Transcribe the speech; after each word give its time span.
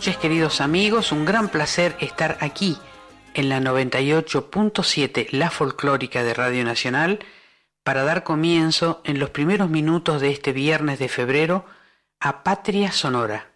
Noches 0.00 0.16
queridos 0.16 0.62
amigos, 0.62 1.12
un 1.12 1.26
gran 1.26 1.50
placer 1.50 1.94
estar 2.00 2.38
aquí 2.40 2.78
en 3.34 3.50
la 3.50 3.60
98.7 3.60 5.28
La 5.32 5.50
Folclórica 5.50 6.24
de 6.24 6.32
Radio 6.32 6.64
Nacional 6.64 7.18
para 7.84 8.02
dar 8.02 8.24
comienzo 8.24 9.02
en 9.04 9.18
los 9.18 9.28
primeros 9.28 9.68
minutos 9.68 10.22
de 10.22 10.30
este 10.30 10.54
viernes 10.54 10.98
de 11.00 11.10
febrero 11.10 11.66
a 12.18 12.42
Patria 12.42 12.92
Sonora. 12.92 13.50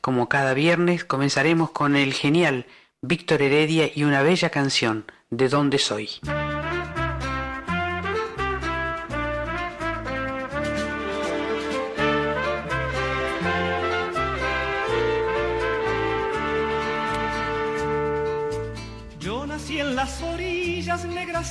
Como 0.00 0.28
cada 0.28 0.54
viernes 0.54 1.04
comenzaremos 1.04 1.70
con 1.70 1.94
el 1.94 2.14
genial 2.14 2.66
Víctor 3.00 3.40
Heredia 3.40 3.88
y 3.94 4.02
una 4.02 4.22
bella 4.22 4.50
canción, 4.50 5.04
¿De 5.30 5.48
dónde 5.48 5.78
soy? 5.78 6.10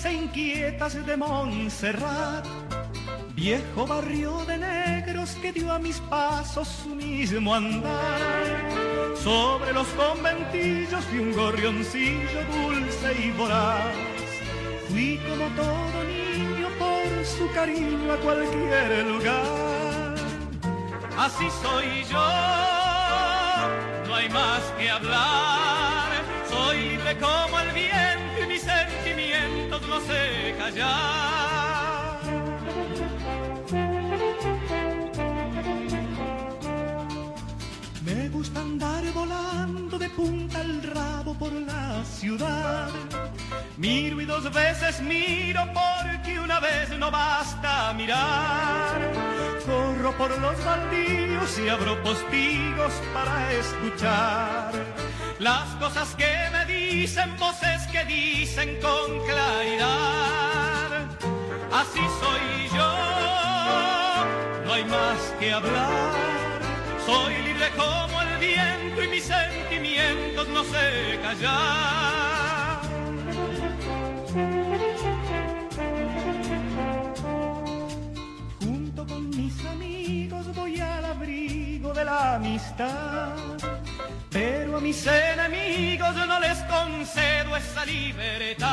E 0.03 0.13
inquietas 0.13 1.05
de 1.05 1.15
Montserrat, 1.15 2.45
viejo 3.33 3.85
barrio 3.87 4.43
de 4.45 4.57
negros 4.57 5.37
que 5.41 5.53
dio 5.53 5.71
a 5.71 5.79
mis 5.79 5.99
pasos 6.09 6.67
su 6.67 6.89
mismo 6.89 7.53
andar. 7.53 8.61
Sobre 9.15 9.71
los 9.73 9.87
conventillos 9.89 11.05
y 11.13 11.19
un 11.19 11.33
gorrioncillo 11.33 12.41
dulce 12.51 13.13
y 13.25 13.31
voraz. 13.31 13.95
Fui 14.89 15.19
como 15.29 15.47
todo 15.55 16.03
niño 16.03 16.67
por 16.77 17.25
su 17.25 17.49
cariño 17.53 18.11
a 18.11 18.17
cualquier 18.17 19.05
lugar. 19.05 20.15
Así 21.17 21.47
soy 21.61 22.03
yo, 22.11 22.27
no 24.07 24.15
hay 24.15 24.29
más 24.29 24.61
que 24.77 24.89
hablar. 24.89 26.11
Soy 26.49 26.89
libre 26.89 27.17
como 27.17 27.59
el 27.59 27.71
viento 27.71 28.14
no 29.95 30.01
sé 30.01 30.55
callar. 30.57 32.19
Me 38.05 38.29
gusta 38.29 38.59
andar 38.59 39.03
volando 39.13 39.97
de 39.97 40.09
punta 40.09 40.59
al 40.59 40.83
rabo 40.83 41.33
por 41.35 41.53
la 41.53 42.03
ciudad. 42.03 42.89
Miro 43.77 44.19
y 44.21 44.25
dos 44.25 44.43
veces 44.53 45.01
miro 45.01 45.61
porque 45.79 46.39
una 46.39 46.59
vez 46.59 46.89
no 46.97 47.09
basta 47.09 47.93
mirar. 47.93 48.97
Corro 49.65 50.11
por 50.17 50.31
los 50.39 50.57
baldíos 50.65 51.59
y 51.59 51.69
abro 51.69 51.93
postigos 52.03 52.93
para 53.13 53.53
escuchar 53.53 54.71
las 55.39 55.67
cosas 55.75 56.15
que 56.15 56.33
me 56.51 56.65
dicen, 56.65 57.35
voces 57.37 57.81
que 57.91 58.05
dicen 58.05 58.79
con 58.81 59.19
claridad. 59.25 61.05
Así 61.71 61.99
soy 62.21 62.69
yo, 62.73 62.93
no 64.65 64.73
hay 64.73 64.85
más 64.85 65.19
que 65.39 65.51
hablar. 65.51 66.59
Soy 67.05 67.35
libre 67.43 67.69
como 67.75 68.21
el 68.21 68.37
viento 68.39 69.03
y 69.03 69.07
mis 69.07 69.23
sentimientos 69.23 70.47
no 70.47 70.63
sé 70.63 71.19
callar. 71.21 72.81
Junto 78.61 79.05
con 79.05 79.29
mis 79.29 79.65
amigos 79.65 80.55
voy 80.55 80.79
al 80.79 81.05
abrigo 81.05 81.93
de 81.93 82.05
la 82.05 82.35
amistad 82.35 83.74
pero 84.35 84.79
a 84.79 84.81
mis 84.81 85.07
enemigos 85.07 86.13
no 86.13 86.39
les 86.41 86.57
concedo 86.63 87.55
esa 87.55 87.85
libertad. 87.85 88.67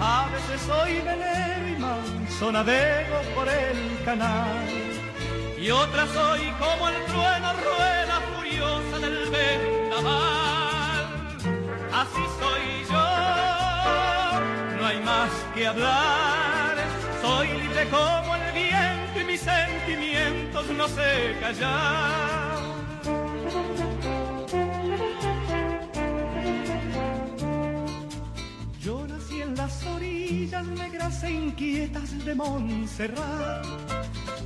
A 0.00 0.28
veces 0.32 0.60
soy 0.64 1.00
velero 1.00 1.68
y 1.68 1.76
manso 1.80 2.52
navego 2.52 3.16
por 3.34 3.48
el 3.48 3.98
canal. 4.04 4.68
Y 5.60 5.68
otra 5.72 6.06
soy 6.06 6.42
como 6.62 6.88
el 6.88 7.04
trueno 7.06 7.52
rueda 7.66 8.16
furiosa 8.32 8.98
del 9.00 9.28
vendaval. 9.28 11.06
Así 12.00 12.24
soy 12.40 12.64
yo, 12.92 13.08
no 14.78 14.86
hay 14.86 15.00
más 15.00 15.32
que 15.52 15.66
hablar. 15.66 16.76
Soy 17.20 17.48
libre 17.60 17.88
como 17.88 18.36
el 18.36 18.52
viento 18.52 19.20
y 19.20 19.24
mis 19.24 19.40
sentimientos 19.40 20.68
no 20.70 20.86
sé 20.86 21.36
callar. 21.40 22.51
Negras 30.60 31.22
e 31.24 31.30
inquietas 31.30 32.24
de 32.24 32.34
Montserrat, 32.34 33.64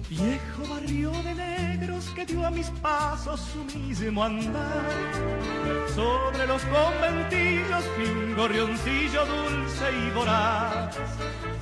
viejo 0.08 0.62
barrio 0.70 1.10
de 1.10 1.34
negros 1.34 2.04
que 2.14 2.24
dio 2.24 2.46
a 2.46 2.50
mis 2.50 2.70
pasos 2.80 3.40
su 3.40 3.64
mismo 3.76 4.22
andar. 4.22 4.86
Sobre 5.94 6.46
los 6.46 6.62
conventillos 6.62 7.84
vi 7.98 8.06
un 8.06 8.36
gorrioncillo 8.36 9.26
dulce 9.26 9.84
y 9.90 10.10
voraz. 10.10 10.96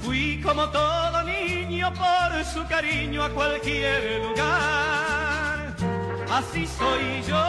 Fui 0.02 0.40
como 0.42 0.68
todo 0.68 1.22
niño 1.22 1.90
por 1.94 2.44
su 2.44 2.66
cariño 2.66 3.22
a 3.22 3.30
cualquier 3.30 4.20
lugar. 4.24 5.74
Así 6.30 6.66
soy 6.66 7.22
yo, 7.26 7.44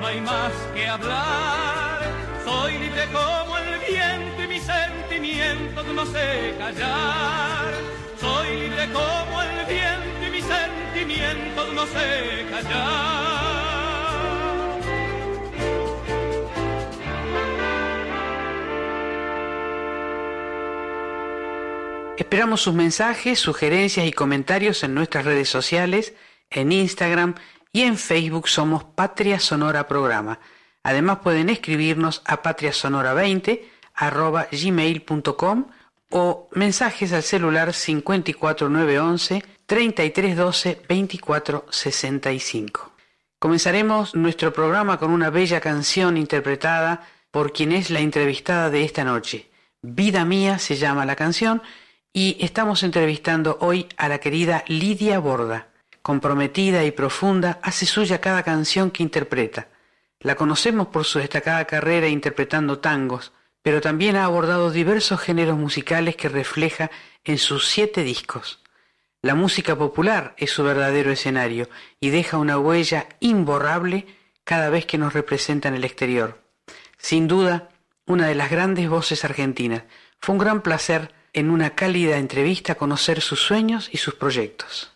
no 0.00 0.06
hay 0.06 0.20
más 0.20 0.52
que 0.72 0.86
hablar. 0.86 2.00
Soy 2.44 2.78
libre 2.78 3.06
como 3.12 3.58
el 3.58 3.78
viento 3.80 4.25
no 5.96 6.04
sé 6.06 6.54
callar. 6.58 7.72
Soy 8.20 8.60
libre 8.60 8.88
como 8.92 9.42
el 9.42 9.66
viento 9.66 10.26
y 10.26 10.30
mis 10.30 10.44
sentimientos 10.44 11.72
no 11.74 11.86
sé 11.86 12.46
callar. 12.50 13.46
Esperamos 22.18 22.60
sus 22.60 22.74
mensajes, 22.74 23.38
sugerencias 23.38 24.06
y 24.06 24.12
comentarios 24.12 24.82
en 24.84 24.94
nuestras 24.94 25.24
redes 25.24 25.48
sociales, 25.48 26.14
en 26.50 26.72
Instagram 26.72 27.34
y 27.72 27.82
en 27.82 27.96
Facebook 27.96 28.48
somos 28.48 28.84
Patria 28.84 29.38
Sonora 29.38 29.86
Programa. 29.86 30.40
Además 30.82 31.18
pueden 31.22 31.50
escribirnos 31.50 32.22
a 32.24 32.42
patriasonora20 32.42 33.75
arroba 33.96 34.46
gmail.com 34.52 35.66
o 36.10 36.48
mensajes 36.52 37.12
al 37.12 37.22
celular 37.22 37.72
54911 37.72 39.42
3312 39.66 40.82
2465. 40.88 42.92
Comenzaremos 43.38 44.14
nuestro 44.14 44.52
programa 44.52 44.98
con 44.98 45.10
una 45.10 45.30
bella 45.30 45.60
canción 45.60 46.16
interpretada 46.16 47.06
por 47.30 47.52
quien 47.52 47.72
es 47.72 47.90
la 47.90 48.00
entrevistada 48.00 48.70
de 48.70 48.84
esta 48.84 49.04
noche. 49.04 49.50
Vida 49.82 50.24
Mía 50.24 50.58
se 50.58 50.76
llama 50.76 51.04
la 51.04 51.16
canción 51.16 51.62
y 52.12 52.36
estamos 52.40 52.82
entrevistando 52.82 53.58
hoy 53.60 53.88
a 53.98 54.08
la 54.08 54.18
querida 54.18 54.64
Lidia 54.68 55.18
Borda. 55.18 55.68
Comprometida 56.00 56.84
y 56.84 56.92
profunda, 56.92 57.58
hace 57.62 57.84
suya 57.84 58.20
cada 58.20 58.42
canción 58.42 58.90
que 58.90 59.02
interpreta. 59.02 59.68
La 60.20 60.34
conocemos 60.34 60.86
por 60.86 61.04
su 61.04 61.18
destacada 61.18 61.64
carrera 61.66 62.08
interpretando 62.08 62.78
tangos, 62.78 63.32
pero 63.66 63.80
también 63.80 64.14
ha 64.14 64.24
abordado 64.24 64.70
diversos 64.70 65.18
géneros 65.18 65.58
musicales 65.58 66.14
que 66.14 66.28
refleja 66.28 66.88
en 67.24 67.36
sus 67.36 67.66
siete 67.66 68.04
discos. 68.04 68.60
La 69.22 69.34
música 69.34 69.74
popular 69.74 70.36
es 70.38 70.52
su 70.52 70.62
verdadero 70.62 71.10
escenario 71.10 71.68
y 71.98 72.10
deja 72.10 72.38
una 72.38 72.60
huella 72.60 73.08
imborrable 73.18 74.06
cada 74.44 74.70
vez 74.70 74.86
que 74.86 74.98
nos 74.98 75.14
representa 75.14 75.66
en 75.66 75.74
el 75.74 75.82
exterior. 75.82 76.44
Sin 76.96 77.26
duda, 77.26 77.70
una 78.06 78.28
de 78.28 78.36
las 78.36 78.52
grandes 78.52 78.88
voces 78.88 79.24
argentinas. 79.24 79.82
Fue 80.20 80.34
un 80.34 80.38
gran 80.38 80.62
placer 80.62 81.12
en 81.32 81.50
una 81.50 81.70
cálida 81.70 82.18
entrevista 82.18 82.76
conocer 82.76 83.20
sus 83.20 83.40
sueños 83.40 83.88
y 83.90 83.96
sus 83.96 84.14
proyectos. 84.14 84.95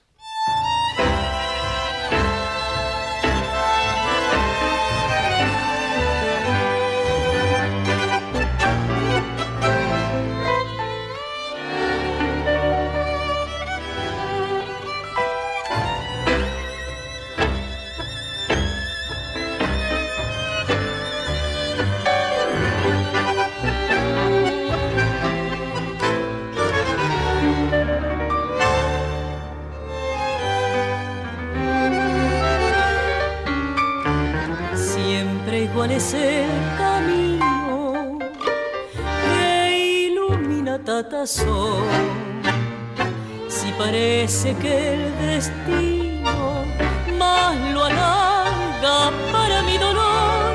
Es 35.88 36.12
el 36.12 36.50
camino 36.76 38.18
que 39.24 40.08
ilumina 40.08 40.78
Tatasón. 40.78 41.84
Si 43.48 43.72
parece 43.72 44.54
que 44.56 44.94
el 44.94 45.18
destino 45.18 46.64
más 47.18 47.56
lo 47.72 47.84
alarga 47.84 49.10
para 49.32 49.62
mi 49.62 49.78
dolor 49.78 50.52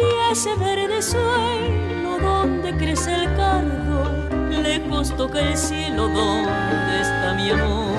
y 0.00 0.32
ese 0.32 0.54
verde 0.54 1.02
suelo 1.02 2.18
donde 2.22 2.74
crece 2.74 3.14
el 3.14 3.36
cardo, 3.36 4.28
lejos 4.62 5.14
toca 5.14 5.40
el 5.40 5.56
cielo 5.58 6.08
donde 6.08 7.00
está 7.02 7.34
mi 7.34 7.50
amor. 7.50 7.98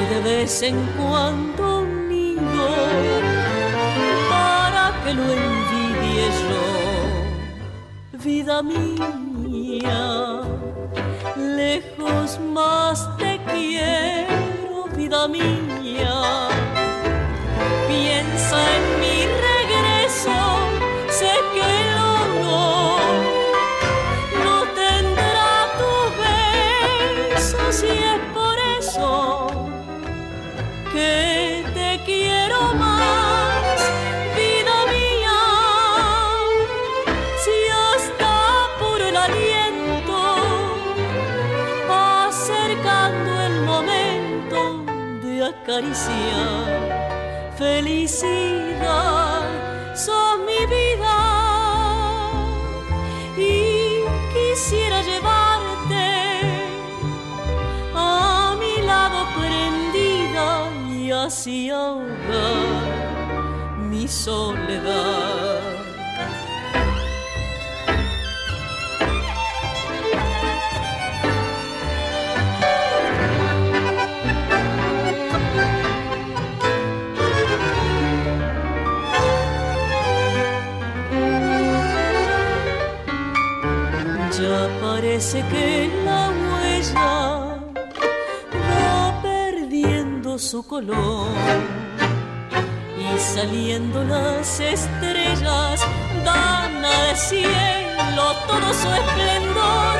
Y 0.00 0.14
de 0.14 0.20
vez 0.22 0.62
en 0.62 0.76
cuando 0.96 1.80
un 1.80 2.08
nido 2.08 3.35
que 5.06 5.14
lo 5.14 5.22
envidie 5.22 6.26
yo, 6.50 6.64
vida 8.24 8.60
mía. 8.62 10.00
Lejos 11.36 12.40
más 12.40 13.16
te 13.16 13.38
quiero, 13.52 14.88
vida 14.96 15.28
mía. 15.28 16.48
Piensa 17.86 18.58
en 18.76 18.84
mi 19.02 19.18
regreso, 19.48 20.36
sé 21.18 21.32
que 21.52 21.66
el 21.82 21.92
honor 22.14 23.00
no 24.44 24.56
tendrá 24.82 25.50
tu 25.80 25.92
beso 26.22 27.60
si 27.78 27.92
de 45.80 45.88
acariciar 45.88 47.52
felicidad, 47.56 49.42
sos 49.94 50.38
mi 50.40 50.66
vida 50.66 51.18
y 53.36 54.00
quisiera 54.32 55.02
llevarte 55.02 56.40
a 57.94 58.56
mi 58.58 58.82
lado 58.86 59.26
prendida 59.36 60.70
y 60.90 61.10
así 61.12 61.70
ahogar 61.70 62.56
mi 63.90 64.08
soledad. 64.08 65.65
Parece 85.16 85.42
que 85.48 85.90
la 86.04 86.28
huella 86.28 87.58
va 88.68 89.22
perdiendo 89.22 90.38
su 90.38 90.62
color 90.62 91.28
y 92.98 93.18
saliendo 93.18 94.04
las 94.04 94.60
estrellas 94.60 95.80
dan 96.22 96.84
al 96.84 97.16
cielo 97.16 98.24
todo 98.46 98.74
su 98.74 98.88
esplendor 99.00 99.96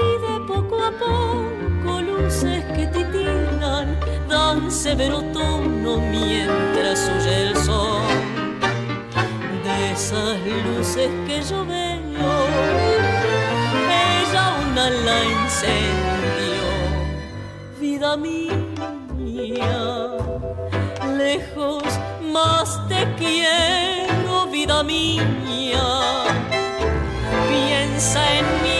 y 0.00 0.10
de 0.24 0.46
poco 0.46 0.82
a 0.82 0.92
poco 0.92 2.00
luces 2.00 2.64
que 2.74 2.86
titilan 2.86 4.00
dan 4.30 4.72
severo 4.72 5.20
tono 5.34 5.98
mientras 6.10 7.10
huye 7.10 7.48
el 7.48 7.56
sol. 7.56 8.00
De 9.62 9.92
esas 9.92 10.38
luces 10.64 11.10
que 11.26 11.42
yo 11.42 11.66
veo 11.66 11.87
ella 14.78 14.86
una 14.86 14.90
la 14.90 15.24
incendió, 15.24 16.66
vida 17.80 18.16
mía, 18.16 19.66
lejos 21.16 21.82
más 22.32 22.86
te 22.88 23.06
quiero, 23.16 24.46
vida 24.46 24.82
mía, 24.82 25.82
piensa 27.48 28.20
en 28.38 28.46
mi 28.62 28.77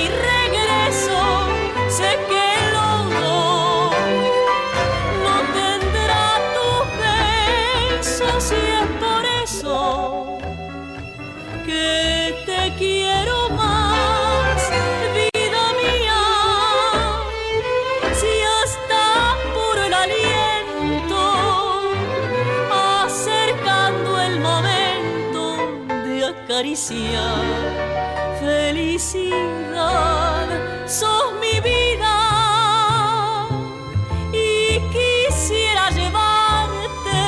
acariciar 26.78 28.38
felicidad, 28.40 30.46
sos 30.86 31.32
mi 31.40 31.60
vida. 31.60 33.48
Y 34.32 34.80
quisiera 34.94 35.90
llevarte 35.90 37.20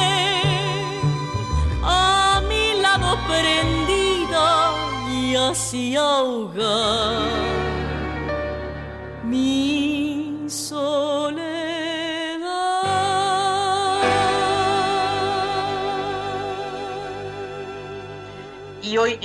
a 1.83 2.41
mi 2.49 2.81
lado 2.81 3.19
prendida 3.27 4.73
y 5.11 5.35
así 5.35 5.97
ahogar 5.97 7.30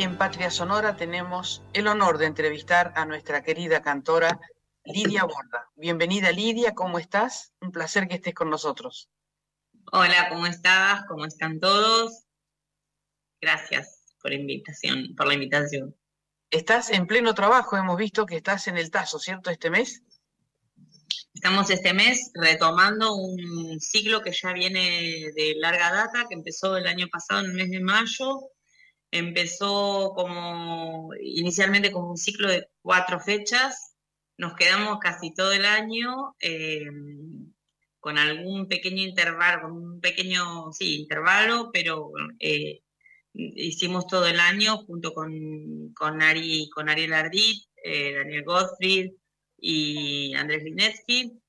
en 0.06 0.20
Patria 0.20 0.52
Sonora 0.52 0.96
tenemos 0.96 1.64
el 1.74 1.88
honor 1.88 2.20
de 2.20 2.28
entrevistar 2.28 2.94
a 2.96 3.06
nuestra 3.06 3.42
querida 3.42 3.82
cantora 3.82 4.40
Lidia 4.84 5.24
Borda. 5.24 5.72
Bienvenida 5.76 6.32
Lidia, 6.32 6.76
¿cómo 6.76 7.00
estás? 7.00 7.54
Un 7.60 7.72
placer 7.72 8.08
que 8.08 8.14
estés 8.14 8.36
con 8.36 8.52
nosotros. 8.52 9.10
Hola, 9.92 10.30
¿cómo 10.30 10.46
estás? 10.46 11.06
¿Cómo 11.08 11.26
están 11.26 11.60
todos? 11.60 12.26
Gracias 13.42 14.16
por 14.22 14.32
invitación, 14.32 15.16
por 15.18 15.26
la 15.26 15.34
invitación. 15.34 15.96
Estás 16.52 16.92
en 16.92 17.08
pleno 17.08 17.34
trabajo, 17.34 17.76
hemos 17.76 17.98
visto 17.98 18.28
que 18.28 18.38
estás 18.38 18.68
en 18.68 18.78
el 18.78 18.92
Tazo, 18.92 19.18
¿cierto? 19.18 19.50
Este 19.50 19.72
mes. 19.72 20.04
Estamos 21.34 21.72
este 21.72 21.96
mes 21.96 22.32
retomando 22.36 23.16
un 23.16 23.80
ciclo 23.80 24.22
que 24.22 24.34
ya 24.34 24.54
viene 24.54 25.32
de 25.36 25.56
larga 25.58 25.92
data, 25.92 26.28
que 26.30 26.36
empezó 26.36 26.78
el 26.78 26.86
año 26.86 27.08
pasado 27.12 27.40
en 27.40 27.48
el 27.48 27.54
mes 27.54 27.72
de 27.72 27.80
mayo. 27.80 28.52
Empezó 29.12 30.14
como 30.16 31.10
inicialmente 31.22 31.92
como 31.92 32.12
un 32.12 32.18
ciclo 32.18 32.50
de 32.50 32.68
cuatro 32.82 33.20
fechas. 33.20 33.96
Nos 34.38 34.56
quedamos 34.56 35.00
casi 35.00 35.34
todo 35.34 35.54
el 35.54 35.66
año 35.66 36.36
eh, 36.40 36.86
con 38.00 38.18
algún 38.18 38.68
pequeño 38.68 39.02
intervalo, 39.04 39.64
con 39.64 39.72
un 39.72 40.02
pequeño, 40.02 40.72
sí, 40.74 41.02
intervalo, 41.02 41.72
pero 41.74 42.12
eh, 42.40 42.82
hicimos 43.34 44.08
todo 44.08 44.28
el 44.28 44.40
año 44.40 44.78
junto 44.86 45.14
con, 45.14 45.92
con, 45.94 46.22
Ari, 46.22 46.70
con 46.70 46.90
Ariel 46.90 47.14
Ardit, 47.14 47.64
eh, 47.84 48.14
Daniel 48.14 48.44
Gottfried 48.44 49.12
y 49.58 50.34
Andrés 50.36 50.64
Linetsky. 50.64 51.42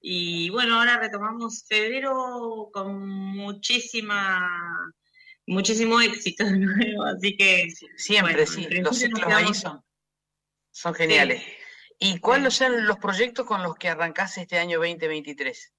Y 0.00 0.50
bueno, 0.50 0.78
ahora 0.78 0.98
retomamos 0.98 1.64
febrero 1.68 2.70
con 2.72 3.06
muchísima, 3.08 4.48
muchísimo 5.46 6.00
éxito 6.00 6.44
de 6.46 6.58
nuevo, 6.58 7.04
así 7.04 7.36
que... 7.36 7.68
Siempre, 7.96 8.34
bueno, 8.34 8.50
sí, 8.50 8.66
los 8.68 8.98
ciclos 8.98 9.32
ahí 9.32 9.54
son, 9.54 9.82
son 10.70 10.94
geniales. 10.94 11.42
¿Y 11.98 12.18
cuáles 12.18 12.54
son 12.54 12.86
los 12.86 12.98
proyectos 12.98 13.46
con 13.46 13.62
los 13.62 13.76
que 13.76 13.88
arrancás 13.88 14.36
este 14.38 14.58
año 14.58 14.78
2023? 14.78 15.72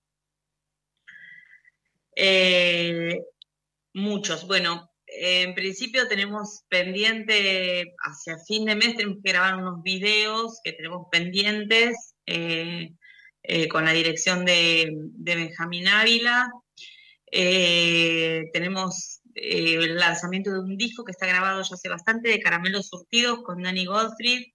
Eh, 2.16 3.20
muchos. 3.94 4.48
Bueno, 4.48 4.90
en 5.06 5.54
principio 5.54 6.08
tenemos 6.08 6.64
pendiente, 6.70 7.94
hacia 8.00 8.38
fin 8.40 8.66
de 8.66 8.76
mes 8.76 8.96
tenemos 8.96 9.18
que 9.24 9.32
grabar 9.32 9.56
unos 9.56 9.84
videos 9.84 10.60
que 10.64 10.74
tenemos 10.74 11.08
pendientes 11.12 12.16
eh, 12.26 12.94
eh, 13.44 13.68
con 13.68 13.86
la 13.86 13.92
dirección 13.92 14.46
de, 14.46 14.92
de 14.96 15.36
Benjamín 15.36 15.88
Ávila. 15.88 16.50
Eh, 17.30 18.44
tenemos 18.54 19.22
eh, 19.36 19.76
el 19.76 19.96
lanzamiento 19.98 20.52
de 20.52 20.60
un 20.60 20.78
disco 20.78 21.04
que 21.04 21.12
está 21.12 21.28
grabado 21.28 21.62
ya 21.62 21.76
hace 21.76 21.90
bastante, 21.90 22.30
de 22.30 22.40
Caramelos 22.40 22.88
Surtidos, 22.88 23.44
con 23.44 23.62
Danny 23.62 23.86
Goldfried. 23.86 24.54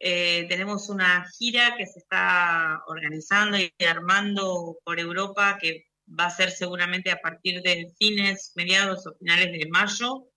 Eh, 0.00 0.46
tenemos 0.48 0.88
una 0.88 1.26
gira 1.38 1.76
que 1.76 1.86
se 1.86 1.98
está 1.98 2.82
organizando 2.86 3.56
y 3.58 3.72
armando 3.88 4.76
por 4.84 5.00
Europa, 5.00 5.58
que 5.60 5.86
va 6.08 6.26
a 6.26 6.30
ser 6.30 6.50
seguramente 6.50 7.10
a 7.10 7.20
partir 7.20 7.62
de 7.62 7.92
fines, 7.98 8.52
mediados 8.56 9.06
o 9.06 9.14
finales 9.18 9.52
de 9.52 9.68
mayo. 9.70 10.28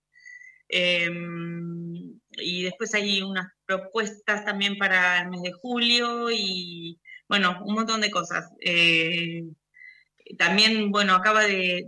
Em, 0.68 2.18
y 2.32 2.62
después 2.62 2.94
hay 2.94 3.22
unas 3.22 3.46
propuestas 3.66 4.44
también 4.44 4.76
para 4.78 5.22
el 5.22 5.30
mes 5.30 5.42
de 5.42 5.52
julio 5.52 6.30
y 6.30 7.00
bueno, 7.28 7.62
un 7.64 7.74
montón 7.74 8.00
de 8.00 8.10
cosas. 8.10 8.50
Eh, 8.60 9.42
también, 10.36 10.90
bueno, 10.90 11.14
acaba 11.14 11.44
de, 11.44 11.86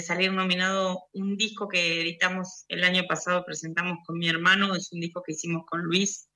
salir 0.00 0.32
nominado 0.32 1.04
un 1.12 1.36
disco 1.36 1.68
que 1.68 2.00
editamos 2.00 2.64
el 2.68 2.84
año 2.84 3.04
pasado, 3.08 3.44
presentamos 3.44 3.98
con 4.06 4.18
mi 4.18 4.28
hermano, 4.28 4.74
es 4.74 4.92
un 4.92 5.00
disco 5.00 5.22
que 5.22 5.32
hicimos 5.32 5.64
con 5.66 5.82
Luis, 5.82 6.28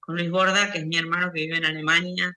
con 0.00 0.16
Luis 0.16 0.30
Borda, 0.30 0.70
que 0.72 0.78
es 0.78 0.86
mi 0.86 0.96
hermano 0.96 1.32
que 1.32 1.42
vive 1.42 1.56
en 1.56 1.64
Alemania, 1.64 2.32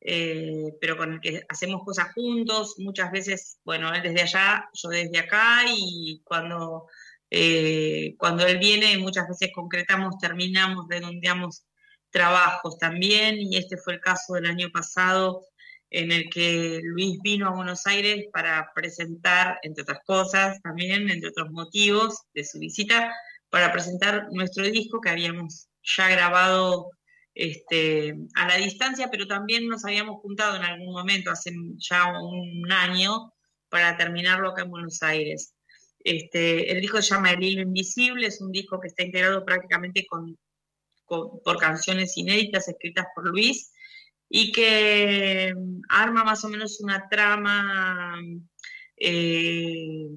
eh, 0.00 0.74
pero 0.80 0.96
con 0.96 1.14
el 1.14 1.20
que 1.20 1.42
hacemos 1.48 1.82
cosas 1.84 2.12
juntos, 2.14 2.74
muchas 2.78 3.10
veces, 3.10 3.58
bueno, 3.64 3.92
él 3.94 4.02
desde 4.02 4.22
allá, 4.22 4.68
yo 4.74 4.88
desde 4.88 5.18
acá, 5.18 5.62
y 5.68 6.20
cuando, 6.24 6.86
eh, 7.30 8.14
cuando 8.18 8.46
él 8.46 8.58
viene, 8.58 8.98
muchas 8.98 9.28
veces 9.28 9.50
concretamos, 9.54 10.18
terminamos, 10.18 10.86
redondeamos 10.88 11.64
trabajos 12.10 12.78
también, 12.78 13.36
y 13.40 13.56
este 13.56 13.76
fue 13.76 13.94
el 13.94 14.00
caso 14.00 14.34
del 14.34 14.46
año 14.46 14.70
pasado 14.70 15.42
en 15.92 16.10
el 16.10 16.30
que 16.30 16.80
Luis 16.82 17.18
vino 17.22 17.46
a 17.46 17.54
Buenos 17.54 17.86
Aires 17.86 18.26
para 18.32 18.72
presentar, 18.74 19.58
entre 19.62 19.82
otras 19.82 20.00
cosas, 20.06 20.60
también, 20.62 21.10
entre 21.10 21.28
otros 21.28 21.50
motivos 21.50 22.22
de 22.32 22.44
su 22.44 22.58
visita, 22.58 23.12
para 23.50 23.70
presentar 23.72 24.28
nuestro 24.32 24.64
disco 24.64 25.02
que 25.02 25.10
habíamos 25.10 25.68
ya 25.82 26.08
grabado 26.08 26.88
este, 27.34 28.16
a 28.34 28.48
la 28.48 28.56
distancia, 28.56 29.10
pero 29.10 29.26
también 29.26 29.68
nos 29.68 29.84
habíamos 29.84 30.20
juntado 30.22 30.56
en 30.56 30.62
algún 30.62 30.94
momento, 30.94 31.30
hace 31.30 31.52
ya 31.76 32.18
un 32.18 32.72
año, 32.72 33.30
para 33.68 33.94
terminarlo 33.98 34.50
acá 34.50 34.62
en 34.62 34.70
Buenos 34.70 35.02
Aires. 35.02 35.54
Este, 36.00 36.72
el 36.72 36.80
disco 36.80 37.02
se 37.02 37.14
llama 37.14 37.32
El 37.32 37.44
Hilo 37.44 37.60
Invisible, 37.60 38.26
es 38.26 38.40
un 38.40 38.50
disco 38.50 38.80
que 38.80 38.88
está 38.88 39.02
integrado 39.02 39.44
prácticamente 39.44 40.06
con, 40.06 40.38
por 41.06 41.58
canciones 41.58 42.16
inéditas 42.16 42.66
escritas 42.66 43.06
por 43.14 43.28
Luis 43.28 43.70
y 44.34 44.50
que 44.50 45.54
mm, 45.54 45.82
arma 45.90 46.24
más 46.24 46.42
o 46.44 46.48
menos 46.48 46.80
una 46.80 47.06
trama 47.10 48.18
eh, 48.96 50.08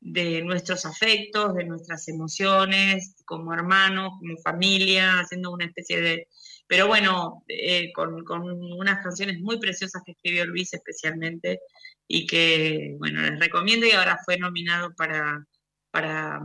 de 0.00 0.42
nuestros 0.42 0.86
afectos, 0.86 1.52
de 1.54 1.64
nuestras 1.64 2.06
emociones, 2.06 3.16
como 3.24 3.52
hermanos, 3.52 4.12
como 4.20 4.36
familia, 4.38 5.18
haciendo 5.18 5.50
una 5.50 5.64
especie 5.64 6.00
de... 6.00 6.28
Pero 6.68 6.86
bueno, 6.86 7.42
eh, 7.48 7.92
con, 7.92 8.24
unas 8.30 9.02
canciones 9.02 9.40
muy 9.40 9.58
preciosas 9.58 10.02
que 10.06 10.12
escribió 10.12 10.46
Luis 10.46 10.72
especialmente 10.72 11.58
y 12.06 12.26
que, 12.26 12.94
bueno, 12.98 13.20
les 13.20 13.40
recomiendo 13.40 13.84
y 13.84 13.90
ahora 13.90 14.20
fue 14.24 14.38
nominado 14.38 14.94
para, 14.94 15.44
para, 15.90 16.40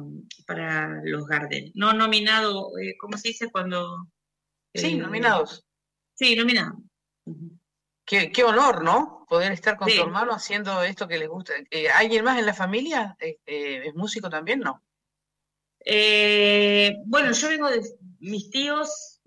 para 0.48 1.02
los 1.04 1.28
Gardel. 1.28 1.72
No 1.76 1.94
nominado, 1.94 2.72
eh, 2.80 2.96
¿cómo 3.00 3.16
se 3.16 3.28
dice 3.30 3.52
cuando...? 3.52 4.08
Sí, 4.74 4.96
nominados. 4.96 5.69
Sí, 6.20 6.36
nominado. 6.36 6.74
Qué, 8.06 8.30
qué, 8.30 8.44
honor, 8.44 8.84
¿no? 8.84 9.26
Poder 9.30 9.54
estar 9.54 9.78
con 9.78 9.88
tu 9.88 10.02
hermano 10.02 10.34
haciendo 10.34 10.84
esto 10.84 11.08
que 11.08 11.18
les 11.18 11.30
gusta. 11.30 11.54
Eh, 11.72 11.90
¿Alguien 11.90 12.26
más 12.26 12.38
en 12.38 12.46
la 12.46 12.54
familia 12.54 13.16
eh, 13.22 13.38
eh, 13.46 13.84
es 13.86 13.96
músico 13.96 14.30
también, 14.30 14.60
no? 14.60 14.84
bueno, 17.06 17.32
yo 17.32 17.48
vengo 17.48 17.70
de 17.70 17.82
mis 18.20 18.50
tíos, 18.50 19.22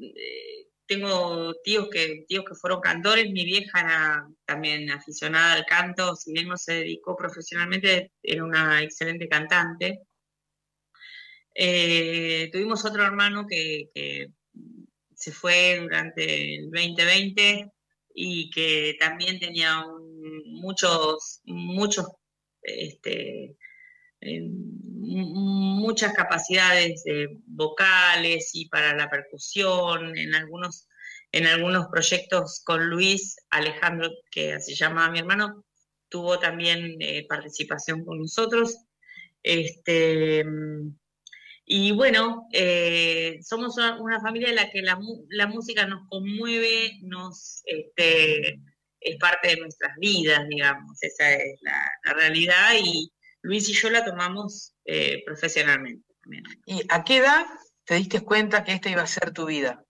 tengo 0.87 1.55
tíos 1.65 1.89
que, 1.91 2.27
tíos 2.29 2.45
que 2.47 2.55
fueron 2.55 2.81
cantores, 2.83 3.33
mi 3.33 3.45
vieja 3.47 3.81
era 3.81 4.29
también 4.45 4.91
aficionada 4.91 5.55
al 5.55 5.65
canto, 5.65 6.15
si 6.15 6.31
bien 6.33 6.47
no 6.47 6.59
se 6.59 6.75
dedicó 6.75 7.17
profesionalmente, 7.17 8.13
era 8.23 8.45
una 8.45 8.83
excelente 8.83 9.29
cantante. 9.29 10.03
tuvimos 12.53 12.85
otro 12.85 13.03
hermano 13.03 13.47
que, 13.49 13.89
que 13.95 14.31
se 15.23 15.31
fue 15.31 15.79
durante 15.81 16.57
el 16.57 16.65
2020 16.73 17.71
y 18.13 18.51
que 18.51 18.97
también 18.99 19.39
tenía 19.39 19.85
muchos, 20.47 21.41
muchos, 21.45 22.09
este, 22.61 23.57
eh, 24.21 24.41
muchas 24.51 26.13
capacidades 26.13 27.05
vocales 27.47 28.51
y 28.55 28.69
para 28.69 28.97
la 28.97 29.09
percusión 29.09 30.19
en 30.19 30.35
algunos, 30.35 30.89
en 31.31 31.47
algunos 31.47 31.87
proyectos 31.87 32.61
con 32.65 32.91
Luis 32.91 33.37
Alejandro, 33.51 34.11
que 34.29 34.55
así 34.55 34.75
llama 34.75 35.09
mi 35.09 35.21
hermano, 35.21 35.65
tuvo 36.09 36.41
también 36.41 36.97
eh, 37.01 37.27
participación 37.29 38.05
con 38.05 38.19
nosotros. 38.19 38.77
Este, 39.45 40.45
y 41.65 41.93
bueno, 41.93 42.49
eh, 42.53 43.39
somos 43.43 43.77
una, 43.77 44.21
familia 44.21 44.49
en 44.49 44.57
la 44.57 44.71
que 44.71 44.83
la, 44.83 45.47
música 45.47 45.87
nos 45.87 46.09
conmueve, 46.09 46.99
nos 47.03 47.63
este, 47.67 48.61
es 49.01 49.17
parte 49.19 49.49
de 49.49 49.57
nuestras 49.59 49.97
vidas, 49.97 50.47
digamos, 50.49 51.03
esa 51.03 51.33
es 51.33 51.61
la, 51.63 52.15
realidad 52.15 52.75
y 52.83 53.13
Luis 53.43 53.69
y 53.69 53.75
yo 53.75 53.91
la 53.91 54.05
tomamos 54.05 54.75
eh, 54.85 55.23
profesionalmente 55.25 56.13
también. 56.23 56.45
¿Y 56.67 56.83
a 56.89 57.05
qué 57.05 57.19
edad 57.19 57.47
te 57.85 57.95
diste 57.95 58.21
cuenta 58.21 58.65
que 58.65 58.73
esta 58.73 58.91
iba 58.91 59.03
a 59.03 59.07
ser 59.07 59.33
tu 59.33 59.47
vida? 59.47 59.85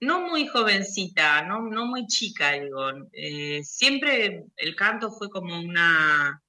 No 0.00 0.20
muy 0.28 0.46
jovencita, 0.46 1.42
no, 1.42 1.60
no 1.62 1.86
muy 1.86 2.06
chica, 2.06 2.52
digo. 2.52 2.90
Eh, 3.12 3.62
siempre 3.64 4.44
el 4.56 4.76
canto 4.76 5.10
fue 5.10 5.28
como 5.28 5.58
una 5.58 6.40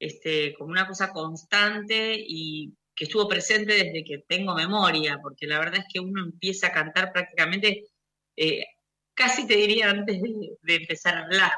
este, 0.00 0.54
como 0.54 0.70
una 0.70 0.88
cosa 0.88 1.12
constante 1.12 2.16
y 2.18 2.72
que 2.96 3.04
estuvo 3.04 3.28
presente 3.28 3.74
desde 3.74 4.02
que 4.02 4.18
tengo 4.26 4.54
memoria, 4.54 5.18
porque 5.22 5.46
la 5.46 5.58
verdad 5.58 5.80
es 5.80 5.86
que 5.92 6.00
uno 6.00 6.24
empieza 6.24 6.68
a 6.68 6.72
cantar 6.72 7.12
prácticamente, 7.12 7.84
eh, 8.36 8.64
casi 9.14 9.46
te 9.46 9.56
diría 9.56 9.90
antes 9.90 10.20
de, 10.20 10.74
empezar 10.74 11.16
a 11.16 11.24
hablar. 11.24 11.52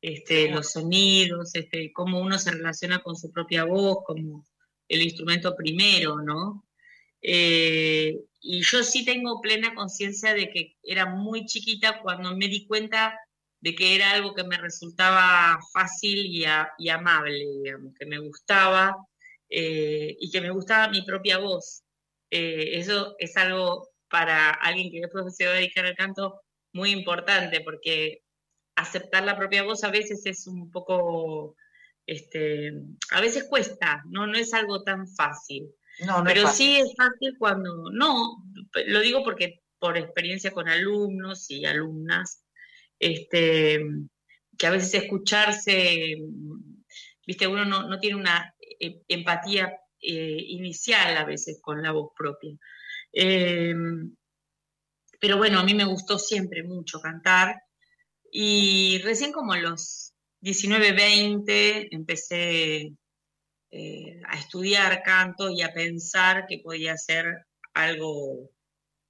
Este, 0.00 0.50
los 0.50 0.72
sonidos, 0.72 1.54
este, 1.54 1.92
cómo 1.92 2.20
uno 2.20 2.38
se 2.38 2.52
relaciona 2.52 3.00
con 3.00 3.16
su 3.16 3.32
propia 3.32 3.64
voz, 3.64 3.98
como 4.06 4.46
el 4.88 5.02
instrumento 5.02 5.54
primero, 5.56 6.20
¿no? 6.22 6.64
Eh, 7.20 8.16
y 8.40 8.62
yo 8.62 8.82
sí 8.84 9.04
tengo 9.04 9.40
plena 9.40 9.74
conciencia 9.74 10.34
de 10.34 10.50
que 10.50 10.76
era 10.82 11.06
muy 11.06 11.46
chiquita 11.46 12.00
cuando 12.00 12.36
me 12.36 12.48
di 12.48 12.66
cuenta 12.66 13.18
de 13.60 13.74
que 13.74 13.94
era 13.94 14.12
algo 14.12 14.34
que 14.34 14.44
me 14.44 14.56
resultaba 14.56 15.58
fácil 15.72 16.26
y, 16.26 16.44
amable, 16.88 17.44
digamos, 17.62 17.94
que 17.98 18.06
me 18.06 18.18
gustaba 18.18 18.96
eh, 19.48 20.16
y 20.18 20.30
que 20.30 20.40
me 20.40 20.50
gustaba 20.50 20.88
mi 20.88 21.02
propia 21.02 21.38
voz. 21.38 21.82
Eh, 22.30 22.78
eso 22.78 23.16
es 23.18 23.36
algo 23.36 23.88
para 24.08 24.50
alguien 24.50 24.90
que 24.90 25.00
después 25.00 25.36
se 25.36 25.46
va 25.46 25.52
a 25.52 25.56
dedicar 25.56 25.86
al 25.86 25.96
canto 25.96 26.40
muy 26.72 26.90
importante, 26.90 27.60
porque 27.60 28.22
aceptar 28.76 29.24
la 29.24 29.36
propia 29.36 29.64
voz 29.64 29.82
a 29.84 29.90
veces 29.90 30.24
es 30.26 30.46
un 30.46 30.70
poco, 30.70 31.56
este, 32.06 32.72
a 33.10 33.20
veces 33.20 33.44
cuesta, 33.48 34.02
no, 34.08 34.26
no 34.26 34.38
es 34.38 34.54
algo 34.54 34.82
tan 34.82 35.08
fácil. 35.08 35.68
No, 36.06 36.22
Pero 36.24 36.46
sí 36.46 36.76
es 36.76 36.94
fácil 36.96 37.36
cuando, 37.38 37.90
no, 37.90 38.44
lo 38.86 39.00
digo 39.00 39.24
porque 39.24 39.62
por 39.80 39.96
experiencia 39.96 40.52
con 40.52 40.68
alumnos 40.68 41.50
y 41.50 41.64
alumnas, 41.64 42.44
este, 42.98 43.80
que 44.56 44.66
a 44.66 44.70
veces 44.70 45.02
escucharse, 45.02 46.16
viste, 47.26 47.46
uno 47.46 47.64
no, 47.64 47.98
tiene 48.00 48.16
una 48.16 48.54
eh, 48.80 49.02
empatía 49.08 49.72
eh, 50.00 50.36
inicial 50.48 51.16
a 51.16 51.24
veces 51.24 51.60
con 51.62 51.82
la 51.82 51.92
voz 51.92 52.10
propia. 52.16 52.52
Em, 53.12 54.14
pero 55.20 55.36
bueno, 55.38 55.58
a 55.58 55.64
mí 55.64 55.74
me 55.74 55.84
gustó 55.84 56.18
siempre 56.18 56.62
mucho 56.62 57.00
cantar 57.00 57.56
y 58.30 58.98
recién 59.04 59.32
como 59.32 59.56
los 59.56 60.12
19, 60.40 60.92
20 60.92 61.94
empecé 61.94 62.92
eh, 63.70 64.20
a 64.26 64.38
estudiar 64.38 65.02
canto 65.02 65.50
y 65.50 65.62
a 65.62 65.72
pensar 65.72 66.46
que 66.46 66.58
podía 66.58 66.96
ser 66.96 67.46
algo, 67.74 68.50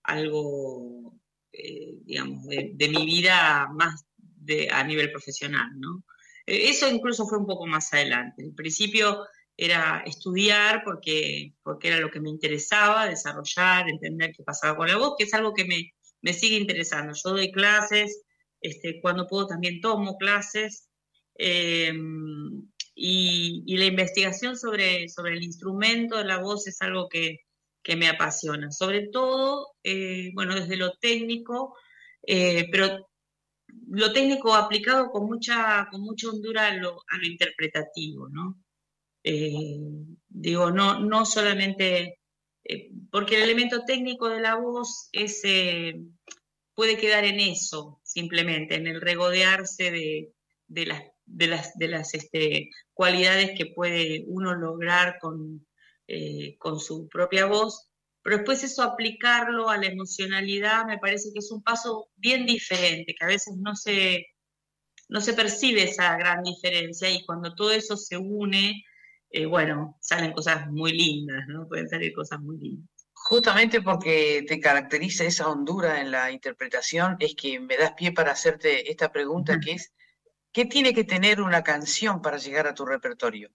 algo 0.03 1.15
eh, 1.53 1.99
digamos, 2.05 2.47
de, 2.47 2.89
mi 2.89 3.07
vida 3.07 3.69
más 3.73 4.05
de, 4.17 4.69
a 4.71 4.85
nivel 4.85 5.11
profesional, 5.11 5.71
¿no? 5.79 6.05
Eh, 6.47 6.71
eso 6.71 6.89
incluso 6.89 7.27
fue 7.27 7.39
un 7.39 7.47
poco 7.47 7.67
más 7.67 7.93
adelante. 7.93 8.43
En 8.43 8.55
principio 8.55 9.27
era 9.57 10.03
estudiar 10.07 10.83
porque, 10.85 11.55
porque 11.63 11.89
era 11.89 12.01
lo 12.01 12.11
que 12.11 12.21
me 12.21 12.31
interesaba, 12.31 13.09
desarrollar, 13.09 13.89
entender 13.89 14.33
qué 14.37 14.43
pasaba 14.45 14.77
con 14.77 14.89
la 14.89 14.97
voz, 14.97 15.15
que 15.19 15.25
es 15.25 15.35
algo 15.35 15.53
que 15.53 15.65
me, 15.65 15.93
me 16.23 16.33
sigue 16.33 16.57
interesando. 16.57 17.13
Yo 17.13 17.31
doy 17.31 17.51
clases, 17.51 18.23
este, 18.61 19.01
cuando 19.01 19.27
puedo 19.27 19.47
también 19.47 19.81
tomo 19.81 20.17
clases, 20.17 20.89
em, 21.35 22.69
y, 22.95 23.77
la 23.77 23.87
investigación 23.87 24.57
sobre, 24.57 25.09
sobre 25.09 25.35
el 25.35 25.43
instrumento 25.43 26.17
de 26.17 26.25
la 26.25 26.39
voz 26.39 26.67
es 26.67 26.81
algo 26.83 27.09
que, 27.09 27.41
me 27.97 28.09
apasiona, 28.09 28.71
sobre 28.71 29.09
todo, 29.09 29.75
eh, 29.83 30.31
bueno, 30.35 30.55
desde 30.55 30.77
lo 30.77 30.93
técnico, 30.99 31.77
eh, 32.27 32.69
pero 32.71 33.09
lo 33.89 34.13
técnico 34.13 34.55
aplicado 34.55 35.11
con 35.11 35.27
mucha, 35.27 35.89
con 35.91 36.03
mucha 36.03 36.29
hondura 36.29 36.69
a 36.69 36.75
lo, 36.75 37.01
a 37.09 37.19
lo 37.19 37.27
interpretativo, 37.27 38.29
¿no? 38.29 38.63
Eh, 39.25 39.79
digo, 40.29 40.71
no, 40.71 41.01
no 41.01 41.27
solamente, 41.27 42.19
porque 43.11 43.37
el 43.37 43.43
elemento 43.43 43.85
técnico 43.85 44.29
de 44.29 44.41
la 44.41 44.57
voz 44.57 45.09
es, 45.13 45.43
puede 46.75 46.97
quedar 46.97 47.25
en 47.25 47.41
eso, 47.41 48.01
simplemente, 48.05 48.77
en 48.77 48.87
el 48.87 49.01
regodearse 49.01 49.91
de, 49.91 50.33
de 50.67 50.87
las 50.87 51.03
de 51.29 51.47
las, 51.47 51.77
de 51.77 51.89
las 51.89 52.15
este, 52.15 52.71
cualidades 52.95 53.51
que 53.57 53.67
puede 53.67 54.25
uno 54.27 54.55
lograr 54.55 55.19
con, 55.21 55.67
eh, 56.09 56.57
con 56.59 56.81
su 56.81 57.09
propia 57.09 57.47
voz, 57.47 57.91
pero 58.23 58.39
después 58.39 58.65
eso 58.65 58.83
aplicarlo 58.83 59.71
a 59.71 59.77
la 59.77 59.87
emocionalidad 59.87 60.87
me 60.87 60.99
parece 60.99 61.31
que 61.33 61.39
es 61.39 61.51
un 61.53 61.63
paso 61.63 62.11
bien 62.17 62.47
diferente, 62.47 63.15
que 63.15 63.25
a 63.25 63.29
veces 63.29 63.57
no 63.57 63.77
se, 63.77 64.27
no 65.09 65.21
se 65.21 65.35
percibe 65.35 65.85
esa 65.85 66.17
gran 66.17 66.43
diferencia 66.43 67.09
y 67.11 67.25
cuando 67.25 67.55
todo 67.55 67.71
eso 67.71 67.97
se 67.97 68.17
une, 68.17 68.85
eh, 69.31 69.47
bueno, 69.47 69.97
salen 70.01 70.33
cosas 70.33 70.69
muy 70.71 70.93
lindas, 70.93 71.47
¿no? 71.47 71.69
Pueden 71.69 71.89
salir 71.89 72.13
cosas 72.13 72.41
muy 72.41 72.59
lindas. 72.59 72.89
Justamente 73.13 73.83
porque 73.83 74.45
te 74.49 74.59
caracteriza 74.59 75.25
esa 75.25 75.49
hondura 75.49 76.01
en 76.01 76.11
la 76.11 76.31
interpretación, 76.33 77.17
es 77.21 77.35
que 77.35 77.61
me 77.61 77.77
das 77.77 77.93
pie 77.93 78.13
para 78.13 78.33
hacerte 78.33 78.91
esta 78.91 79.13
pregunta 79.13 79.61
que 79.61 79.73
es, 79.73 79.93
¿Qué 80.53 80.65
tiene 80.65 80.95
que 80.95 81.05
tener 81.05 81.41
una 81.41 81.63
canción 81.63 82.23
para 82.23 82.39
llegar 82.39 82.67
a 82.67 82.75
tu 82.75 82.85
repertorio? 82.85 83.51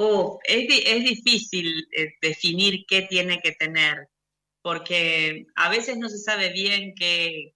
Oh, 0.00 0.38
es, 0.44 0.68
difícil 1.04 1.88
eh, 1.96 2.14
definir 2.22 2.84
qué 2.86 3.02
tiene 3.02 3.40
que 3.40 3.50
tener, 3.52 4.08
porque 4.62 5.46
a 5.56 5.68
veces 5.70 5.98
no 5.98 6.08
se 6.08 6.18
sabe 6.18 6.52
bien 6.52 6.94
qué, 6.94 7.54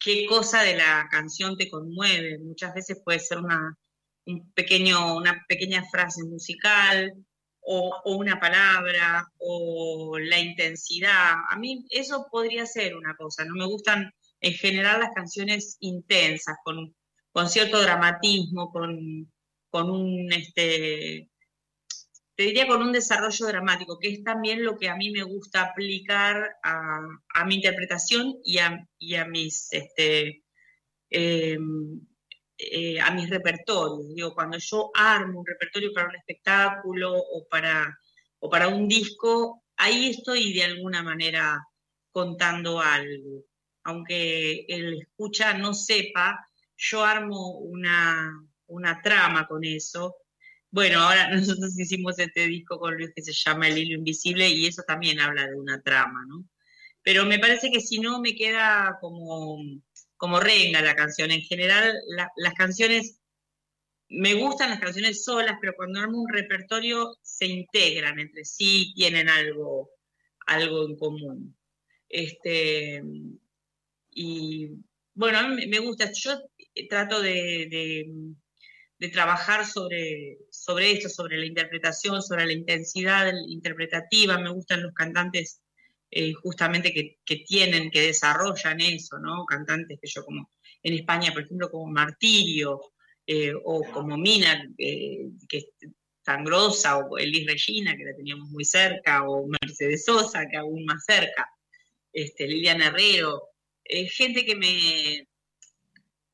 qué 0.00 0.26
cosa 0.26 0.62
de 0.64 0.76
la 0.76 1.06
canción 1.08 1.56
te 1.56 1.70
conmueve. 1.70 2.38
Muchas 2.40 2.74
veces 2.74 3.00
puede 3.04 3.20
ser 3.20 3.38
una, 3.38 3.78
un 4.26 4.52
pequeño, 4.54 5.16
una 5.16 5.44
pequeña 5.48 5.84
frase 5.88 6.24
musical 6.24 7.14
o, 7.60 7.94
o, 8.04 8.16
una 8.16 8.40
palabra 8.40 9.24
o 9.38 10.18
la 10.18 10.40
intensidad. 10.40 11.34
A 11.48 11.56
mí 11.58 11.86
eso 11.90 12.26
podría 12.30 12.66
ser 12.66 12.96
una 12.96 13.14
cosa. 13.16 13.44
No 13.44 13.54
me 13.54 13.66
gustan 13.66 14.12
en 14.40 14.54
general 14.54 15.00
las 15.00 15.14
canciones 15.14 15.76
intensas, 15.78 16.56
con, 16.64 16.92
con 17.32 17.48
cierto 17.48 17.80
dramatismo, 17.80 18.72
con, 18.72 19.30
con 19.70 19.90
un, 19.90 20.32
este, 20.32 21.29
te 22.40 22.46
diría 22.46 22.66
con 22.66 22.80
un 22.80 22.90
desarrollo 22.90 23.46
dramático, 23.46 23.98
que 23.98 24.08
es 24.08 24.24
también 24.24 24.64
lo 24.64 24.78
que 24.78 24.88
a 24.88 24.96
mí 24.96 25.10
me 25.10 25.22
gusta 25.22 25.60
aplicar 25.62 26.56
a, 26.62 27.44
mi 27.44 27.56
interpretación 27.56 28.38
y 28.42 28.58
a, 28.58 29.24
mis, 29.26 29.68
este, 29.72 30.42
em, 31.10 32.00
eh, 32.56 32.98
a 32.98 33.10
mis 33.10 33.28
repertorios. 33.28 34.14
Digo, 34.14 34.34
cuando 34.34 34.56
yo 34.58 34.90
armo 34.94 35.40
un 35.40 35.46
repertorio 35.46 35.92
para 35.92 36.08
un 36.08 36.16
espectáculo 36.16 37.12
o 37.14 37.46
para, 37.50 37.98
o 38.38 38.48
para 38.48 38.68
un 38.68 38.88
disco, 38.88 39.64
ahí 39.76 40.08
estoy 40.08 40.54
de 40.54 40.64
alguna 40.64 41.02
manera 41.02 41.58
contando 42.10 42.80
algo 42.80 43.44
aunque 43.84 44.64
el 44.68 45.00
escucha 45.00 45.54
no 45.54 45.74
sepa, 45.74 46.46
yo 46.76 47.04
armo 47.04 47.58
una, 47.58 48.32
trama 49.02 49.46
con 49.46 49.64
eso. 49.64 50.16
Bueno, 50.70 51.00
ahora 51.00 51.28
nosotros 51.34 51.78
hicimos 51.78 52.18
este 52.18 52.46
disco 52.46 52.78
con 52.78 52.94
Luis 52.96 53.10
que 53.14 53.22
se 53.22 53.32
llama 53.32 53.68
El 53.68 53.78
hilo 53.78 53.98
invisible 53.98 54.48
y 54.48 54.66
eso 54.66 54.82
también 54.86 55.20
habla 55.20 55.46
de 55.46 55.56
una 55.56 55.80
trama, 55.82 56.24
¿no? 56.26 56.44
Pero 57.02 57.24
me 57.24 57.38
parece 57.38 57.70
que 57.70 57.80
si 57.80 57.98
no 58.00 58.20
me 58.20 58.34
queda 58.34 58.98
como, 59.00 59.58
como 60.16 60.38
renga 60.40 60.82
la 60.82 60.94
canción. 60.94 61.30
En 61.30 61.40
general, 61.42 61.94
las 62.36 62.54
canciones, 62.54 63.20
me 64.08 64.34
gustan 64.34 64.70
las 64.70 64.80
canciones 64.80 65.24
solas, 65.24 65.56
pero 65.60 65.74
cuando 65.76 66.00
armo 66.00 66.20
un 66.20 66.28
repertorio 66.32 67.16
se 67.22 67.46
integran 67.46 68.18
entre 68.20 68.44
sí, 68.44 68.92
tienen 68.94 69.28
algo, 69.30 69.90
algo 70.46 70.86
en 70.86 70.96
común. 70.96 71.56
Este, 72.08 73.02
y 74.10 74.68
bueno, 75.14 75.38
a 75.38 75.48
mí 75.48 75.66
me 75.66 75.78
gusta, 75.78 76.10
yo 76.12 76.38
trato 76.88 77.22
de, 77.22 78.06
trabajar 79.08 79.66
sobre, 79.66 80.38
sobre 80.50 80.92
esto, 80.92 81.08
sobre 81.08 81.38
la 81.38 81.46
interpretación, 81.46 82.22
sobre 82.22 82.46
la 82.46 82.52
intensidad 82.52 83.32
interpretativa, 83.48 84.38
me 84.38 84.50
gustan 84.50 84.82
los 84.82 84.92
cantantes 84.92 85.62
eh, 86.10 86.32
justamente 86.34 86.92
que, 86.92 87.36
tienen, 87.46 87.90
que 87.90 88.02
desarrollan 88.02 88.80
eso, 88.80 89.18
¿no? 89.18 89.44
Cantantes 89.46 89.98
que 90.00 90.08
yo 90.08 90.24
como 90.24 90.50
en 90.82 90.94
España, 90.94 91.32
por 91.32 91.42
ejemplo, 91.42 91.70
como 91.70 91.90
Martirio, 91.90 92.80
eh, 93.26 93.52
o 93.64 93.82
como 93.92 94.16
Mina, 94.16 94.68
que 94.76 95.30
es 95.50 95.66
tan 96.22 96.44
grosa, 96.44 96.98
o 96.98 97.18
Elis 97.18 97.46
Regina, 97.46 97.96
que 97.96 98.04
la 98.04 98.16
teníamos 98.16 98.48
muy 98.50 98.64
cerca, 98.64 99.28
o 99.28 99.46
Mercedes 99.46 100.04
Sosa, 100.04 100.48
que 100.48 100.56
aún 100.56 100.84
más 100.84 101.04
cerca, 101.04 101.48
este, 102.12 102.46
Liliana 102.46 102.88
Herrero, 102.88 103.50
eh, 103.84 104.08
gente 104.08 104.44
que 104.44 104.56
me, 104.56 105.28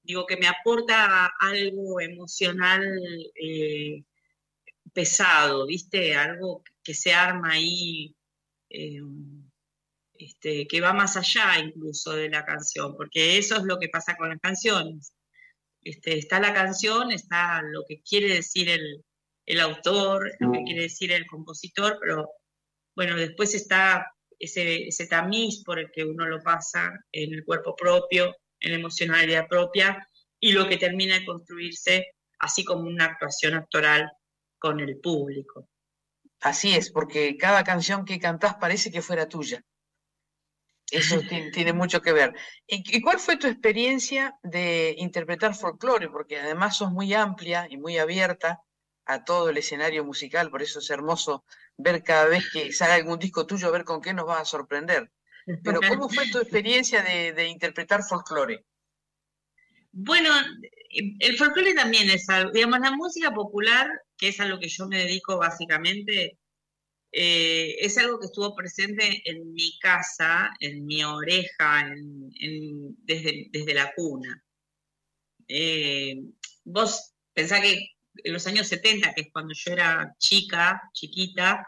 digo, 0.07 0.27
que 0.27 0.37
me 0.37 0.47
aporta 0.47 1.27
algo 1.41 2.01
emocional 2.01 2.83
eh, 3.35 4.05
pesado, 4.93 5.67
¿viste? 5.67 6.15
Algo 6.15 6.63
que 6.83 6.95
se 6.95 7.13
arma 7.13 7.53
ahí, 7.53 8.15
eh, 8.71 9.01
este, 10.15 10.67
que 10.67 10.81
va 10.81 10.93
más 10.93 11.17
allá 11.17 11.59
incluso 11.59 12.13
de 12.13 12.31
la 12.31 12.45
canción, 12.45 12.97
porque 12.97 13.39
eso 13.39 13.57
es 13.57 13.65
lo 13.65 13.79
que 13.79 13.89
pasa 13.89 14.17
con 14.17 14.31
las 14.31 14.41
canciones. 14.41 15.13
Este, 15.83 16.19
está 16.19 16.41
la 16.41 16.55
canción, 16.55 17.13
está 17.13 17.63
lo 17.63 17.85
que 17.89 18.03
quiere 18.03 18.35
decir 18.35 18.69
el, 18.71 19.05
el 19.47 19.61
autor, 19.61 20.33
lo 20.41 20.53
que 20.53 20.65
quiere 20.65 20.83
decir 20.83 21.13
el 21.13 21.27
compositor, 21.27 21.99
pero 22.01 22.29
bueno, 22.95 23.17
después 23.17 23.55
está 23.55 24.07
ese, 24.39 24.89
ese 24.89 25.07
tamiz 25.07 25.63
por 25.65 25.79
el 25.79 25.91
que 25.91 26.05
uno 26.05 26.27
lo 26.27 26.43
pasa 26.43 26.93
en 27.13 27.35
el 27.35 27.45
cuerpo 27.45 27.77
propio, 27.77 28.35
en 28.61 28.73
la 28.73 28.79
emocionalidad 28.79 29.49
propia, 29.49 30.09
y 30.41 30.53
lo 30.53 30.69
que 30.69 30.77
termina 30.77 31.19
de 31.19 31.25
construirse 31.25 32.15
así 32.39 32.65
como 32.65 32.83
una 32.83 33.07
actuación 33.07 33.55
actoral 33.55 34.11
con 34.59 34.81
el 34.81 34.99
público. 34.99 35.69
Así 36.41 36.75
es, 36.75 36.91
porque 36.91 37.37
cada 37.37 37.65
canción 37.65 38.05
que 38.05 38.19
cantás 38.19 38.57
parece 38.57 38.91
que 38.91 39.03
fuera 39.03 39.29
tuya. 39.29 39.65
Eso 40.91 41.21
tiene, 41.53 41.73
mucho 41.73 42.01
que 42.01 42.13
ver. 42.13 42.35
¿Y, 42.67 43.01
cuál 43.01 43.19
fue 43.19 43.37
tu 43.37 43.47
experiencia 43.47 44.39
de 44.43 44.95
interpretar 44.99 45.55
folclore? 45.55 46.09
Porque 46.09 46.39
además 46.39 46.77
sos 46.77 46.93
muy 46.93 47.13
amplia 47.15 47.67
y 47.69 47.77
muy 47.77 47.99
abierta 47.99 48.63
a 49.07 49.25
todo 49.25 49.51
el 49.51 49.57
escenario 49.57 50.05
musical, 50.05 50.51
por 50.51 50.63
eso 50.63 50.81
es 50.81 50.91
hermoso 50.91 51.45
ver 51.77 52.03
cada 52.03 52.27
vez 52.27 52.45
que 52.53 52.73
sale 52.73 52.95
algún 52.95 53.21
disco 53.21 53.47
tuyo, 53.47 53.71
ver 53.71 53.85
con 53.85 54.01
qué 54.01 54.13
nos 54.13 54.27
va 54.27 54.41
a 54.41 54.45
sorprender. 54.45 55.13
Pero 55.47 55.81
¿cómo 55.89 56.09
fue 56.09 56.29
tu 56.29 56.39
experiencia 56.39 57.03
de, 57.03 57.49
interpretar 57.49 58.03
folclore? 58.03 58.65
Bueno, 59.93 60.31
el 60.91 61.37
folclore 61.39 61.73
también 61.75 62.11
es 62.11 62.29
algo, 62.29 62.51
digamos, 62.51 62.81
la 62.81 62.91
música 62.91 63.33
popular, 63.33 63.89
que 64.17 64.29
es 64.29 64.41
a 64.41 64.47
lo 64.47 64.59
que 64.59 64.69
yo 64.69 64.89
me 64.89 64.99
dedico 64.99 65.39
básicamente, 65.39 66.39
eh, 67.13 67.77
es 67.79 67.97
algo 67.97 68.19
que 68.19 68.27
estuvo 68.27 68.55
presente 68.55 69.23
en 69.25 69.53
mi 69.53 69.79
casa, 69.79 70.51
en 70.61 70.85
mi 70.85 71.05
oreja, 71.05 71.87
desde, 73.05 73.49
desde, 73.51 73.75
la 73.75 73.93
cuna. 73.95 74.45
Eh, 75.49 76.17
vos 76.65 77.15
pensás 77.33 77.61
que 77.61 77.97
en 78.25 78.33
los 78.33 78.47
años 78.47 78.67
70, 78.67 79.15
que 79.15 79.23
es 79.23 79.29
cuando 79.33 79.55
yo 79.55 79.73
era 79.73 80.15
chica, 80.19 80.83
chiquita, 80.93 81.67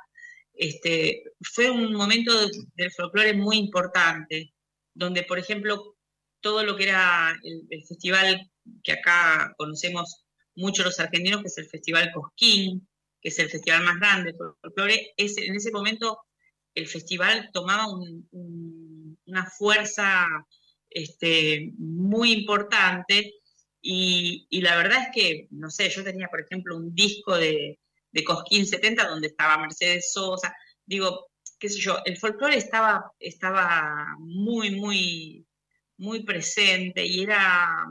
este, 0.58 1.22
fue 1.40 1.70
un 1.70 1.94
momento 1.94 2.32
del 2.74 2.92
folclore 2.92 3.32
muy 3.32 3.56
importante, 3.56 4.52
donde, 4.92 5.22
por 5.22 5.38
ejemplo, 5.38 5.96
todo 6.40 6.64
lo 6.64 6.76
que 6.76 6.84
era 6.84 7.38
el, 7.42 7.84
festival 7.86 8.50
que 8.82 8.92
acá 8.92 9.54
conocemos 9.56 10.24
mucho 10.56 10.82
los 10.82 10.98
argentinos, 10.98 11.42
que 11.42 11.46
es 11.46 11.58
el 11.58 11.66
Festival 11.66 12.10
Cosquín, 12.12 12.88
que 13.20 13.28
es 13.28 13.38
el 13.38 13.48
festival 13.48 13.84
más 13.84 14.00
grande 14.00 14.32
del 14.32 14.54
folclore, 14.60 15.14
en 15.16 15.54
ese 15.54 15.70
momento 15.70 16.18
el 16.74 16.88
festival 16.88 17.50
tomaba 17.52 17.86
una 18.32 19.46
fuerza 19.46 20.26
este, 20.90 21.72
muy 21.78 22.32
importante 22.32 23.34
y, 23.80 24.48
la 24.60 24.76
verdad 24.76 25.04
es 25.04 25.08
que, 25.14 25.48
no 25.50 25.70
sé, 25.70 25.88
yo 25.88 26.02
tenía, 26.02 26.28
por 26.28 26.40
ejemplo, 26.40 26.76
un 26.76 26.94
disco 26.94 27.36
de, 27.36 27.78
de 28.18 28.24
Cosquín 28.24 28.66
70 28.66 29.08
donde 29.08 29.28
estaba 29.28 29.58
Mercedes 29.58 30.12
Sosa. 30.12 30.54
Digo, 30.84 31.26
qué 31.58 31.68
sé 31.68 31.78
yo, 31.80 31.98
el 32.04 32.16
folclore 32.16 32.56
estaba, 32.56 33.12
estaba 33.18 34.16
muy, 34.18 34.70
muy, 34.72 35.46
muy 35.96 36.22
presente 36.24 37.04
y 37.04 37.22
era, 37.22 37.86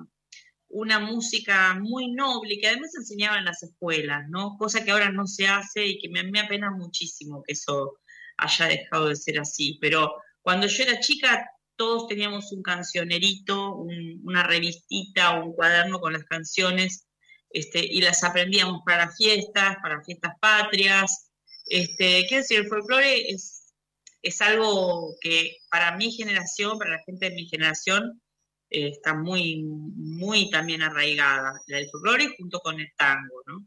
una 0.70 1.00
música 1.00 1.76
muy 1.76 2.12
noble 2.12 2.60
que 2.60 2.68
además 2.68 2.92
se 2.92 3.00
enseñaba 3.00 3.38
en 3.38 3.46
las 3.46 3.64
escuelas, 3.64 4.28
¿no? 4.30 4.58
Cosa 4.58 4.84
que 4.84 4.92
ahora 4.92 5.12
no 5.12 5.26
se 5.28 5.48
hace 5.48 5.86
y 5.86 6.00
que 6.00 6.10
me, 6.10 6.24
me 6.24 6.42
apena 6.42 6.72
muchísimo 6.72 7.44
que 7.44 7.54
eso 7.54 8.00
haya 8.38 8.66
dejado 8.68 9.08
de 9.08 9.16
ser 9.16 9.40
así. 9.40 9.78
Pero 9.82 10.16
cuando 10.42 10.68
yo 10.68 10.84
era 10.84 11.00
chica, 11.00 11.50
todos 11.76 12.08
teníamos 12.08 12.52
un 12.52 12.64
cancionerito, 12.64 13.76
una 13.76 14.44
revistita, 14.44 15.40
un 15.40 15.54
cuaderno 15.54 16.00
con 16.00 16.14
las 16.14 16.26
canciones, 16.26 17.07
este, 17.50 17.86
y 17.86 18.02
las 18.02 18.24
aprendíamos 18.24 18.82
para 18.86 19.12
fiestas, 19.12 19.78
para 19.82 20.04
fiestas 20.04 20.34
patrias. 20.40 21.32
Este, 21.66 22.26
quiero 22.28 22.44
decir, 22.44 22.60
el 22.60 22.68
folclore 22.68 23.30
es, 23.30 23.74
es 24.22 24.42
algo 24.42 25.16
que 25.22 25.58
para 25.70 25.96
mi 25.96 26.12
generación, 26.12 26.78
para 26.78 26.92
la 26.92 27.04
gente 27.06 27.30
de 27.30 27.36
mi 27.36 27.48
generación, 27.48 28.22
eh, 28.70 28.90
está 28.90 29.14
muy, 29.14 29.64
muy 29.64 30.50
también 30.50 30.82
arraigada, 30.82 31.54
la 31.68 31.78
del 31.78 31.90
folclore 31.90 32.36
junto 32.38 32.60
con 32.60 32.80
el 32.80 32.92
tango, 32.98 33.42
¿no? 33.46 33.66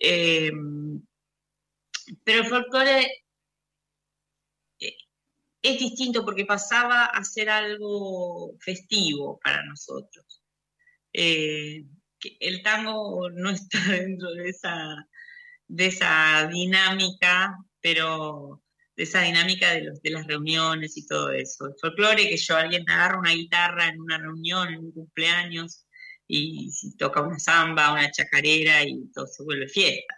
Eh, 0.00 0.50
pero 2.24 2.42
el 2.42 2.48
folclore 2.48 3.06
eh, 4.80 4.96
es 5.62 5.78
distinto 5.78 6.24
porque 6.24 6.46
pasaba 6.46 7.06
a 7.06 7.24
ser 7.24 7.50
algo 7.50 8.56
festivo 8.60 9.38
para 9.42 9.64
nosotros. 9.64 10.42
El 12.40 12.62
tango 12.62 13.30
no 13.30 13.50
está 13.50 13.78
dentro 13.88 14.32
de 14.32 14.48
esa, 14.48 15.06
de 15.66 15.86
esa 15.86 16.48
dinámica, 16.52 17.56
pero 17.80 18.62
de 18.96 19.04
esa 19.04 19.22
dinámica 19.22 19.72
de, 19.72 19.82
los, 19.82 20.02
de 20.02 20.10
las 20.10 20.26
reuniones 20.26 20.96
y 20.96 21.06
todo 21.06 21.30
eso. 21.30 21.66
El 21.66 21.74
folclore, 21.80 22.28
que 22.28 22.36
yo, 22.36 22.56
alguien 22.56 22.88
agarra 22.90 23.18
una 23.18 23.32
guitarra 23.32 23.88
en 23.88 24.00
una 24.00 24.18
reunión, 24.18 24.68
en 24.68 24.78
un 24.80 24.92
cumpleaños, 24.92 25.86
y, 26.26 26.70
toca 26.96 27.22
una 27.22 27.38
samba, 27.38 27.92
una 27.92 28.10
chacarera 28.10 28.82
y 28.84 29.10
todo 29.12 29.26
se 29.26 29.42
vuelve 29.42 29.68
fiesta. 29.68 30.14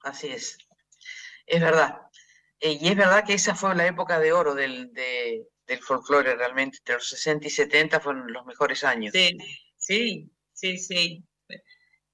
Así 0.00 0.28
es. 0.28 0.58
Es 1.46 1.60
verdad. 1.60 1.98
Eh, 2.58 2.78
y 2.80 2.88
es 2.88 2.96
verdad 2.96 3.24
que 3.24 3.34
esa 3.34 3.54
fue 3.54 3.74
la 3.74 3.86
época 3.86 4.18
de 4.18 4.32
oro 4.32 4.54
del, 4.54 4.92
del 4.92 5.78
folclore 5.80 6.34
realmente, 6.36 6.78
entre 6.78 6.96
los 6.96 7.08
60 7.08 7.46
y 7.46 7.50
70 7.50 8.00
fueron 8.00 8.32
los 8.32 8.44
mejores 8.44 8.84
años. 8.84 9.12
Sí, 9.12 9.38
sí, 9.76 10.30
sí, 10.60 10.78
sí. 10.78 11.24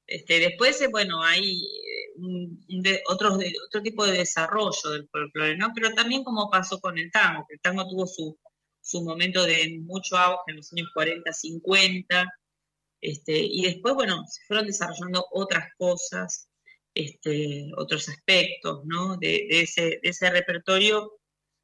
Este, 0.07 0.39
después, 0.39 0.81
eh, 0.83 0.89
bueno, 0.89 1.23
hay 1.23 1.61
de, 2.69 3.03
otro, 3.09 3.39
otro 3.67 3.83
tipo 3.83 4.07
de 4.07 4.19
desarrollo 4.19 4.91
del 4.91 5.09
folclore, 5.09 5.57
¿no? 5.57 5.73
Pero 5.75 5.93
también 5.95 6.25
como 6.25 6.51
pasó 6.51 6.81
con 6.81 6.99
el 6.99 7.11
tango, 7.11 7.45
que 7.49 7.55
el 7.55 7.61
tango 7.61 7.89
tuvo 7.89 8.07
su, 8.07 8.39
su 8.81 9.03
momento 9.03 9.45
de 9.45 9.79
mucho 9.83 10.17
auge 10.17 10.45
en 10.49 10.57
los 10.57 10.73
años 10.73 10.89
40, 10.95 11.33
50, 11.33 12.33
este, 13.01 13.39
y 13.39 13.63
después, 13.63 13.95
bueno, 13.95 14.25
se 14.29 14.43
fueron 14.47 14.67
desarrollando 14.67 15.27
otras 15.33 15.69
cosas, 15.77 16.49
este, 16.95 17.71
otros 17.77 18.09
aspectos, 18.09 18.85
¿no? 18.85 19.17
De, 19.17 19.47
ese, 19.51 20.01
de 20.03 20.09
ese 20.11 20.31
repertorio 20.31 21.13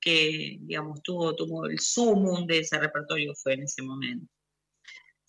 que, 0.01 0.59
digamos, 0.61 1.03
tuvo, 1.03 1.35
tuvo 1.35 1.67
el 1.67 1.79
sumum 1.79 2.47
de 2.47 2.59
ese 2.59 2.79
repertorio 2.79 3.35
fue 3.35 3.55
en 3.55 3.63
ese 3.63 3.83
momento. 3.83 4.27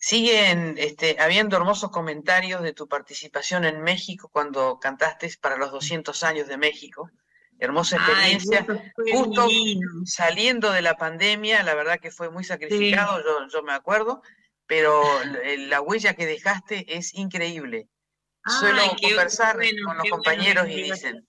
Siguen 0.06 0.74
este, 0.76 1.16
habiendo 1.18 1.56
hermosos 1.56 1.90
comentarios 1.90 2.60
de 2.62 2.74
tu 2.74 2.86
participación 2.86 3.64
en 3.64 3.80
México 3.80 4.28
cuando 4.30 4.78
cantaste 4.78 5.32
para 5.40 5.56
los 5.56 5.72
200 5.72 6.22
años 6.24 6.46
de 6.46 6.58
México. 6.58 7.10
Hermosa 7.58 7.96
experiencia. 7.96 8.66
Justo 9.10 9.48
saliendo 10.04 10.72
de 10.72 10.82
la 10.82 10.98
pandemia, 10.98 11.62
la 11.62 11.74
verdad 11.74 12.00
que 12.00 12.10
fue 12.10 12.28
muy 12.28 12.44
sacrificado, 12.44 13.48
yo, 13.50 13.62
me 13.62 13.72
acuerdo, 13.72 14.20
pero 14.66 15.02
la 15.70 15.80
huella 15.80 16.12
que 16.12 16.26
dejaste 16.26 16.98
es 16.98 17.14
increíble. 17.14 17.88
Suelo 18.60 18.82
conversar 19.00 19.56
con 19.56 19.96
los 19.96 20.10
compañeros 20.10 20.68
y 20.68 20.82
dicen. 20.82 21.26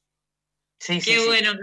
Sí, 0.80 1.00
qué 1.00 1.26
bueno 1.26 1.54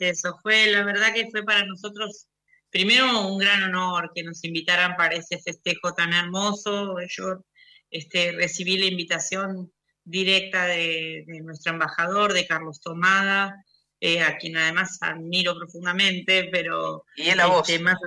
que 0.00 0.08
eso. 0.08 0.36
Fue, 0.42 0.66
la 0.66 0.82
verdad 0.82 1.14
que 1.14 1.30
fue 1.30 1.44
para 1.44 1.64
nosotros 1.64 2.26
primero 2.70 3.28
un 3.28 3.38
gran 3.38 3.62
honor 3.62 4.12
que 4.14 4.22
nos 4.22 4.44
invitaran 4.44 4.96
para 4.96 5.16
ese 5.16 5.38
festejo 5.38 5.94
tan 5.94 6.12
hermoso. 6.12 6.96
Yo 7.08 7.44
este, 7.90 8.32
recibí 8.32 8.76
la 8.78 8.86
invitación 8.86 9.72
directa 10.04 10.66
de, 10.66 11.24
nuestro 11.42 11.72
embajador, 11.72 12.32
de 12.32 12.46
Carlos 12.46 12.80
Tomada, 12.80 13.64
eh, 14.00 14.22
a 14.22 14.36
quien 14.36 14.56
además 14.56 14.98
admiro 15.00 15.56
profundamente, 15.56 16.48
pero 16.50 17.04
¿Y 17.16 17.34
la 17.34 17.46
voz? 17.46 17.68
Este, 17.68 17.82
más, 17.82 17.98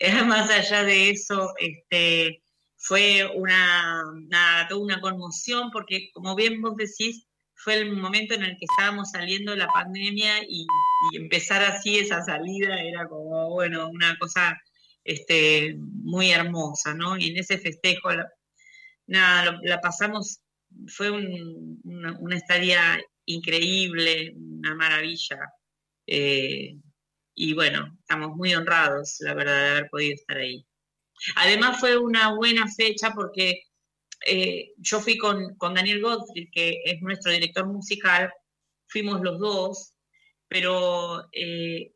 más, 0.26 0.50
allá 0.50 0.84
de 0.84 1.10
eso, 1.10 1.54
este, 1.58 2.42
fue 2.76 3.26
una, 3.34 4.04
toda 4.68 4.80
una 4.80 5.00
conmoción, 5.00 5.70
porque 5.70 6.10
como 6.12 6.34
bien 6.34 6.60
vos 6.60 6.76
decís, 6.76 7.26
fue 7.54 7.74
el 7.74 7.96
momento 7.96 8.34
en 8.34 8.42
el 8.42 8.56
que 8.58 8.66
estábamos 8.70 9.10
saliendo 9.10 9.52
de 9.52 9.58
la 9.58 9.68
pandemia 9.68 10.42
y, 10.48 10.66
empezar 11.12 11.62
así 11.62 11.98
esa 11.98 12.22
salida 12.22 12.80
era 12.82 13.08
como, 13.08 13.50
bueno, 13.50 13.88
una 13.88 14.16
cosa 14.18 14.60
este, 15.04 15.76
muy 15.78 16.30
hermosa, 16.30 16.94
¿no? 16.94 17.16
Y 17.16 17.30
en 17.30 17.38
ese 17.38 17.58
festejo, 17.58 18.10
nada, 19.06 19.58
la 19.62 19.80
pasamos, 19.80 20.40
fue 20.88 21.10
una, 21.10 22.36
estadía 22.36 23.00
increíble, 23.24 24.34
una 24.36 24.74
maravilla. 24.74 25.38
Eh, 26.06 26.76
y 27.34 27.54
bueno, 27.54 27.96
estamos 28.00 28.36
muy 28.36 28.54
honrados, 28.54 29.16
la 29.20 29.34
verdad, 29.34 29.60
de 29.60 29.70
haber 29.70 29.90
podido 29.90 30.14
estar 30.14 30.38
ahí. 30.38 30.64
Además 31.36 31.80
fue 31.80 31.96
una 31.98 32.34
buena 32.34 32.66
fecha 32.68 33.12
porque 33.14 33.62
eh, 34.26 34.72
yo 34.78 35.00
fui 35.00 35.16
con, 35.18 35.56
Daniel 35.58 36.02
Gottfried, 36.02 36.48
que 36.52 36.82
es 36.84 37.00
nuestro 37.02 37.32
director 37.32 37.66
musical, 37.66 38.32
fuimos 38.88 39.20
los 39.20 39.38
dos, 39.38 39.95
pero 40.48 41.28
eh, 41.32 41.92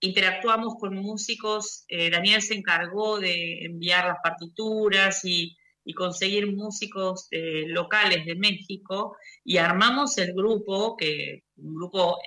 interactuamos 0.00 0.74
con 0.78 0.94
músicos, 0.94 1.84
eh, 1.88 2.10
Daniel 2.10 2.42
se 2.42 2.54
encargó 2.54 3.18
de 3.18 3.64
enviar 3.64 4.06
las 4.06 4.18
partituras 4.22 5.24
y, 5.24 5.56
conseguir 5.96 6.54
músicos 6.54 7.28
locales 7.30 8.26
de 8.26 8.34
México 8.34 9.16
y 9.42 9.56
armamos 9.56 10.18
el 10.18 10.34
grupo, 10.34 10.98
que 10.98 11.44
un 11.56 11.76
grupo 11.76 12.18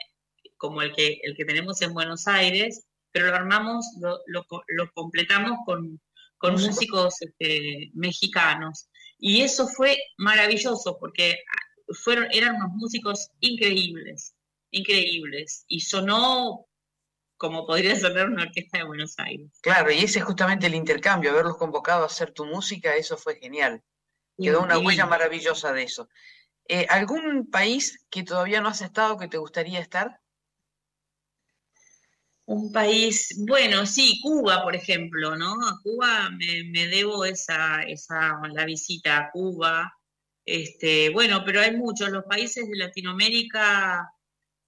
como 0.58 0.82
el 0.82 0.91
que, 0.93 1.19
el 1.21 1.36
que 1.36 1.45
tenemos 1.45 1.80
en 1.84 1.93
Buenos 1.93 2.27
Aires, 2.27 2.88
pero 3.12 3.27
lo 3.27 3.36
armamos, 3.36 3.86
lo, 4.27 4.91
completamos 4.93 5.60
con, 5.65 5.99
músicos 6.54 7.21
este, 7.21 7.91
mexicanos. 7.93 8.88
Y 9.17 9.41
eso 9.41 9.67
fue 9.67 9.97
maravilloso 10.17 10.97
porque 10.99 11.38
fueron, 12.04 12.27
eran 12.32 12.56
unos 12.56 12.71
músicos 12.73 13.30
increíbles, 13.39 14.34
increíbles. 14.71 15.65
Y 15.67 15.81
sonó 15.81 16.67
como 17.41 17.65
podría 17.65 17.99
sonar 17.99 18.29
una 18.29 18.43
orquesta 18.43 18.77
de 18.77 18.84
Buenos 18.84 19.17
Aires. 19.17 19.49
Claro, 19.62 19.91
y 19.91 19.97
ese 19.97 20.19
es 20.19 20.25
justamente 20.25 20.67
el 20.67 20.75
intercambio, 20.75 21.31
haberlos 21.31 21.57
convocado 21.57 22.03
a 22.03 22.05
hacer 22.05 22.31
tu 22.31 22.45
música, 22.45 22.95
eso 22.95 23.17
fue 23.17 23.36
genial. 23.36 23.81
Quedó 24.38 24.62
una 24.62 24.77
huella 24.77 25.07
maravillosa 25.07 25.73
de 25.73 25.81
eso. 25.81 26.07
Eh, 26.67 26.86
¿Algún 26.88 27.49
país 27.49 28.05
que 28.12 28.21
todavía 28.21 28.62
no 28.62 28.69
has 28.69 28.81
estado 28.81 29.17
que 29.17 29.27
te 29.27 29.39
gustaría 29.39 29.79
estar? 29.79 30.19
Un 32.45 32.71
país, 32.71 33.36
bueno, 33.47 33.88
sí, 33.88 34.19
Cuba, 34.21 34.62
por 34.62 34.75
ejemplo, 34.75 35.36
¿no? 35.36 35.53
A 35.67 35.79
Cuba 35.81 36.29
me, 36.29 36.88
debo 36.88 37.25
esa, 37.25 37.81
esa, 37.84 38.39
la 38.53 38.65
visita 38.65 39.17
a 39.17 39.31
Cuba. 39.31 39.91
Este, 40.45 41.10
bueno, 41.10 41.43
pero 41.43 41.62
hay 41.62 41.75
muchos, 41.75 42.12
los 42.12 42.25
países 42.25 42.69
de 42.69 42.77
Latinoamérica, 42.77 44.12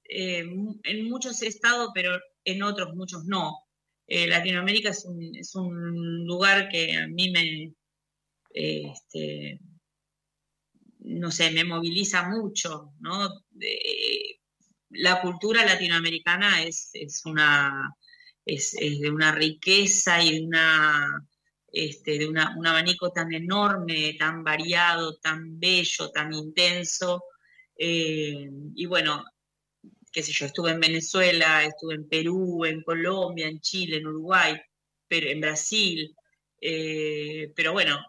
eh, 0.04 0.46
en 0.84 1.10
muchos 1.10 1.42
he 1.42 1.48
estado, 1.48 1.92
pero 1.94 2.20
en 2.44 2.64
otros 2.64 2.96
muchos 2.96 3.26
no. 3.26 3.60
Eh, 4.08 4.28
Latinoamérica 4.28 4.90
es 4.90 5.06
un, 5.06 5.36
es 5.36 5.56
un, 5.56 6.26
lugar 6.26 6.70
que 6.70 6.98
a 6.98 7.08
mí 7.08 7.32
me, 7.32 7.74
este, 8.50 9.60
no 11.00 11.32
sé, 11.32 11.52
me 11.52 11.64
moviliza 11.64 12.30
mucho, 12.30 12.94
¿no? 13.00 13.30
la 14.96 15.22
cultura 15.22 15.66
latinoamericana 15.66 16.64
es, 16.64 16.92
una, 17.26 17.96
es, 18.46 18.74
de 18.74 19.10
una 19.10 19.32
riqueza 19.32 20.24
y 20.24 20.46
una, 20.46 21.26
este, 21.72 22.20
de 22.20 22.28
un 22.28 22.38
abanico 22.38 23.12
tan 23.12 23.34
enorme, 23.34 24.16
tan 24.20 24.44
variado, 24.44 25.18
tan 25.18 25.60
bello, 25.60 26.12
tan 26.12 26.34
intenso. 26.34 27.24
Eh, 27.76 28.50
y 28.76 28.86
bueno, 28.86 29.24
qué 30.14 30.24
sé 30.24 30.32
yo, 30.32 30.46
estuve 30.46 30.72
en 30.72 30.80
Venezuela, 30.80 31.64
estuve 31.66 31.96
en 31.96 32.08
Perú, 32.08 32.66
en 32.66 32.84
Colombia, 32.84 33.48
en 33.48 33.60
Chile, 33.60 33.98
en 33.98 34.08
Uruguay, 34.08 34.56
en 35.22 35.42
Brasil. 35.42 36.16
Eh, 36.62 37.52
pero 37.56 37.74
bueno, 37.74 38.00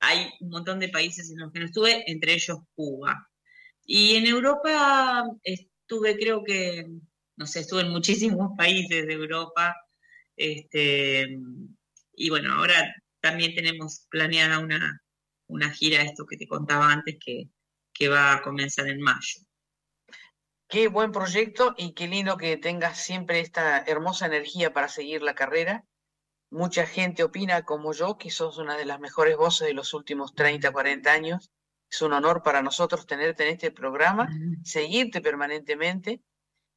hay 0.00 0.30
un 0.40 0.50
montón 0.50 0.80
de 0.80 0.88
países 0.88 1.30
en 1.30 1.38
los 1.38 1.52
que 1.52 1.60
no 1.60 1.66
estuve, 1.66 2.10
entre 2.10 2.34
ellos 2.34 2.58
Cuba. 2.74 3.28
Y 3.84 4.16
en 4.16 4.26
Europa 4.26 5.24
estuve, 5.42 6.16
creo 6.18 6.42
que, 6.44 6.86
no 7.36 7.46
sé, 7.46 7.60
estuve 7.60 7.82
en 7.82 7.90
muchísimos 7.90 8.52
países 8.58 9.06
de 9.06 9.12
Europa. 9.12 9.74
Este, 10.36 11.38
y 12.14 12.30
bueno, 12.30 12.54
ahora 12.54 12.94
también 13.20 13.54
tenemos 13.54 14.06
planeada 14.10 14.58
una, 14.58 15.02
una 15.48 15.70
gira, 15.70 16.02
esto 16.02 16.26
que 16.26 16.36
te 16.36 16.46
contaba 16.46 16.92
antes, 16.92 17.16
que, 17.24 17.48
que 17.92 18.08
va 18.08 18.34
a 18.34 18.42
comenzar 18.42 18.88
en 18.88 19.00
mayo. 19.00 19.40
Qué 20.72 20.88
buen 20.88 21.12
proyecto 21.12 21.74
y 21.76 21.92
qué 21.92 22.08
lindo 22.08 22.38
que 22.38 22.56
tengas 22.56 22.96
siempre 22.96 23.40
esta 23.40 23.84
hermosa 23.86 24.24
energía 24.24 24.72
para 24.72 24.88
seguir 24.88 25.20
la 25.20 25.34
carrera. 25.34 25.84
Mucha 26.48 26.86
gente 26.86 27.24
opina 27.24 27.66
como 27.66 27.92
yo 27.92 28.16
que 28.16 28.30
sos 28.30 28.56
una 28.56 28.78
de 28.78 28.86
las 28.86 28.98
mejores 28.98 29.36
voces 29.36 29.68
de 29.68 29.74
los 29.74 29.92
últimos 29.92 30.34
30, 30.34 30.72
40 30.72 31.12
años. 31.12 31.50
Es 31.90 32.00
un 32.00 32.14
honor 32.14 32.42
para 32.42 32.62
nosotros 32.62 33.04
tenerte 33.04 33.42
en 33.42 33.50
este 33.52 33.70
programa, 33.70 34.30
seguirte 34.64 35.20
permanentemente 35.20 36.22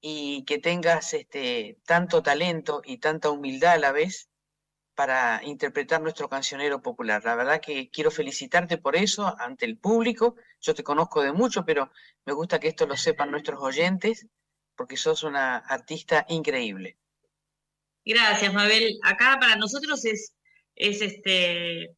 y 0.02 0.44
que 0.44 0.58
tengas 0.60 1.14
este, 1.14 1.80
tanto 1.86 2.22
talento 2.22 2.82
y 2.84 2.98
tanta 2.98 3.30
humildad 3.30 3.76
a 3.76 3.80
la 3.80 3.94
vez 3.94 4.28
para 4.96 5.42
interpretar 5.44 6.02
nuestro 6.02 6.30
cancionero 6.30 6.82
popular. 6.82 7.22
La 7.24 7.36
verdad 7.36 7.62
que 7.62 7.90
quiero 7.90 8.10
felicitarte 8.10 8.78
por 8.78 8.96
eso 8.96 9.36
ante 9.40 9.66
el 9.66 9.78
público. 9.78 10.36
Yo 10.62 10.74
te 10.74 10.84
conozco 10.84 11.22
de 11.22 11.34
mucho, 11.34 11.66
pero 11.66 11.92
me 12.26 12.34
gusta 12.34 12.60
que 12.60 12.70
esto 12.70 12.88
lo 12.88 12.96
sepan 12.96 13.30
nuestros 13.30 13.62
oyentes, 13.62 14.26
porque 14.76 14.98
sos 14.98 15.24
una 15.24 15.58
artista 15.58 16.26
increíble. 16.30 16.98
Gracias, 18.06 18.54
Mabel. 18.54 18.98
Acá 19.04 19.38
para 19.40 19.58
nosotros 19.58 20.06
es, 20.06 20.34
es 20.76 21.02
este, 21.02 21.96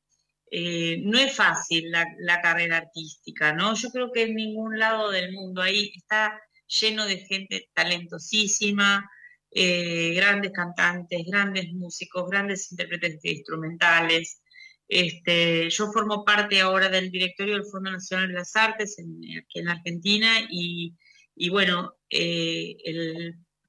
eh, 0.50 0.98
no 1.04 1.20
es 1.20 1.36
fácil 1.36 1.92
la, 1.92 2.06
la, 2.20 2.42
carrera 2.42 2.78
artística, 2.78 3.54
¿no? 3.54 3.76
Yo 3.76 3.90
creo 3.90 4.12
que 4.12 4.24
en 4.24 4.36
ningún 4.36 4.80
lado 4.80 5.12
del 5.12 5.34
mundo 5.34 5.62
ahí 5.62 5.92
está 5.96 6.40
lleno 6.68 7.06
de 7.06 7.18
gente 7.18 7.70
talentosísima, 7.74 9.10
eh, 9.52 10.14
grandes 10.14 10.52
cantantes, 10.52 11.26
grandes 11.26 11.72
músicos, 11.74 12.30
grandes 12.30 12.72
intérpretes 12.72 13.20
instrumentales. 13.24 14.42
Este, 14.88 15.70
yo 15.70 15.92
formo 15.92 16.24
parte 16.24 16.62
ahora 16.62 16.90
del 16.90 17.12
directorio 17.12 17.56
del 17.56 17.66
Fondo 17.66 17.92
Nacional 17.92 18.30
de 18.30 18.34
las 18.36 18.56
Artes 18.56 19.00
en, 19.00 19.20
aquí 19.38 19.60
en 19.60 19.70
Argentina 19.70 20.48
y, 20.50 20.96
bueno, 21.50 21.96
eh, 22.10 22.76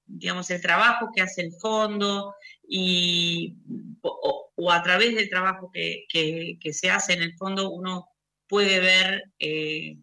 digamos, 0.06 0.50
el 0.50 0.60
trabajo 0.60 1.10
que 1.14 1.22
hace 1.22 1.42
el 1.42 1.52
fondo 1.60 2.34
y, 2.66 3.56
o, 4.02 4.72
a 4.72 4.82
través 4.82 5.14
del 5.14 5.28
trabajo 5.28 5.70
que, 5.72 6.06
se 6.72 6.90
hace 6.90 7.14
en 7.14 7.22
el 7.22 7.36
fondo 7.36 7.70
uno 7.70 8.08
puede 8.48 8.80
ver 8.80 9.24
eh, 9.38 9.98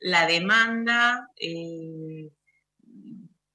la 0.00 0.26
demanda 0.26 1.28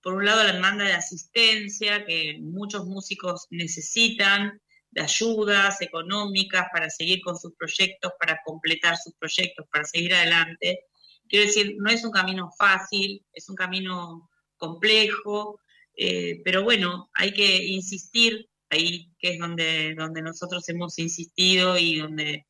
por 0.08 0.16
un 0.16 0.24
lado 0.24 0.42
la 0.42 0.54
demanda 0.54 0.86
de 0.86 0.94
asistencia 0.94 2.06
que 2.06 2.38
muchos 2.40 2.86
músicos 2.86 3.46
necesitan, 3.50 4.62
de 4.90 5.02
ayudas 5.02 5.82
económicas 5.82 6.68
para 6.72 6.90
seguir 6.90 7.20
con 7.20 7.38
sus 7.38 7.54
proyectos, 7.56 8.14
para 8.18 8.40
completar 8.46 8.96
sus 8.96 9.14
proyectos, 9.16 9.66
para 9.70 9.84
seguir 9.84 10.14
adelante. 10.14 10.86
Quiero 11.28 11.48
decir, 11.48 11.76
no 11.80 11.92
es 11.92 12.06
un 12.06 12.12
camino 12.12 12.50
fácil, 12.58 13.22
es 13.34 13.50
un 13.50 13.58
camino 13.58 14.30
complejo, 14.56 15.60
eh, 15.98 16.40
pero 16.46 16.64
bueno, 16.64 17.10
hay 17.14 17.34
que 17.34 17.66
insistir 17.66 18.48
ahí, 18.70 19.12
que 19.20 19.32
es 19.32 19.40
donde, 19.40 19.94
donde 19.94 20.22
nosotros 20.22 20.70
hemos 20.70 20.98
insistido 21.00 21.78
y 21.78 21.98
donde, 21.98 22.48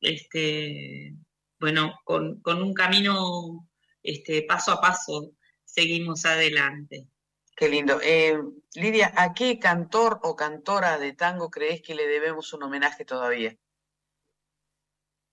este, 0.00 1.14
bueno, 1.60 1.94
con, 2.02 2.40
con 2.40 2.60
un 2.60 2.74
camino 2.74 3.68
este, 4.02 4.42
paso 4.42 4.72
a 4.72 4.80
paso 4.80 5.37
seguimos 5.78 6.24
adelante. 6.24 7.06
Qué 7.54 7.68
lindo. 7.68 8.00
Eh, 8.02 8.36
Lidia, 8.74 9.12
¿a 9.16 9.32
qué 9.32 9.60
cantor 9.60 10.18
o 10.24 10.34
cantora 10.34 10.98
de 10.98 11.12
tango 11.12 11.50
crees 11.50 11.82
que 11.82 11.94
le 11.94 12.08
debemos 12.08 12.52
un 12.52 12.64
homenaje 12.64 13.04
todavía? 13.04 13.56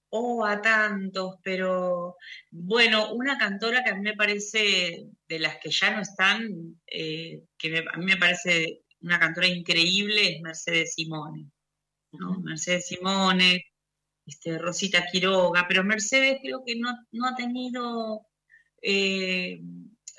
Oh, 0.09 0.45
a 0.45 0.61
tantos, 0.61 1.37
pero 1.41 2.15
bueno, 2.51 3.11
una 3.13 3.39
cantora 3.39 3.83
que 3.83 3.89
a 3.89 3.95
mí 3.95 4.01
me 4.01 4.13
parece, 4.15 5.07
de 5.27 5.39
las 5.39 5.57
que 5.57 5.71
ya 5.71 5.89
no 5.95 6.01
están, 6.01 6.79
eh, 6.85 7.41
que 7.57 7.83
a 7.91 7.97
mí 7.97 8.05
me 8.05 8.17
parece 8.17 8.83
una 9.01 9.19
cantora 9.19 9.47
increíble, 9.47 10.35
es 10.35 10.41
Mercedes 10.41 10.93
Simone. 10.93 11.49
¿no? 12.11 12.39
Mercedes 12.41 12.87
Simone, 12.87 13.65
este, 14.27 14.59
Rosita 14.59 15.05
Quiroga, 15.11 15.65
pero 15.67 15.83
Mercedes 15.83 16.37
creo 16.39 16.63
que 16.63 16.75
no, 16.75 16.93
no 17.11 17.27
ha 17.27 17.35
tenido 17.35 18.27
eh, 18.79 19.59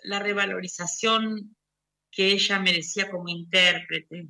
la 0.07 0.21
revalorización 0.21 1.57
que 2.11 2.33
ella 2.33 2.59
merecía 2.61 3.11
como 3.11 3.29
intérprete 3.29 4.29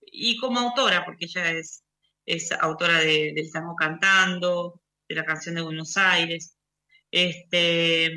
y 0.00 0.38
como 0.38 0.60
autora, 0.60 1.04
porque 1.04 1.26
ella 1.26 1.52
es, 1.52 1.84
es 2.24 2.52
autora 2.52 3.00
de, 3.00 3.32
del 3.34 3.50
tango 3.50 3.74
cantando, 3.74 4.80
de 5.08 5.14
la 5.16 5.24
canción 5.24 5.56
de 5.56 5.62
Buenos 5.62 5.96
Aires. 5.96 6.56
Este, 7.10 8.10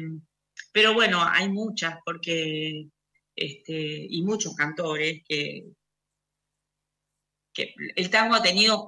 pero 0.72 0.94
bueno, 0.94 1.20
hay 1.24 1.50
muchas, 1.50 1.98
porque, 2.06 2.88
este, 3.36 4.08
y 4.10 4.22
muchos 4.22 4.56
cantores 4.56 5.22
que, 5.28 5.66
que 7.54 7.74
el 7.96 8.10
tango 8.10 8.36
ha 8.36 8.44
tenido 8.44 8.88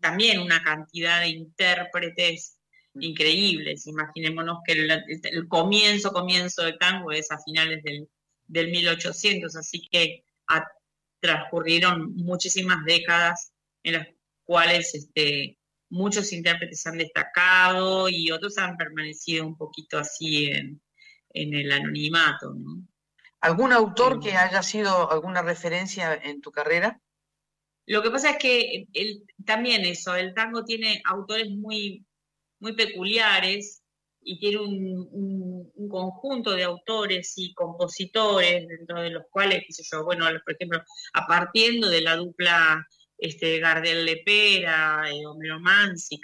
también 0.00 0.40
una 0.40 0.62
cantidad 0.62 1.20
de 1.20 1.28
intérpretes 1.28 2.58
increíbles. 2.94 3.86
Imaginémonos 3.86 4.58
que 4.64 4.72
el, 4.72 5.48
comienzo, 5.48 6.12
comienzo 6.12 6.62
del 6.62 6.78
tango 6.78 7.12
es 7.12 7.30
a 7.30 7.38
finales 7.38 7.82
del, 7.82 8.08
1800, 8.46 9.56
así 9.56 9.88
que 9.90 10.22
transcurrieron 11.20 12.14
muchísimas 12.14 12.84
décadas 12.84 13.52
en 13.82 13.94
las 13.94 14.08
cuales 14.44 14.94
este, 14.94 15.58
muchos 15.88 16.32
intérpretes 16.32 16.86
han 16.86 16.98
destacado 16.98 18.08
y 18.08 18.30
otros 18.30 18.58
han 18.58 18.76
permanecido 18.76 19.46
un 19.46 19.56
poquito 19.56 19.98
así 19.98 20.50
en, 20.50 20.80
el 21.30 21.72
anonimato. 21.72 22.54
¿Algún 23.40 23.72
autor 23.72 24.20
que 24.20 24.32
haya 24.32 24.62
sido 24.62 25.10
alguna 25.10 25.42
referencia 25.42 26.14
en 26.14 26.40
tu 26.40 26.52
carrera? 26.52 27.00
Lo 27.86 28.02
que 28.02 28.10
pasa 28.10 28.30
es 28.30 28.38
que 28.38 28.86
también 29.44 29.84
eso, 29.84 30.14
el 30.14 30.32
tango 30.32 30.64
tiene 30.64 31.02
autores 31.04 31.50
muy 31.50 32.04
muy 32.64 32.72
peculiares 32.74 33.82
y 34.22 34.38
tiene 34.38 34.58
un, 34.58 35.70
conjunto 35.90 36.52
de 36.52 36.64
autores 36.64 37.34
y 37.36 37.52
compositores, 37.52 38.66
dentro 38.66 39.00
de 39.00 39.10
los 39.10 39.24
cuales, 39.30 39.62
qué 39.66 39.72
sé 39.72 39.84
yo, 39.92 40.02
bueno, 40.02 40.26
por 40.44 40.54
ejemplo, 40.54 40.82
a 41.12 41.26
partiendo 41.26 41.88
de 41.88 42.00
la 42.00 42.16
dupla 42.16 42.84
este, 43.18 43.60
Gardel 43.60 44.04
Lepera, 44.04 45.04
eh, 45.12 45.24
Homero 45.26 45.58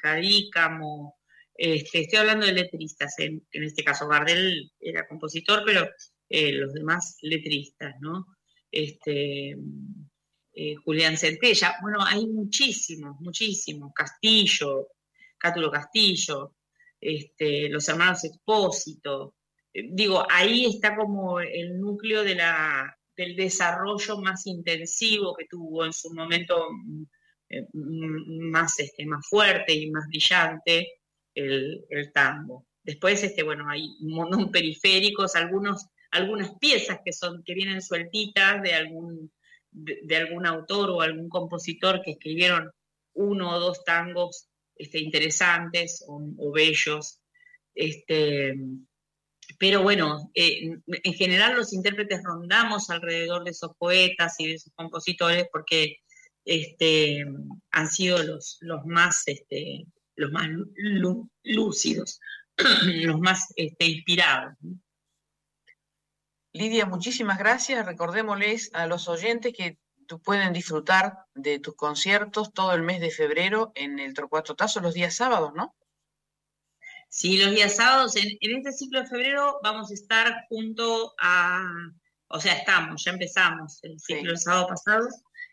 Cadícamo, 0.03 1.19
este, 1.55 2.01
estoy 2.01 2.19
hablando 2.21 2.47
de 2.47 2.55
letristas, 2.55 3.17
en, 3.19 3.47
este 3.53 3.85
caso 3.85 4.09
Gardel 4.09 4.73
era 4.81 5.07
compositor, 5.07 5.63
pero 5.65 5.89
eh, 6.29 6.53
los 6.53 6.73
demás 6.73 7.19
letristas, 7.21 7.95
¿no? 8.01 8.27
Este, 8.73 9.57
eh, 10.55 10.75
Julián 10.85 11.17
Centella, 11.19 11.77
bueno, 11.83 11.99
hay 12.05 12.27
muchísimos, 12.27 13.21
muchísimos, 13.21 13.93
Castillo, 13.95 14.89
Cátulo 15.41 15.71
Castillo, 15.71 16.55
este, 17.01 17.69
los 17.71 17.89
hermanos 17.89 18.25
Expósito. 18.25 19.35
Eh, 19.73 19.89
digo, 19.91 20.25
ahí 20.31 20.67
está 20.67 20.95
como 20.95 21.41
el 21.41 21.81
núcleo 21.81 22.23
del 22.23 23.37
desarrollo 23.37 24.19
más 24.19 24.47
intensivo 24.47 25.35
que 25.35 25.47
tuvo 25.47 25.87
en 25.87 25.93
su 25.93 26.13
momento 26.13 26.69
mm, 26.71 27.03
eh, 27.49 27.67
mm, 27.73 28.51
más, 28.51 28.79
este, 28.79 29.07
más 29.07 29.27
fuerte 29.29 29.73
y 29.73 29.91
más 29.91 30.07
brillante 30.09 31.01
el, 31.35 31.87
tango. 32.13 32.67
Después, 32.83 33.23
este, 33.25 33.43
bueno, 33.43 33.69
hay 33.69 33.89
un 34.01 34.51
periféricos, 34.53 35.37
algunos, 35.37 35.87
algunas 36.11 36.51
piezas 36.59 37.01
que 37.05 37.13
son, 37.13 37.43
que 37.45 37.55
vienen 37.55 37.81
sueltitas 37.81 38.63
de 38.63 38.75
algún, 38.75 39.33
de 39.71 40.17
algún 40.17 40.45
autor 40.47 40.91
o 40.91 41.01
algún 41.01 41.29
compositor 41.29 42.03
que 42.03 42.13
escribieron 42.13 42.71
uno 43.15 43.55
o 43.55 43.61
dos 43.61 43.85
tangos 43.85 44.50
este, 44.81 44.99
interesantes 44.99 46.03
o, 46.09 46.53
bellos. 46.53 47.21
Este, 47.75 48.55
pero 49.59 49.83
bueno, 49.83 50.31
eh, 50.35 50.71
en 50.87 51.15
general 51.15 51.55
los 51.55 51.73
intérpretes 51.73 52.23
rondamos 52.25 52.89
alrededor 52.89 53.45
de 53.45 53.51
esos 53.51 53.73
poetas 53.77 54.37
y 54.39 54.49
de 54.49 54.55
esos 54.55 54.73
compositores 54.75 55.47
porque 55.53 55.97
este, 56.47 57.27
han 57.71 57.89
sido 57.89 58.23
los, 58.23 58.57
los 58.61 58.87
más, 58.87 59.23
este, 59.27 59.87
los 60.17 60.33
más 60.33 60.49
lúcidos, 61.43 62.19
los 63.05 63.21
más 63.21 63.53
este, 63.57 63.85
inspirados. 63.85 64.55
Lidia, 66.53 66.87
muchísimas 66.87 67.39
gracias. 67.39 67.85
Recordémosles 67.85 68.71
a 68.73 68.87
los 68.87 69.09
oyentes 69.09 69.53
que 69.55 69.79
pueden 70.19 70.53
disfrutar 70.53 71.27
de 71.35 71.59
tus 71.59 71.77
conciertos 71.77 72.53
todo 72.53 72.75
el 72.75 72.83
mes 72.83 73.01
de 73.01 73.11
febrero 73.11 73.73
en 73.75 73.99
el 73.99 74.15
Torcuato 74.15 74.57
Tazo 74.57 74.81
los 74.81 74.95
días 74.95 75.15
sábados, 75.15 75.53
¿no? 75.55 75.77
Sí, 77.09 77.39
los 77.39 77.51
días 77.51 77.77
sábados. 77.77 78.17
En, 78.17 78.37
este 78.41 78.73
ciclo 78.73 79.01
de 79.01 79.09
febrero 79.09 79.59
vamos 79.63 79.91
a 79.91 79.95
estar 79.95 80.47
junto 80.49 81.15
a, 81.21 81.65
o 82.29 82.41
sea, 82.41 82.55
estamos, 82.55 83.05
ya 83.05 83.13
empezamos 83.13 83.79
el 83.83 83.99
ciclo 83.99 84.31
el 84.33 84.39
sábado 84.39 84.69
pasado. 84.69 85.09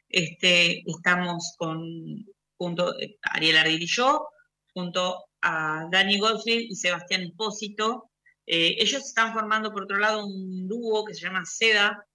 Este, 0.10 0.84
estamos 0.89 1.56
con 1.58 2.26
junto 2.58 2.89
a 2.89 2.96
eh, 3.00 3.17
Ariel 3.22 3.58
Ardil 3.58 3.82
y 3.82 3.88
yo, 3.88 4.28
junto 4.74 5.30
a 5.41 5.88
Dani 5.91 6.20
Gottfried 6.20 6.70
y 6.70 6.76
Sebastián 6.76 7.24
Espósito. 7.24 8.12
Eh, 8.46 8.76
ellos 8.80 9.04
están 9.04 9.34
formando, 9.34 9.72
por 9.72 9.84
otro 9.84 9.98
lado, 9.98 10.26
un 10.26 10.67
dúo 10.67 11.06
que 11.06 11.13
se 11.13 11.22
llama 11.22 11.46
Seda, 11.46 12.06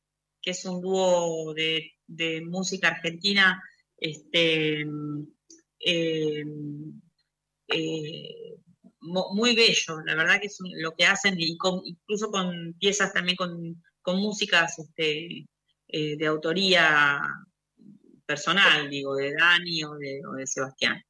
que 0.40 0.52
es 0.52 0.64
un 0.64 0.80
dúo 0.80 1.54
de, 1.54 1.92
música 2.44 2.88
argentina 2.88 3.62
este, 3.96 4.84
eh, 5.80 6.44
muy 9.00 9.56
bello, 9.56 10.00
la 10.04 10.14
verdad 10.14 10.40
que 10.40 10.46
es 10.46 10.58
lo 10.60 10.94
que 10.94 11.06
hacen, 11.06 11.38
y 11.38 11.56
incluso 11.84 12.30
con 12.30 12.74
piezas 12.78 13.12
también 13.12 13.36
con, 13.36 13.82
músicas 14.04 14.78
este, 14.78 15.46
de 15.88 16.26
autoría 16.26 17.20
personal, 18.26 18.88
digo, 18.90 19.16
de 19.16 19.32
Dani 19.34 19.84
o 19.84 19.94
de, 19.94 20.46
Sebastián. 20.46 21.02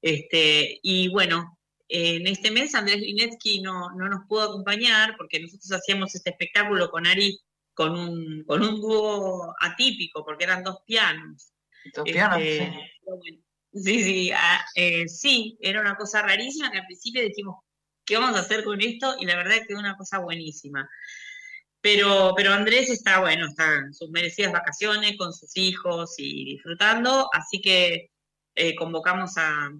Este, 0.00 0.78
y 0.82 1.08
bueno, 1.08 1.58
en 1.88 2.26
este 2.26 2.50
mes 2.50 2.74
Andrés 2.74 3.00
Linetsky 3.00 3.60
no, 3.60 3.90
no, 3.96 4.08
nos 4.08 4.26
pudo 4.28 4.42
acompañar 4.42 5.16
porque 5.16 5.40
nosotros 5.40 5.72
hacíamos 5.72 6.14
este 6.14 6.30
espectáculo 6.30 6.90
con 6.90 7.06
Ari 7.06 7.38
con 7.80 7.96
un, 7.98 8.44
con 8.44 8.62
un 8.62 8.78
dúo 8.78 9.54
atípico, 9.58 10.22
porque 10.22 10.44
eran 10.44 10.62
dos 10.62 10.82
pianos. 10.86 11.54
Dos 11.94 12.04
pianos, 12.04 12.38
este, 12.38 12.74
sí. 13.24 13.42
Sí, 13.72 14.32
eh, 14.74 15.08
sí, 15.08 15.56
era 15.62 15.80
una 15.80 15.96
cosa 15.96 16.20
rarísima 16.20 16.70
que 16.70 16.76
al 16.76 16.84
principio 16.84 17.22
dijimos, 17.22 17.56
¿qué 18.04 18.18
vamos 18.18 18.36
a 18.36 18.40
hacer 18.40 18.64
con 18.64 18.82
esto? 18.82 19.16
Y 19.18 19.24
la 19.24 19.36
verdad 19.36 19.56
es 19.56 19.66
que 19.66 19.74
una 19.74 19.96
cosa 19.96 20.18
buenísima. 20.18 20.86
Pero, 21.80 22.34
pero 22.36 22.52
Andrés 22.52 22.90
está, 22.90 23.20
bueno, 23.20 23.46
está 23.46 23.76
en 23.76 23.94
sus 23.94 24.10
merecidas 24.10 24.52
vacaciones 24.52 25.16
con 25.16 25.32
sus 25.32 25.56
hijos 25.56 26.16
y 26.18 26.56
disfrutando, 26.56 27.30
así 27.32 27.62
que 27.62 28.10
eh, 28.56 28.74
convocamos 28.74 29.32
a, 29.38 29.70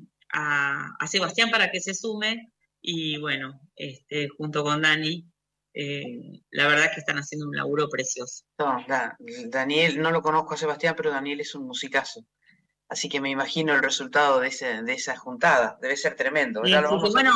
Sebastián 1.07 1.51
para 1.51 1.71
que 1.71 1.81
se 1.81 1.93
sume 1.93 2.51
y 2.81 3.19
bueno, 3.19 3.61
este, 3.77 4.29
junto 4.29 4.65
con 4.65 4.81
Dani, 4.81 5.31
eh, 5.75 6.43
la 6.51 6.67
verdad 6.67 6.91
que 6.93 7.01
están 7.01 7.19
haciendo 7.19 7.47
un 7.47 7.57
laburo 7.57 7.89
precioso. 7.89 8.45
Daniel, 9.47 10.01
no 10.01 10.11
lo 10.11 10.23
conozco 10.23 10.55
a 10.55 10.57
Sebastián, 10.57 10.95
pero 10.97 11.11
Daniel 11.11 11.41
es 11.41 11.55
un 11.55 11.67
musicazo. 11.67 12.25
Así 12.89 13.09
que 13.09 13.21
me 13.21 13.31
imagino 13.31 13.73
el 13.73 13.83
resultado 13.83 14.41
de, 14.41 14.49
ese, 14.49 14.83
de 14.83 14.93
esa 14.95 15.17
juntada. 15.17 15.79
Debe 15.81 15.97
ser 15.97 16.17
tremendo. 16.17 16.61
bueno, 17.13 17.33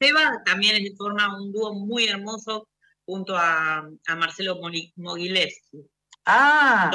Seba 0.00 0.42
también 0.44 0.84
forma 0.96 1.40
un 1.40 1.52
dúo 1.52 1.72
muy 1.72 2.08
hermoso 2.08 2.68
junto 3.06 3.36
a, 3.36 3.88
Marcelo 4.16 4.58
Mogilevsky. 4.96 5.88
Ah. 6.26 6.90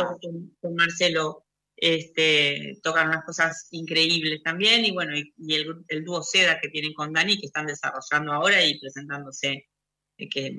Con, 0.62 0.76
Marcelo 0.76 1.46
este, 1.78 2.78
tocan 2.84 3.08
unas 3.08 3.24
cosas 3.24 3.68
increíbles 3.72 4.44
también 4.44 4.86
y 4.86 4.92
bueno, 4.92 5.18
y, 5.18 5.56
el, 5.88 6.04
dúo 6.04 6.22
Seda 6.22 6.60
que 6.60 6.70
tienen 6.70 6.94
con 6.94 7.14
Dani 7.14 7.40
que 7.40 7.48
están 7.48 7.66
desarrollando 7.66 8.34
ahora 8.34 8.64
y 8.64 8.80
presentándose, 8.80 9.52
eh, 9.52 9.70
que 10.30 10.58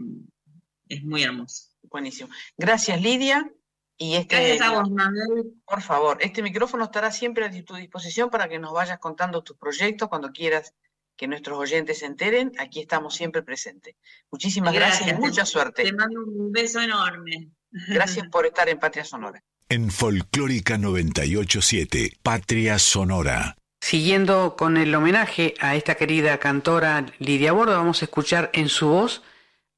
es 0.89 1.03
muy 1.03 1.23
hermoso. 1.23 1.71
Buenísimo. 1.83 2.31
Gracias 2.57 3.01
Lidia. 3.01 3.51
Y 3.97 4.17
este, 4.17 4.37
Gracias 4.37 4.61
a 4.61 4.81
vos, 4.81 4.91
Manuel. 4.91 5.55
Por 5.65 5.81
favor, 5.81 6.19
este 6.21 6.43
micrófono 6.43 6.85
estará 6.85 7.13
siempre 7.13 7.45
a 7.45 7.65
tu 7.65 7.77
disposición 7.77 8.29
para 8.29 8.49
que 8.49 8.59
nos 8.59 8.73
vayas 8.73 8.99
contando 8.99 9.45
tus 9.45 9.57
proyectos 9.57 10.09
cuando 10.09 10.33
quieras 10.33 10.75
que 11.17 11.29
nuestros 11.29 11.59
oyentes 11.59 12.01
se 12.01 12.07
enteren, 12.07 12.53
aquí 12.59 12.81
estamos 12.81 13.15
siempre 13.15 13.43
presentes. 13.43 13.95
Muchísimas 14.31 14.75
gracias, 14.75 15.09
y 15.09 15.15
mucha 15.15 15.47
suerte. 15.47 15.85
Te 15.85 15.93
mando 15.93 16.25
un 16.25 16.51
beso 16.53 16.81
enorme. 16.81 17.51
Gracias 17.89 18.29
por 18.29 18.47
estar 18.47 18.69
en 18.69 18.79
Patria 18.79 19.05
Sonora. 19.05 19.43
En 19.69 19.91
Folclórica 19.91 20.79
987, 20.79 22.19
Patria 22.23 22.79
Sonora. 22.79 23.57
Siguiendo 23.81 24.57
con 24.57 24.77
el 24.77 24.95
homenaje 24.95 25.55
a 25.61 25.75
esta 25.75 25.97
querida 25.97 26.39
cantora 26.39 27.07
Lidia 27.19 27.53
Borda, 27.53 27.77
vamos 27.77 28.01
a 28.03 28.05
escuchar 28.05 28.51
en 28.53 28.69
su 28.69 28.89
voz 28.89 29.23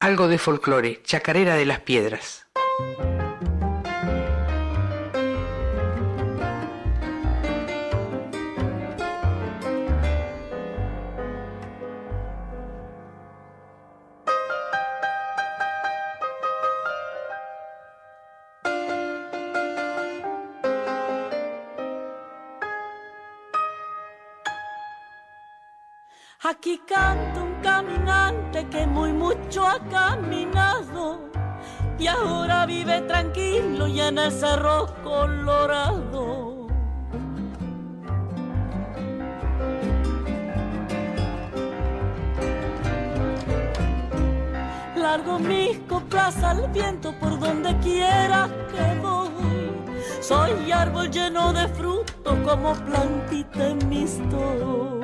algo 0.01 0.29
de 0.29 0.39
folclore, 0.39 1.01
Chacarera 1.03 1.55
de 1.55 1.67
las 1.67 1.81
Piedras. 1.81 2.47
El 34.07 34.31
cerro 34.31 34.87
colorado. 35.03 36.69
Largo 44.95 45.41
mis 45.41 45.79
coplas 45.89 46.41
al 46.45 46.69
viento 46.69 47.13
por 47.19 47.41
donde 47.41 47.77
quiera 47.79 48.49
que 48.71 49.01
voy. 49.01 49.29
Soy 50.21 50.71
árbol 50.71 51.11
lleno 51.11 51.53
de 51.53 51.67
frutos 51.69 52.39
como 52.45 52.75
plantita 52.75 53.67
en 53.67 53.89
misto. 53.89 55.01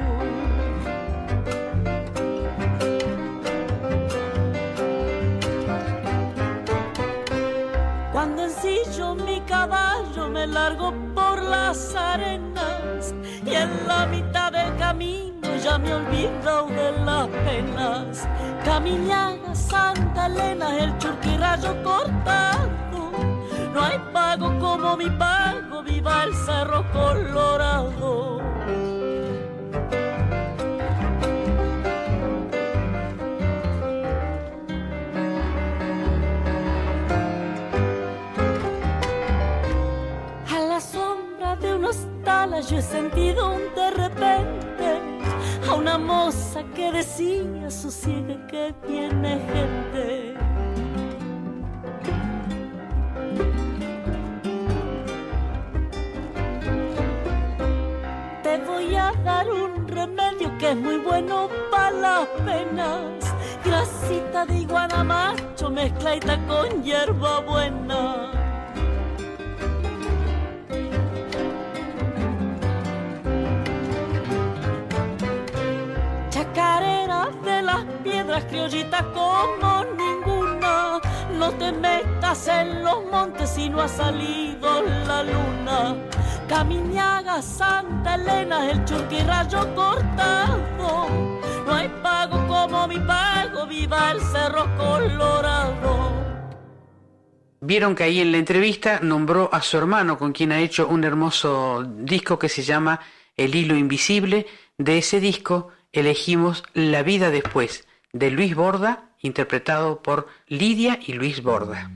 Me 10.42 10.48
largo 10.48 10.92
por 11.14 11.40
las 11.40 11.94
arenas 11.94 13.14
y 13.46 13.54
en 13.54 13.86
la 13.86 14.06
mitad 14.06 14.50
del 14.50 14.76
camino 14.76 15.48
ya 15.62 15.78
me 15.78 15.94
olvido 15.94 16.66
de 16.66 16.92
las 17.04 17.28
penas. 17.28 18.28
Camiñaga, 18.64 19.54
Santa 19.54 20.26
Elena, 20.26 20.78
el 20.78 20.98
churquirrayo 20.98 21.80
cortado. 21.84 23.12
No 23.72 23.84
hay 23.84 23.98
pago 24.12 24.58
como 24.58 24.96
mi 24.96 25.10
pago, 25.10 25.82
viva 25.84 26.24
el 26.24 26.34
cerro 26.34 26.84
colorado. 26.90 28.51
Yo 42.50 42.78
he 42.78 42.82
sentido 42.82 43.52
un 43.54 43.72
de 43.76 43.90
repente 43.92 45.00
a 45.70 45.74
una 45.74 45.96
moza 45.96 46.64
que 46.74 46.90
decía 46.90 47.70
sosiegue 47.70 48.36
que 48.50 48.74
tiene 48.84 49.40
gente. 49.52 50.34
Te 58.42 58.58
voy 58.66 58.96
a 58.96 59.12
dar 59.24 59.48
un 59.48 59.86
remedio 59.86 60.58
que 60.58 60.70
es 60.70 60.76
muy 60.76 60.98
bueno 60.98 61.48
para 61.70 61.92
las 61.92 62.26
penas. 62.44 63.34
Grasita 63.64 64.46
de 64.46 64.58
iguana 64.58 65.04
macho 65.04 65.70
mezcladita 65.70 66.44
con 66.48 66.82
hierba 66.82 67.38
buena. 67.40 68.51
Piedras 78.02 78.44
criollitas 78.44 79.02
como 79.14 79.84
ninguna. 79.96 81.00
No 81.38 81.50
te 81.52 81.72
metas 81.72 82.48
en 82.48 82.82
los 82.82 83.04
montes 83.10 83.50
si 83.50 83.68
no 83.68 83.80
ha 83.80 83.88
salido 83.88 84.82
la 85.06 85.22
luna. 85.22 85.96
Camiñaga, 86.48 87.40
Santa 87.42 88.14
Elena, 88.14 88.70
el 88.70 88.84
churquirrayo 88.84 89.74
cortado. 89.74 91.08
No 91.66 91.74
hay 91.74 91.88
pago 92.02 92.46
como 92.46 92.88
mi 92.88 92.98
pago, 92.98 93.66
viva 93.66 94.12
el 94.12 94.20
cerro 94.20 94.64
colorado. 94.76 96.12
Vieron 97.60 97.94
que 97.94 98.04
ahí 98.04 98.20
en 98.20 98.32
la 98.32 98.38
entrevista 98.38 99.00
nombró 99.00 99.48
a 99.52 99.62
su 99.62 99.78
hermano 99.78 100.18
con 100.18 100.32
quien 100.32 100.50
ha 100.52 100.60
hecho 100.60 100.88
un 100.88 101.04
hermoso 101.04 101.84
disco 101.84 102.38
que 102.38 102.48
se 102.48 102.62
llama 102.62 103.00
El 103.36 103.54
hilo 103.54 103.76
invisible. 103.76 104.46
De 104.78 104.98
ese 104.98 105.20
disco 105.20 105.68
elegimos 105.92 106.64
La 106.72 107.02
vida 107.02 107.30
después 107.30 107.86
de 108.12 108.30
Luis 108.30 108.54
Borda, 108.54 109.10
interpretado 109.20 110.02
por 110.02 110.26
Lidia 110.48 110.98
y 111.06 111.12
Luis 111.12 111.42
Borda. 111.42 111.90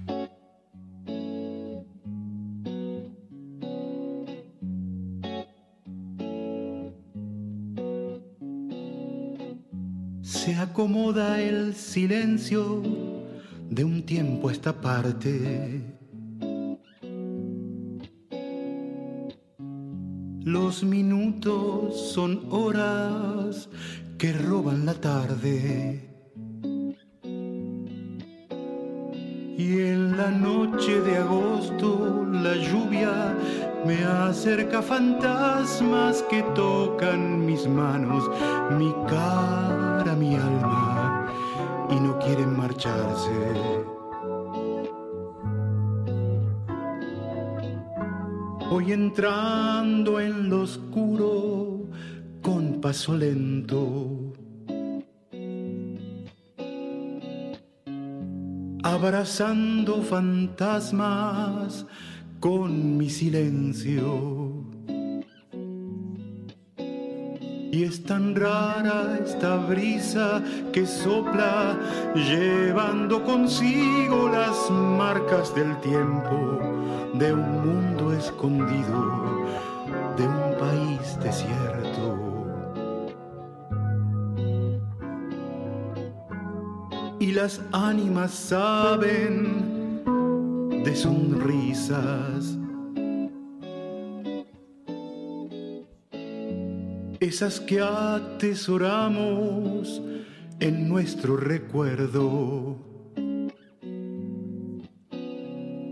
Se 10.22 10.55
acomoda 10.55 11.40
el 11.40 11.74
silencio 11.74 12.82
de 13.68 13.84
un 13.84 14.05
tiempo 14.05 14.49
a 14.49 14.53
esta 14.53 14.80
parte 14.80 15.95
Los 20.47 20.84
minutos 20.84 22.12
son 22.12 22.47
horas 22.53 23.68
que 24.16 24.32
roban 24.32 24.86
la 24.86 24.94
tarde. 24.94 26.09
Y 29.59 29.80
en 29.80 30.16
la 30.16 30.30
noche 30.30 31.01
de 31.01 31.16
agosto 31.16 32.24
la 32.30 32.55
lluvia 32.55 33.36
me 33.84 34.05
acerca 34.05 34.82
fantasmas 34.82 36.22
que 36.30 36.44
tocan 36.55 37.44
mis 37.44 37.66
manos, 37.66 38.30
mi 38.78 38.94
cara, 39.09 40.14
mi 40.16 40.36
alma, 40.36 41.26
y 41.90 41.97
no 41.99 42.16
quieren 42.20 42.57
marcharse. 42.57 43.95
Voy 48.71 48.93
entrando 48.93 50.21
en 50.21 50.51
lo 50.51 50.62
oscuro 50.62 51.89
con 52.43 52.81
paso 52.81 53.17
lento 53.17 54.33
abrazando 58.87 60.01
fantasmas 60.01 61.87
con 62.39 62.97
mi 62.97 63.11
silencio. 63.11 64.64
Y 67.73 67.83
es 67.83 68.05
tan 68.05 68.35
rara 68.37 69.19
esta 69.23 69.57
brisa 69.57 70.43
que 70.73 70.87
sopla 70.87 71.79
llevando 72.14 73.23
consigo 73.25 74.29
las 74.29 74.71
marcas 74.71 75.55
del 75.55 75.77
tiempo 75.81 76.76
de 77.19 77.33
un 77.33 77.67
mundo 77.67 78.12
escondido, 78.12 79.47
de 80.17 80.27
un 80.27 80.59
país 80.59 81.19
desierto. 81.23 82.27
y 87.27 87.33
las 87.33 87.61
ánimas 87.73 88.31
saben 88.31 90.05
de 90.85 90.95
sonrisas. 90.95 92.57
Esas 97.19 97.59
que 97.59 97.81
atesoramos 97.81 98.81
en 100.61 100.89
nuestro 100.89 101.37
recuerdo. 101.37 102.86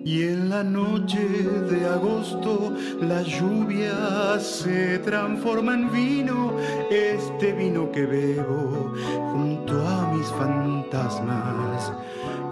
Y 0.05 0.25
en 0.25 0.51
la 0.51 0.63
noche 0.63 1.19
de 1.19 1.87
agosto 1.89 2.75
la 3.01 3.23
lluvia 3.23 4.39
se 4.39 4.99
transforma 4.99 5.73
en 5.73 5.91
vino, 5.91 6.59
este 6.91 7.53
vino 7.53 7.91
que 7.91 8.05
bebo 8.05 8.93
junto 9.33 9.89
a 9.89 10.13
mis 10.13 10.27
fantasmas. 10.27 11.91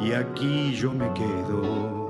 Y 0.01 0.13
aquí 0.13 0.73
yo 0.75 0.93
me 0.93 1.13
quedo. 1.13 2.02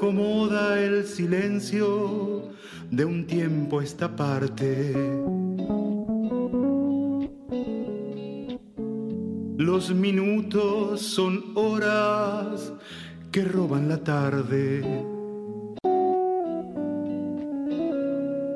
Acomoda 0.00 0.80
el 0.80 1.04
silencio 1.04 2.54
de 2.90 3.04
un 3.04 3.26
tiempo 3.26 3.82
esta 3.82 4.16
parte. 4.16 4.94
Los 9.58 9.94
minutos 9.94 11.02
son 11.02 11.52
horas 11.54 12.72
que 13.30 13.44
roban 13.44 13.90
la 13.90 13.98
tarde. 13.98 15.04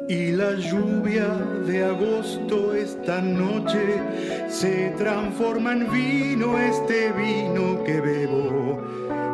Y 0.09 0.33
la 0.33 0.55
lluvia 0.55 1.29
de 1.67 1.85
agosto 1.85 2.75
esta 2.75 3.21
noche 3.21 4.01
se 4.49 4.95
transforma 4.97 5.73
en 5.73 5.93
vino, 5.93 6.59
este 6.59 7.13
vino 7.13 7.85
que 7.85 8.01
bebo 8.01 8.81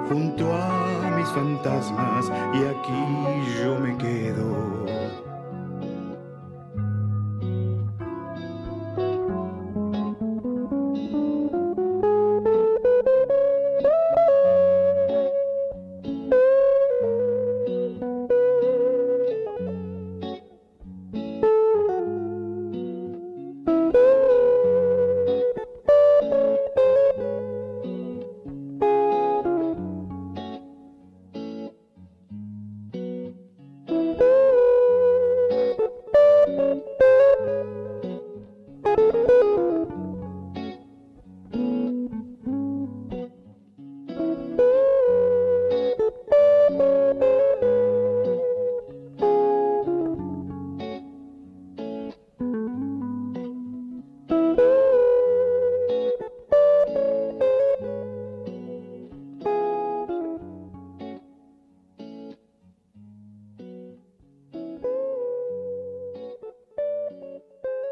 junto 0.09 0.53
a 0.53 0.90
mis 1.21 1.29
fantasmas 1.33 2.31
y 2.55 2.65
aquí 2.65 3.61
yo 3.61 3.79
me 3.79 3.97
quedo. 3.99 5.00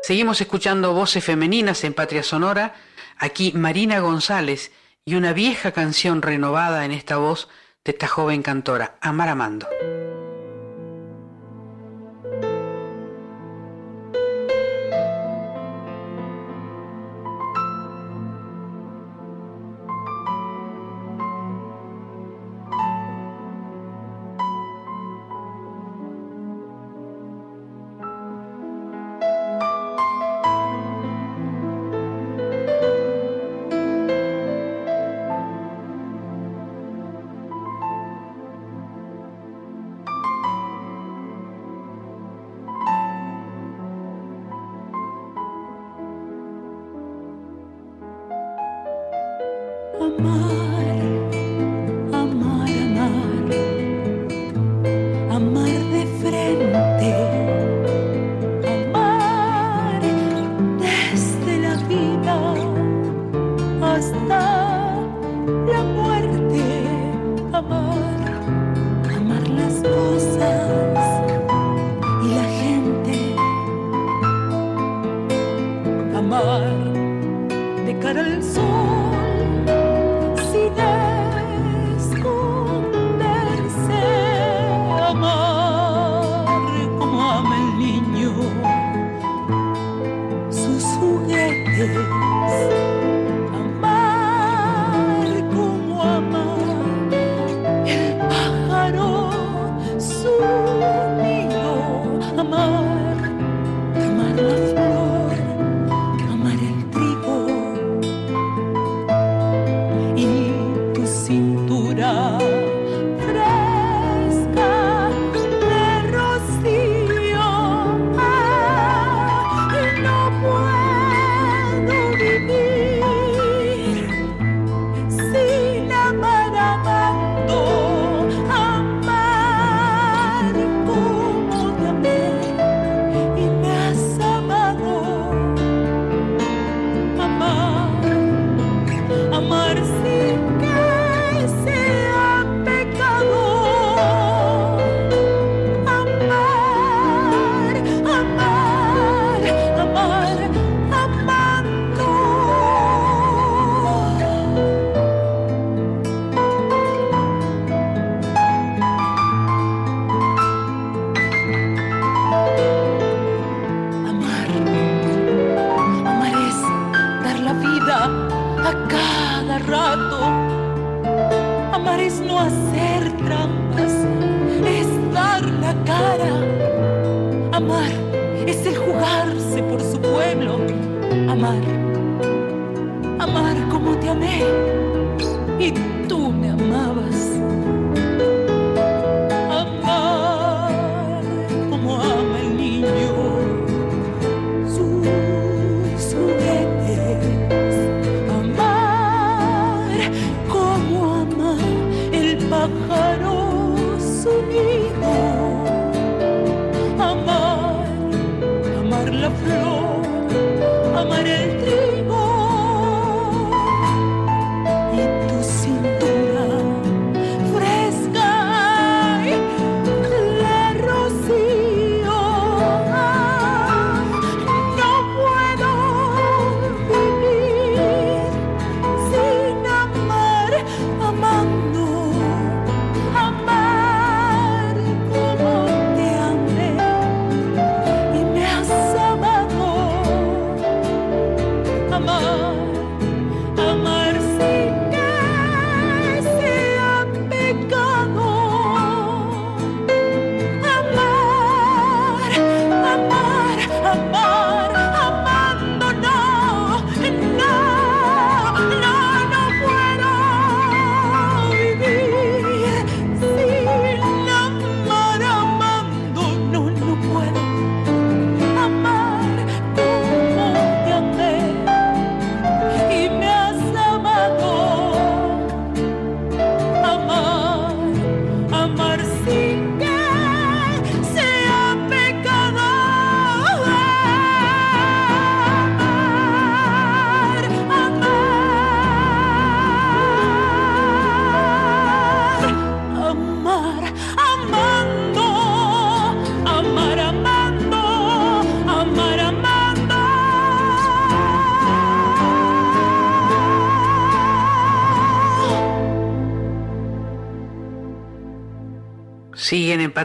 Seguimos 0.09 0.41
escuchando 0.41 0.95
voces 0.95 1.23
femeninas 1.23 1.85
en 1.85 1.93
Patria 1.93 2.23
Sonora, 2.23 2.75
aquí 3.19 3.53
Marina 3.53 4.01
González 4.01 4.73
y 5.05 5.17
una 5.17 5.35
vieja 5.35 5.73
canción 5.73 6.23
renovada 6.23 6.87
en 6.87 6.93
esta 6.93 7.19
voz 7.19 7.51
de 7.85 7.93
esta 7.93 8.09
joven 8.09 8.41
cantora, 8.41 8.97
Amar 9.03 9.29
Amando. 9.29 9.69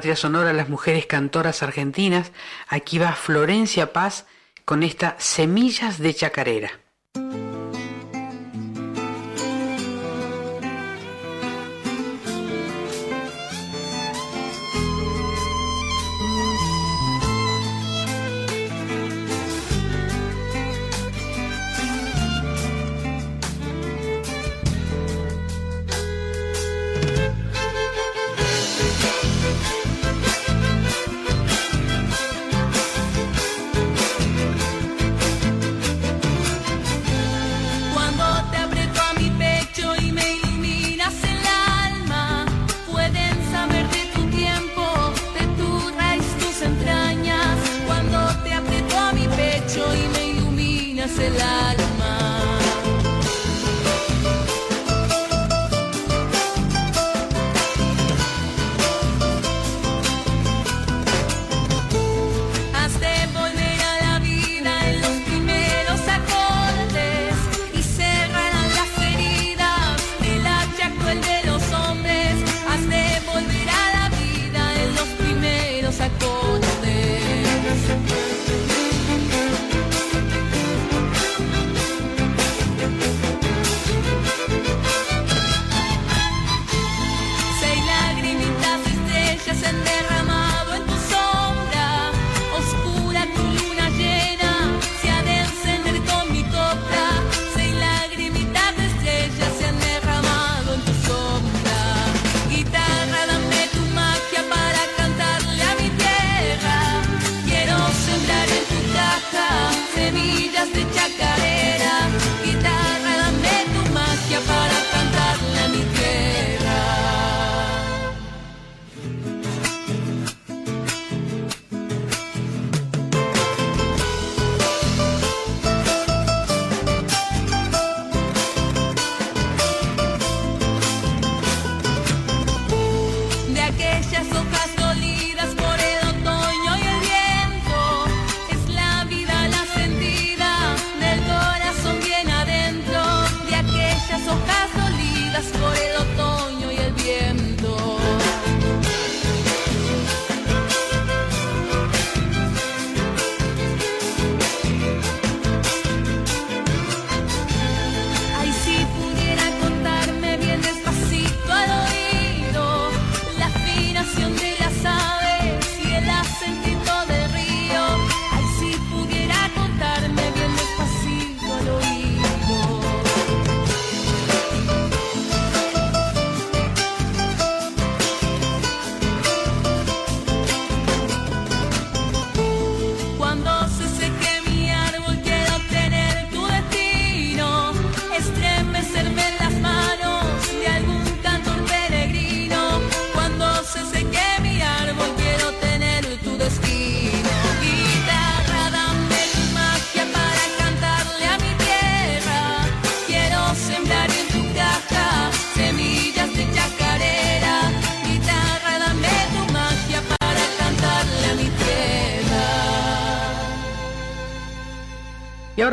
Patria 0.04 0.18
Sonora 0.18 0.52
las 0.52 0.68
mujeres 0.68 1.06
cantoras 1.06 1.64
argentinas. 1.64 2.34
Aquí 2.68 2.98
va 3.00 3.14
Florencia 3.14 3.94
Paz 3.94 4.26
con 4.66 4.84
esta 4.84 5.16
Semillas 5.18 5.98
de 5.98 6.14
Chacarera. 6.14 6.83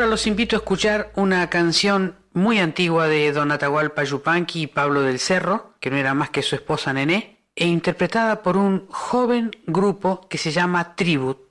Ahora 0.01 0.09
los 0.09 0.25
invito 0.25 0.55
a 0.55 0.59
escuchar 0.59 1.11
una 1.15 1.47
canción 1.51 2.15
muy 2.33 2.57
antigua 2.57 3.07
de 3.07 3.31
Don 3.31 3.51
Atahualpa 3.51 4.03
Yupanqui 4.03 4.63
y 4.63 4.67
Pablo 4.67 5.03
del 5.03 5.19
Cerro, 5.19 5.75
que 5.79 5.91
no 5.91 5.97
era 5.97 6.15
más 6.15 6.31
que 6.31 6.41
su 6.41 6.55
esposa 6.55 6.91
Nené, 6.91 7.45
e 7.55 7.67
interpretada 7.67 8.41
por 8.41 8.57
un 8.57 8.87
joven 8.89 9.51
grupo 9.67 10.27
que 10.27 10.39
se 10.39 10.49
llama 10.49 10.95
Tribut. 10.95 11.50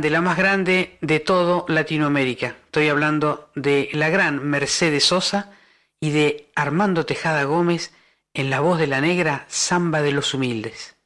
grande, 0.00 0.10
la 0.10 0.20
más 0.22 0.38
grande 0.38 0.96
de 1.02 1.20
todo 1.20 1.66
Latinoamérica. 1.68 2.56
Estoy 2.64 2.88
hablando 2.88 3.50
de 3.54 3.90
la 3.92 4.08
gran 4.08 4.42
Mercedes 4.42 5.04
Sosa 5.04 5.50
y 6.00 6.10
de 6.10 6.48
Armando 6.54 7.04
Tejada 7.04 7.44
Gómez 7.44 7.92
en 8.32 8.48
la 8.48 8.60
voz 8.60 8.78
de 8.78 8.86
la 8.86 9.02
negra 9.02 9.44
Samba 9.48 10.00
de 10.00 10.12
los 10.12 10.32
Humildes. 10.32 10.96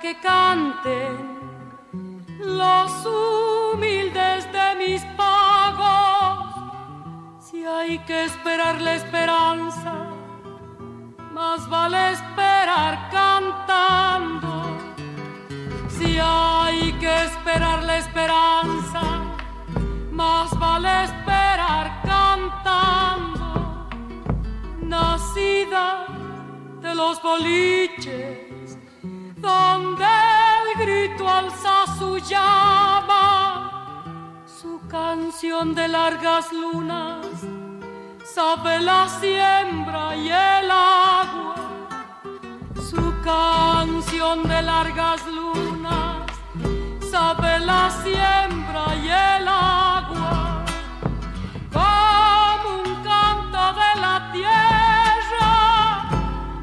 Que 0.00 0.18
canten 0.18 1.38
los 2.38 3.06
humildes 3.06 4.50
de 4.50 4.74
mis 4.76 5.02
pagos. 5.16 6.54
Si 7.38 7.64
hay 7.64 7.98
que 8.00 8.24
esperar 8.24 8.80
la 8.80 8.94
esperanza, 8.94 9.92
más 11.32 11.68
vale 11.68 12.12
esperar 12.12 13.10
cantando. 13.10 14.78
Si 15.88 16.18
hay 16.18 16.92
que 16.94 17.24
esperar 17.24 17.82
la 17.82 17.98
esperanza, 17.98 19.02
más 20.10 20.58
vale 20.58 21.04
esperar 21.04 22.00
cantando. 22.04 23.88
Nacida 24.80 26.06
de 26.80 26.94
los 26.94 27.20
boliches, 27.22 28.49
alza 31.40 31.76
su 31.98 32.18
llama, 32.18 33.22
su 34.46 34.80
canción 34.88 35.74
de 35.74 35.88
largas 35.88 36.52
lunas 36.52 37.26
sabe 38.34 38.78
la 38.80 39.08
siembra 39.08 40.16
y 40.16 40.28
el 40.28 40.70
agua, 40.70 41.54
su 42.90 43.04
canción 43.22 44.36
de 44.48 44.62
largas 44.62 45.20
lunas, 45.26 46.26
sabe 47.10 47.58
la 47.60 47.90
siembra 48.02 48.84
y 49.04 49.08
el 49.08 49.48
agua, 49.48 50.64
como 51.72 52.66
un 52.82 52.90
canto 53.10 53.62
de 53.82 53.92
la 54.04 54.16
tierra, 54.32 55.52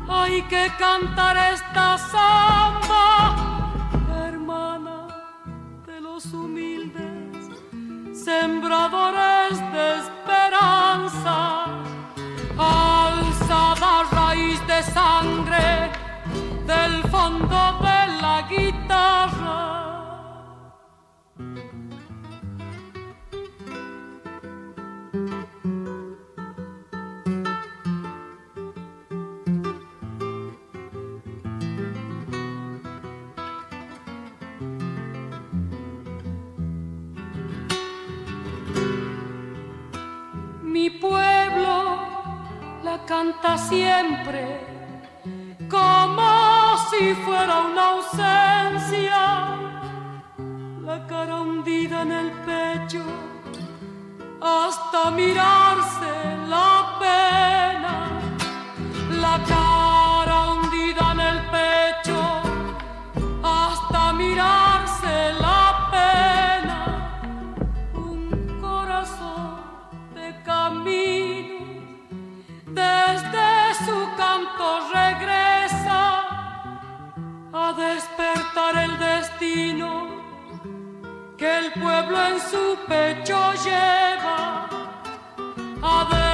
hay 0.07 0.41
que 0.43 0.71
cantar 0.79 1.35
esta 1.53 1.97
samba, 1.97 3.16
sembradores 8.27 9.57
de 9.71 9.85
esperanza, 10.03 11.37
alzada 12.57 14.03
raíz 14.11 14.59
de 14.67 14.83
sangre 14.83 15.89
del 16.65 17.03
fondo 17.09 17.59
de 17.87 17.99
la 18.21 18.45
guitarra. 18.49 19.76
Canta 43.07 43.57
siempre 43.57 44.59
como 45.69 46.77
si 46.89 47.13
fuera 47.15 47.61
una 47.71 47.89
ausencia, 47.95 49.21
la 50.83 51.07
cara 51.07 51.41
hundida 51.41 52.01
en 52.01 52.11
el 52.11 52.31
pecho 52.47 53.03
hasta 54.41 55.11
mirarse 55.11 56.11
la 56.49 56.97
pena, 56.99 57.93
la 59.21 59.43
cara 59.47 59.66
a 77.67 77.73
despertar 77.73 78.77
el 78.77 78.97
destino 78.97 80.07
que 81.37 81.59
el 81.59 81.73
pueblo 81.73 82.17
en 82.27 82.39
su 82.39 82.77
pecho 82.87 83.37
lleva, 83.65 84.69
a 85.81 86.26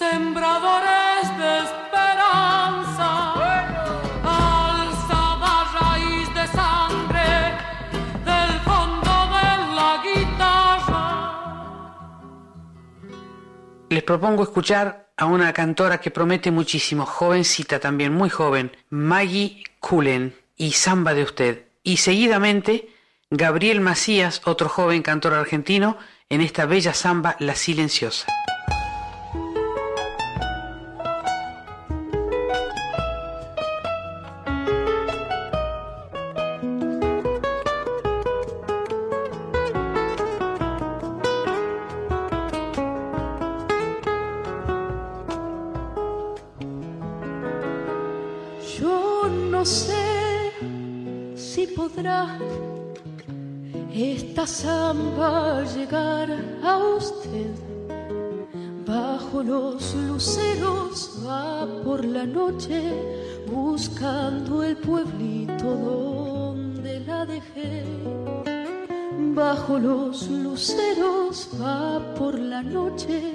sembradores 0.00 1.28
de 1.36 1.58
esperanza, 1.68 3.10
alzada 4.24 5.54
raíz 5.78 6.26
de 6.38 6.46
sangre 6.46 7.28
del 8.24 8.52
fondo 8.60 9.14
de 9.36 9.48
la 9.78 9.92
guitarra. 10.08 11.04
Les 13.90 14.02
propongo 14.02 14.42
escuchar 14.44 15.10
a 15.18 15.26
una 15.26 15.52
cantora 15.52 16.00
que 16.00 16.10
promete 16.10 16.50
muchísimo, 16.50 17.04
jovencita 17.04 17.78
también, 17.78 18.14
muy 18.14 18.30
joven, 18.30 18.72
Maggie 18.88 19.62
Cullen 19.80 20.34
y 20.56 20.72
Samba 20.72 21.12
de 21.12 21.24
usted. 21.24 21.66
Y 21.82 21.98
seguidamente, 21.98 22.88
Gabriel 23.28 23.82
Macías, 23.82 24.40
otro 24.46 24.70
joven 24.70 25.02
cantor 25.02 25.34
argentino, 25.34 25.98
en 26.30 26.40
esta 26.40 26.64
bella 26.64 26.94
samba 26.94 27.36
La 27.38 27.54
Silenciosa. 27.54 28.39
Samba 54.50 55.62
llegar 55.62 56.28
a 56.64 56.76
usted. 56.76 57.54
Bajo 58.84 59.42
los 59.44 59.94
luceros 59.94 61.22
va 61.24 61.66
por 61.84 62.04
la 62.04 62.26
noche 62.26 62.80
buscando 63.46 64.64
el 64.64 64.76
pueblito 64.76 65.64
donde 65.64 67.00
la 67.00 67.24
dejé. 67.24 67.84
Bajo 69.34 69.78
los 69.78 70.28
luceros 70.28 71.48
va 71.62 72.00
por 72.16 72.36
la 72.36 72.62
noche 72.62 73.32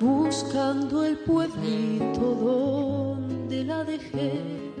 buscando 0.00 1.04
el 1.04 1.18
pueblito 1.18 2.24
donde 2.42 3.64
la 3.64 3.84
dejé. 3.84 4.73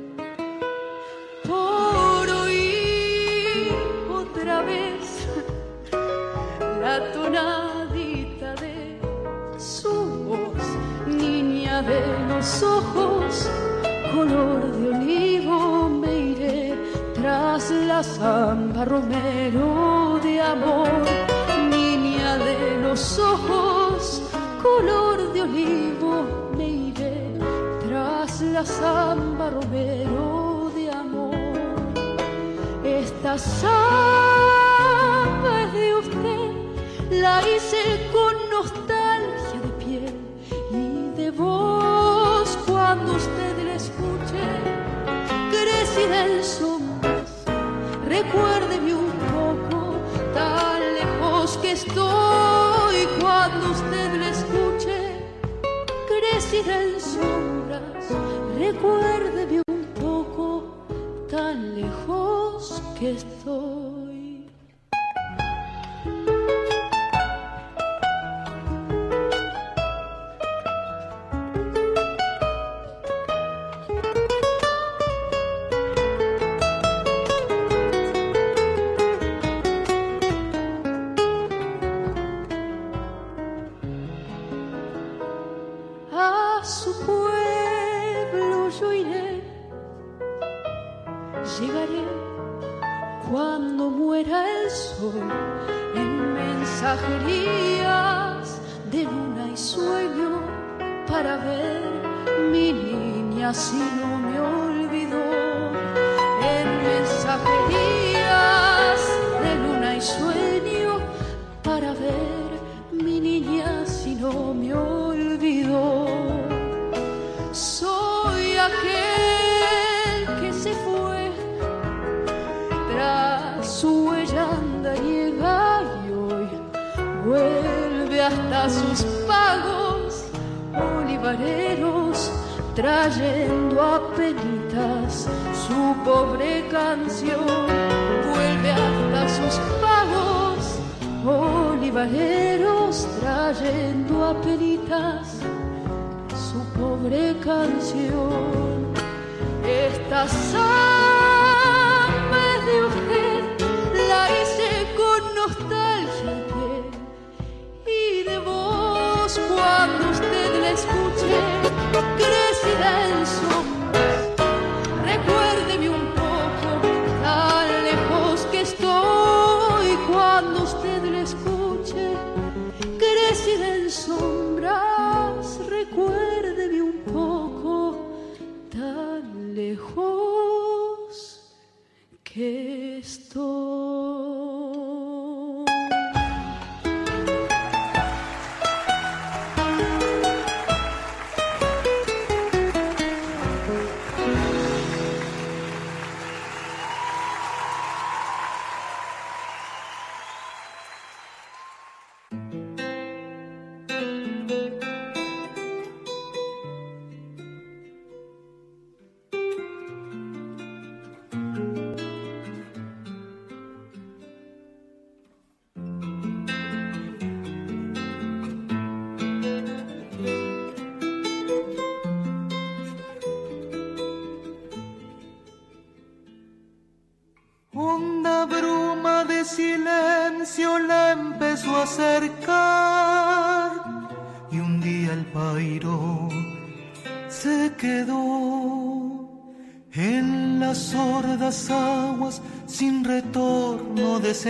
Tonadita 7.12 8.54
de 8.54 8.98
su 9.58 9.92
voz, 10.28 10.64
niña 11.06 11.82
de 11.82 12.00
los 12.28 12.62
ojos, 12.62 13.48
color 14.14 14.72
de 14.72 14.88
olivo, 14.96 15.88
me 15.88 16.14
iré 16.32 16.74
tras 17.14 17.70
la 17.70 18.02
samba 18.02 18.84
romero 18.84 20.18
de 20.22 20.40
amor, 20.40 20.88
niña 21.70 22.38
de 22.38 22.80
los 22.82 23.18
ojos, 23.18 24.22
color 24.62 25.32
de 25.32 25.42
olivo, 25.42 26.52
me 26.56 26.68
iré 26.68 27.38
tras 27.86 28.40
la 28.40 28.64
samba 28.64 29.50
romero 29.50 30.70
de 30.74 30.90
amor. 30.90 31.34
Esta 32.84 33.38
samba 33.38 34.23
la 37.20 37.40
hice 37.48 38.08
con 38.12 38.34
nostalgia 38.50 39.60
de 39.62 39.84
piel 39.84 40.14
y 40.70 41.16
de 41.16 41.30
voz 41.30 42.58
cuando 42.66 43.12
usted 43.12 43.64
la 43.64 43.74
escuche, 43.74 44.44
crecida 45.50 46.26
en 46.26 46.44
sombras, 46.44 47.44
recuérdeme 48.08 48.94
un 48.94 49.12
poco, 49.32 49.96
tan 50.34 50.80
lejos 50.94 51.58
que 51.58 51.72
estoy 51.72 53.06
cuando 53.20 53.70
usted 53.70 54.14
la 54.20 54.28
escuche, 54.30 55.26
crecida 56.08 56.82
en 56.82 57.00
sombras, 57.00 58.06
recuérdeme 58.58 59.43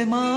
retorno 0.05 0.34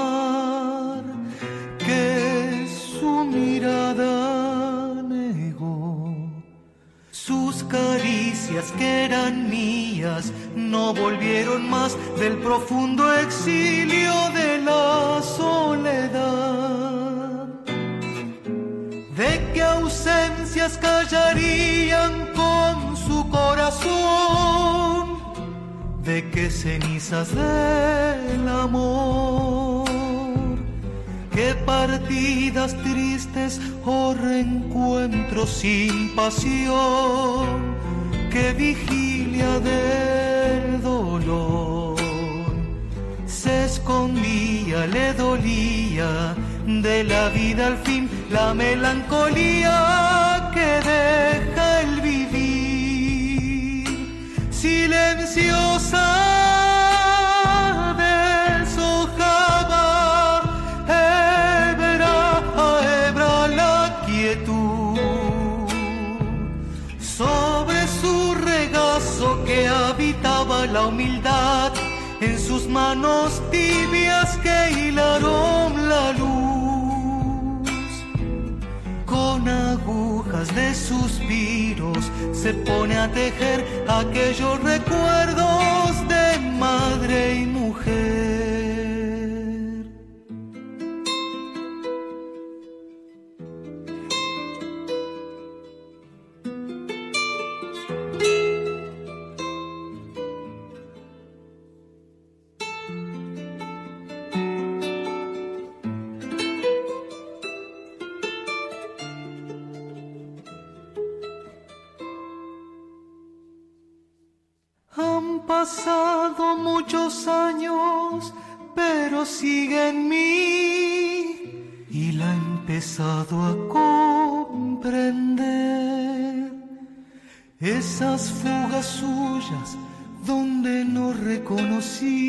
donde 130.26 130.84
no 130.84 131.14
reconocí 131.14 132.28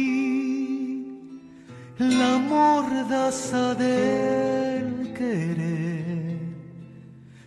la 1.99 2.39
mordaza 2.39 3.75
del 3.75 5.15
querer. 5.15 6.39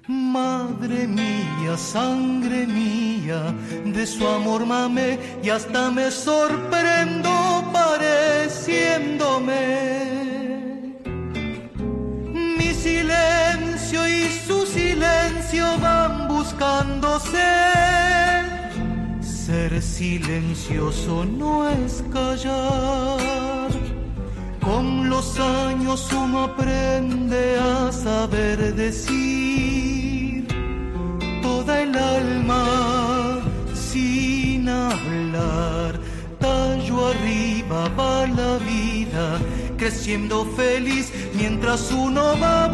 Madre 0.07 1.07
mía, 1.07 1.77
sangre 1.77 2.65
mía, 2.65 3.53
de 3.85 4.07
su 4.07 4.27
amor 4.27 4.65
mamé 4.65 5.19
y 5.43 5.49
hasta 5.49 5.91
me 5.91 6.09
sorprendo 6.09 7.29
pareciéndome. 7.71 9.61
Mi 12.57 12.73
silencio 12.73 14.07
y 14.07 14.27
su 14.47 14.65
silencio 14.65 15.77
van 15.79 16.27
buscándose. 16.27 18.10
Silencioso 19.79 21.23
no 21.23 21.69
es 21.69 22.03
callar. 22.11 23.69
Con 24.59 25.09
los 25.09 25.39
años 25.39 26.11
uno 26.11 26.43
aprende 26.43 27.57
a 27.57 27.89
saber 27.91 28.75
decir 28.75 30.45
toda 31.41 31.81
el 31.81 31.95
alma 31.95 33.39
sin 33.73 34.67
hablar. 34.67 35.97
Tallo 36.39 37.07
arriba 37.07 37.87
va 37.97 38.27
la 38.27 38.57
vida, 38.57 39.39
creciendo 39.77 40.45
feliz 40.57 41.13
mientras 41.33 41.91
uno 41.91 42.37
va 42.39 42.67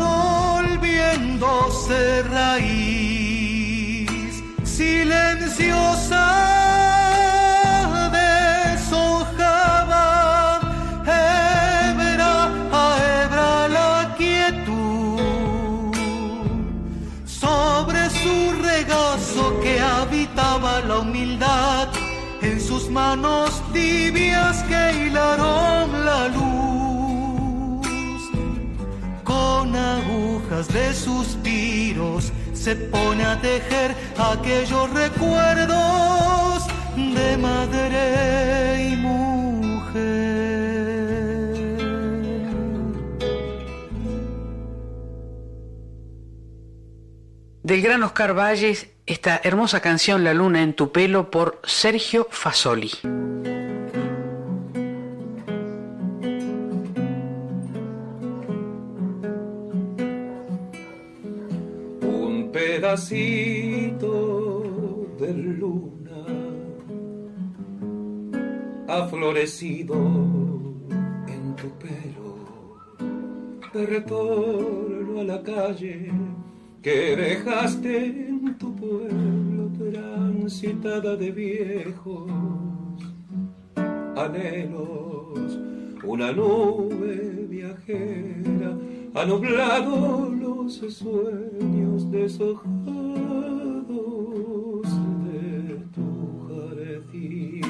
volviéndose 0.65 2.23
raíz. 2.23 4.07
Silenciosa 4.63 6.56
manos 22.89 23.61
tibias 23.73 24.63
que 24.63 25.07
hilaron 25.07 26.05
la 26.05 26.27
luz. 26.29 27.87
Con 29.23 29.75
agujas 29.75 30.67
de 30.69 30.93
suspiros 30.93 32.31
se 32.53 32.75
pone 32.75 33.23
a 33.25 33.39
tejer 33.41 33.95
aquellos 34.17 34.89
recuerdos 34.91 36.67
de 36.95 37.37
madre 37.37 38.89
y 38.89 38.95
mujer. 38.95 40.27
Del 47.63 47.81
gran 47.81 48.03
Oscar 48.03 48.33
Valles 48.33 48.96
esta 49.07 49.39
hermosa 49.43 49.79
canción 49.79 50.23
La 50.25 50.33
luna 50.33 50.61
en 50.61 50.73
tu 50.73 50.91
pelo 50.91 51.31
por 51.31 51.59
Sergio 51.63 52.27
Fasoli. 52.29 52.91
Un 62.01 62.49
pedacito 62.51 64.11
de 65.17 65.33
luna 65.33 66.25
ha 68.89 69.07
florecido 69.07 69.95
en 71.27 71.55
tu 71.55 71.69
pelo 71.79 72.35
de 73.73 73.85
retorno 73.85 75.21
a 75.21 75.23
la 75.23 75.41
calle 75.41 76.11
que 76.87 77.17
dejaste 77.17 78.05
en 78.29 78.57
tu 78.57 78.73
pueblo 78.73 79.69
transitada 79.77 81.17
de 81.17 81.31
viejos 81.31 82.31
anhelos. 84.15 85.59
Una 86.05 86.31
nube 86.31 87.45
viajera 87.49 88.71
ha 89.15 89.25
nublado 89.25 90.29
los 90.29 90.75
sueños 90.75 92.09
deshojados 92.09 92.55
de 95.25 95.81
tu 95.93 96.09
jardín. 96.47 97.63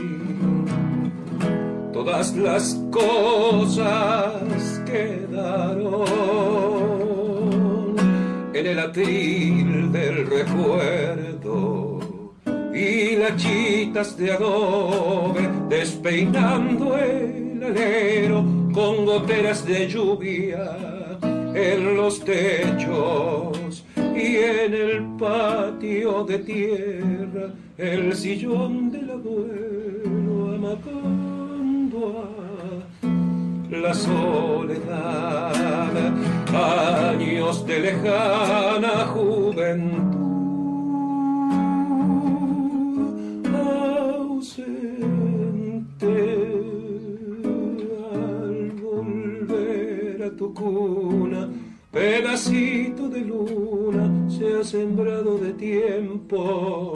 Todas 1.92 2.38
las 2.38 2.76
cosas 2.92 4.80
quedaron 4.86 6.38
en 8.58 8.66
el 8.66 8.80
atril 8.80 9.92
del 9.92 10.26
recuerdo 10.26 12.00
y 12.74 13.16
las 13.16 13.36
chitas 13.36 14.18
de 14.18 14.32
adobe 14.32 15.48
despeinando 15.70 16.98
el 16.98 17.64
alero 17.64 18.44
con 18.74 19.06
goteras 19.06 19.64
de 19.64 19.88
lluvia 19.88 20.60
en 21.54 21.98
los 21.98 22.20
techos 22.26 23.86
y 23.96 24.38
en 24.38 24.74
el 24.74 25.06
patio 25.20 26.24
de 26.24 26.40
tierra 26.40 27.54
el 27.78 28.16
sillón 28.16 28.92
del 28.92 29.12
abuelo 29.12 30.56
amacando 30.56 32.24
a 32.24 32.37
la 33.82 33.94
soledad 33.94 35.54
años 36.54 37.66
de 37.66 37.80
lejana 37.80 39.06
juventud, 39.08 40.18
ausente 44.30 44.88
al 48.14 48.72
volver 48.82 50.24
a 50.24 50.32
tu 50.36 50.54
cuna, 50.54 51.50
pedacito 51.92 53.10
de 53.10 53.22
se 53.22 53.87
ha 54.60 54.64
sembrado 54.64 55.38
de 55.38 55.54
tiempo 55.54 56.94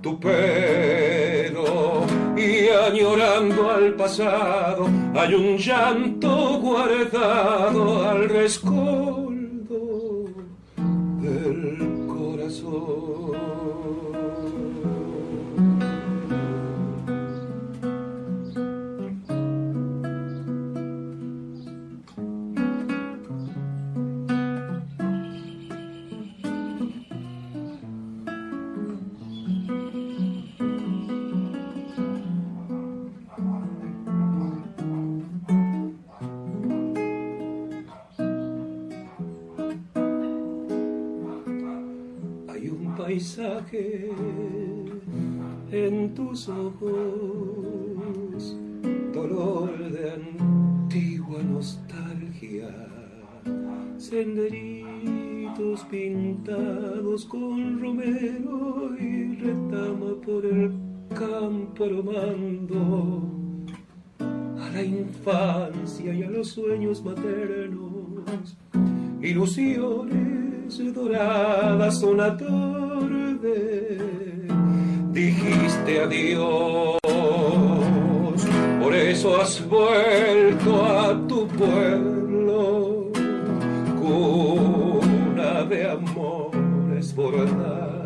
tu 0.00 0.20
pelo 0.20 2.04
y 2.36 2.68
añorando 2.68 3.70
al 3.70 3.94
pasado 3.94 4.86
hay 5.14 5.34
un 5.34 5.56
llanto 5.56 6.60
guardado 6.60 8.08
al 8.08 8.28
rescoldo 8.28 10.24
del 11.20 12.06
corazón. 12.06 13.23
En 45.70 46.14
tus 46.14 46.48
ojos, 46.48 48.56
dolor 49.12 49.90
de 49.90 50.12
antigua 50.12 51.42
nostalgia, 51.42 52.68
senderitos 53.96 55.84
pintados 55.90 57.24
con 57.26 57.80
romero 57.80 58.94
y 58.98 59.36
retama 59.36 60.20
por 60.24 60.46
el 60.46 60.72
campo 61.18 61.84
aromando 61.84 63.22
a 64.60 64.70
la 64.70 64.82
infancia 64.82 66.14
y 66.14 66.22
a 66.22 66.30
los 66.30 66.48
sueños 66.48 67.04
maternos, 67.04 68.56
ilusiones 69.20 70.24
doradas 70.94 72.00
son 72.00 72.20
dijiste 75.12 76.00
adiós. 76.00 76.98
Por 78.82 78.94
eso 78.94 79.40
has 79.40 79.60
vuelto 79.68 80.84
a 80.84 81.14
tu 81.26 81.46
pueblo, 81.48 83.10
cuna 84.00 85.64
de 85.64 85.90
amores 85.90 87.14
bordadas. 87.14 88.04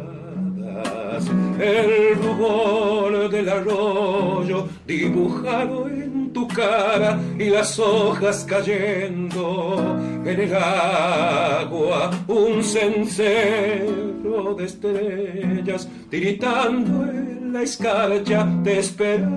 El 1.59 2.15
rubor 2.23 3.29
del 3.31 3.49
arroyo 3.49 4.69
dibujado 4.89 5.87
en 5.87 6.33
tu 6.33 6.49
cara 6.49 7.21
y 7.39 7.51
las 7.51 7.79
hojas 7.79 8.45
cayendo 8.49 9.97
en 10.25 10.41
el 10.41 10.55
agua, 10.55 12.11
un 12.27 12.65
cencerro 12.65 14.55
de 14.55 14.65
estrellas 14.65 15.87
tiritando 16.11 17.05
en 17.05 17.53
la 17.53 17.63
escarcha 17.63 18.49
te 18.65 18.79
esperaban 18.79 19.37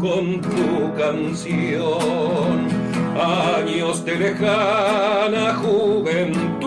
con 0.00 0.40
tu 0.40 0.94
canción, 0.96 2.68
años 3.18 4.04
de 4.04 4.16
lejana 4.16 5.54
juventud 5.56 6.63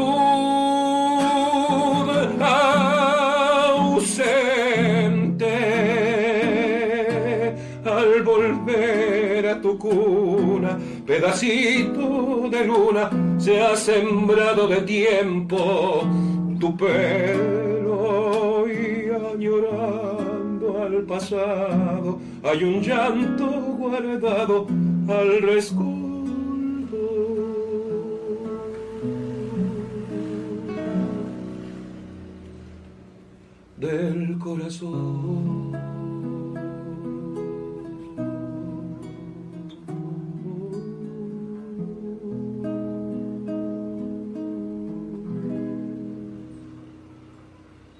pedacito 11.07 12.49
de 12.51 12.65
luna, 12.65 13.09
se 13.39 13.61
ha 13.61 13.75
sembrado 13.77 14.67
de 14.67 14.81
tiempo 14.81 16.03
tu 16.59 16.75
pelo 16.75 18.65
y 18.67 19.09
añorando 19.09 20.83
al 20.83 21.03
pasado 21.03 22.19
hay 22.43 22.63
un 22.63 22.81
llanto 22.81 23.45
guardado 23.45 24.67
al 25.07 25.41
rescoldo 25.41 25.97
del 33.77 34.37
corazón. 34.39 35.46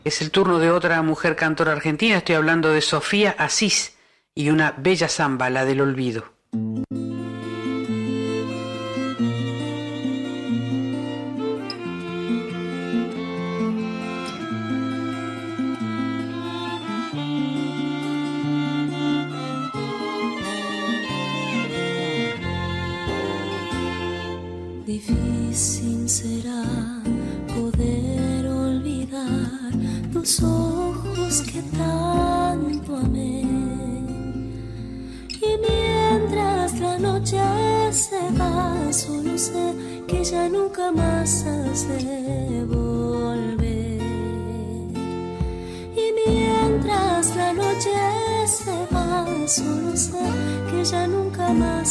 Es 0.08 0.22
el 0.22 0.32
turno 0.32 0.60
de 0.60 0.72
otra 0.72 1.02
mujer 1.02 1.36
cantora 1.36 1.74
argentina, 1.74 2.16
estoy 2.16 2.36
hablando 2.36 2.72
de 2.72 2.80
Sofía 2.80 3.36
Asís 3.38 3.98
y 4.34 4.52
una 4.52 4.74
bella 4.78 5.10
samba, 5.10 5.50
la 5.50 5.66
del 5.66 5.82
olvido. 5.82 6.37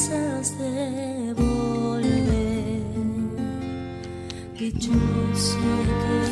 Nunca 0.08 0.18
más 0.28 0.38
has 0.40 0.58
de 0.58 1.34
volver. 1.34 2.82
Dichoso 4.58 5.58
que 6.02 6.25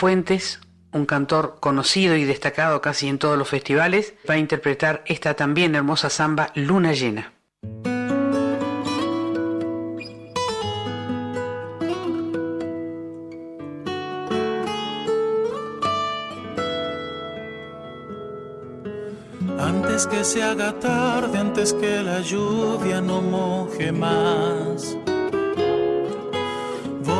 Fuentes, 0.00 0.60
un 0.92 1.04
cantor 1.04 1.58
conocido 1.60 2.16
y 2.16 2.24
destacado 2.24 2.80
casi 2.80 3.06
en 3.06 3.18
todos 3.18 3.36
los 3.36 3.50
festivales, 3.50 4.14
va 4.26 4.32
a 4.32 4.38
interpretar 4.38 5.02
esta 5.04 5.34
también 5.34 5.74
hermosa 5.74 6.08
samba 6.08 6.52
Luna 6.54 6.94
Llena. 6.94 7.34
Antes 19.58 20.06
que 20.06 20.24
se 20.24 20.42
haga 20.42 20.80
tarde, 20.80 21.36
antes 21.36 21.74
que 21.74 22.02
la 22.02 22.22
lluvia 22.22 23.02
no 23.02 23.20
moje 23.20 23.92
más 23.92 24.96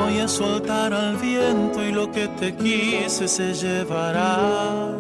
Voy 0.01 0.19
a 0.19 0.29
soltar 0.29 0.95
al 0.95 1.17
viento 1.17 1.85
y 1.85 1.93
lo 1.93 2.11
que 2.11 2.27
te 2.29 2.55
quise 2.55 3.29
se 3.29 3.53
llevará. 3.53 4.93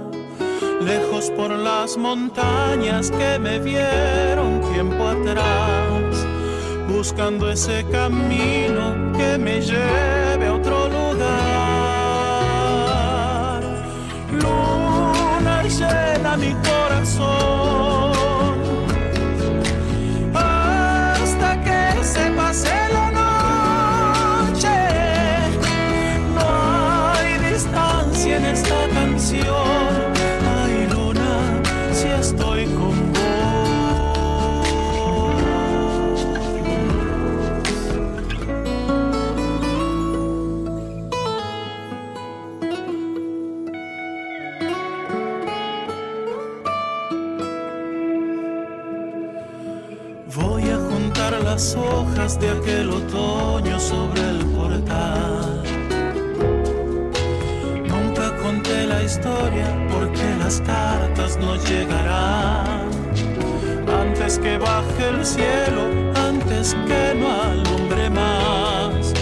Lejos 0.83 1.31
por 1.31 1.51
las 1.51 1.97
montañas 1.97 3.11
que 3.11 3.39
me 3.39 3.59
vieron 3.59 4.61
tiempo 4.73 5.09
atrás, 5.09 6.27
buscando 6.87 7.51
ese 7.51 7.85
camino 7.91 9.13
que 9.17 9.39
me 9.39 9.63
lleve 9.63 10.47
a 10.47 10.55
otro 10.55 10.89
lugar. 10.89 11.31
Luna 14.33 15.63
llena 15.63 16.37
mi 16.37 16.53
corazón 16.69 17.60
de 52.41 52.51
aquel 52.51 52.91
otoño 52.91 53.79
sobre 53.79 54.21
el 54.21 54.45
portal 54.47 55.61
la 58.87 59.03
historia 59.03 59.67
porque 59.91 60.27
las 60.39 60.61
cartas 60.61 61.39
no 61.39 61.57
llegarán. 61.57 62.91
Antes 64.03 64.39
que 64.39 64.59
baje 64.59 65.09
el 65.09 65.25
cielo, 65.25 65.83
antes 66.29 66.77
que 66.87 67.15
no 67.19 67.29
alumbre 67.43 68.11
más. 68.11 69.13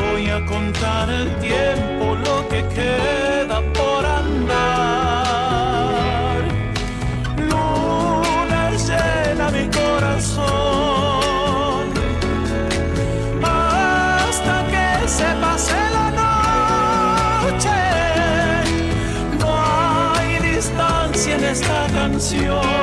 Voy 0.00 0.28
a 0.28 0.44
contar 0.46 1.10
el 1.10 1.28
tiempo, 1.38 2.16
lo 2.26 2.48
que 2.48 2.62
queda 2.74 3.39
canción. 22.20 22.79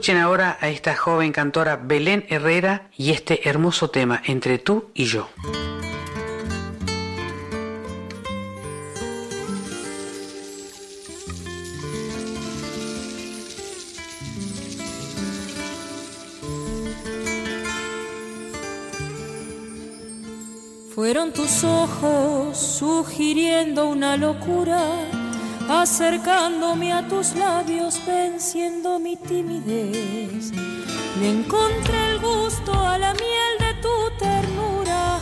Escuchen 0.00 0.16
ahora 0.16 0.56
a 0.62 0.70
esta 0.70 0.96
joven 0.96 1.30
cantora 1.30 1.76
Belén 1.76 2.24
Herrera 2.30 2.88
y 2.96 3.10
este 3.10 3.46
hermoso 3.46 3.90
tema, 3.90 4.22
Entre 4.24 4.56
tú 4.56 4.90
y 4.94 5.04
yo. 5.04 5.28
Fueron 20.94 21.34
tus 21.34 21.62
ojos 21.62 22.56
sugiriendo 22.56 23.90
una 23.90 24.16
locura 24.16 24.80
acercándome 25.70 26.92
a 26.92 27.06
tus 27.06 27.34
labios, 27.36 28.00
venciendo 28.06 28.98
mi 28.98 29.16
timidez. 29.16 30.52
Le 31.20 31.30
encontré 31.30 32.12
el 32.12 32.20
gusto 32.20 32.72
a 32.72 32.98
la 32.98 33.14
miel 33.14 33.52
de 33.58 33.74
tu 33.80 34.18
ternura, 34.18 35.18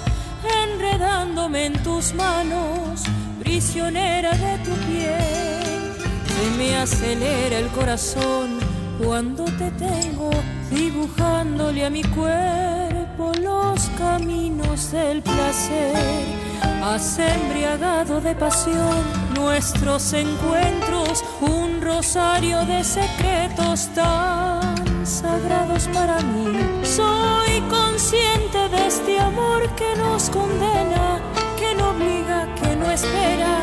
enredándome 0.64 1.66
en 1.66 1.82
tus 1.82 2.14
manos, 2.14 3.02
prisionera 3.40 4.32
de 4.32 4.58
tu 4.64 4.72
piel. 4.86 5.96
Se 6.26 6.56
me 6.56 6.76
acelera 6.76 7.58
el 7.58 7.68
corazón 7.68 8.58
cuando 9.04 9.44
te 9.44 9.70
tengo, 9.72 10.30
dibujándole 10.70 11.84
a 11.84 11.90
mi 11.90 12.02
cuerpo 12.02 13.32
los 13.40 13.88
caminos 13.98 14.92
del 14.92 15.22
placer 15.22 16.48
has 16.82 17.18
embriagado 17.18 18.20
de 18.20 18.34
pasión 18.34 19.27
nuestros 19.38 20.12
encuentros, 20.12 21.24
un 21.40 21.80
rosario 21.80 22.64
de 22.66 22.82
secretos 22.82 23.88
tan 23.94 25.06
sagrados 25.06 25.88
para 25.94 26.20
mí. 26.20 26.58
Soy 26.82 27.60
consciente 27.70 28.68
de 28.68 28.86
este 28.86 29.18
amor 29.20 29.68
que 29.76 29.94
nos 29.96 30.28
condena, 30.30 31.20
que 31.58 31.74
no 31.74 31.90
obliga, 31.90 32.52
que 32.56 32.76
no 32.76 32.90
espera, 32.90 33.54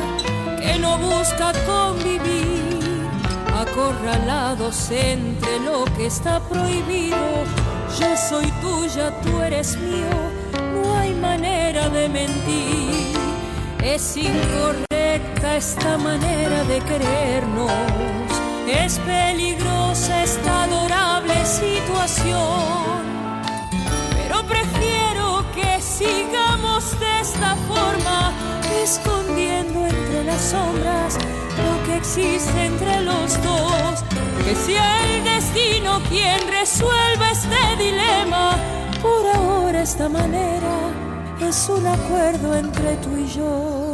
que 0.62 0.80
no 0.80 0.98
busca 0.98 1.52
convivir. 1.66 3.06
Acorralados 3.54 4.92
entre 4.92 5.60
lo 5.60 5.86
que 5.96 6.08
está 6.08 6.40
prohibido, 6.40 7.18
yo 8.00 8.08
soy 8.30 8.48
tuya, 8.62 9.12
tú 9.22 9.42
eres 9.42 9.78
mío 9.78 10.46
no 10.76 10.98
hay 10.98 11.14
manera 11.14 11.90
de 11.90 12.10
mentir. 12.10 13.14
Es 13.82 14.18
incorrecta 14.18 14.85
esta 15.56 15.98
manera 15.98 16.66
de 16.66 16.80
querernos. 16.82 17.72
Es 18.68 19.00
peligrosa 19.00 20.24
esta 20.24 20.64
adorable 20.64 21.46
situación. 21.46 23.06
Pero 24.18 24.44
prefiero 24.46 25.46
que 25.54 25.82
sigamos 25.82 27.00
de 27.00 27.22
esta 27.22 27.56
forma, 27.70 28.34
escondiendo 28.84 29.86
entre 29.86 30.24
las 30.26 30.42
sombras 30.42 31.18
lo 31.64 31.86
que 31.86 31.98
existe 31.98 32.66
entre 32.66 33.02
los 33.02 33.42
dos. 33.42 34.04
Que 34.44 34.56
sea 34.56 35.06
el 35.06 35.24
destino 35.24 36.02
quien 36.10 36.40
resuelva 36.50 37.32
este 37.32 37.84
dilema 37.84 38.58
por 39.02 39.26
ahora 39.36 39.82
esta 39.82 40.10
manera 40.10 40.76
es 41.40 41.70
un 41.70 41.86
acuerdo 41.88 42.56
entre 42.56 42.96
tú 42.98 43.18
y 43.18 43.28
yo. 43.28 43.85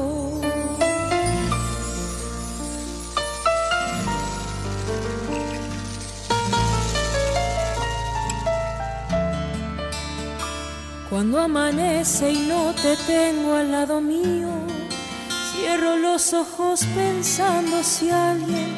Cuando 11.32 11.60
amanece 11.60 12.34
y 12.34 12.40
no 12.40 12.74
te 12.74 12.98
tengo 13.08 13.56
al 13.56 13.72
lado 13.72 14.02
mío, 14.02 14.50
cierro 15.54 15.96
los 15.96 16.34
ojos 16.34 16.84
pensando 16.94 17.82
si 17.84 18.10
alguien 18.10 18.76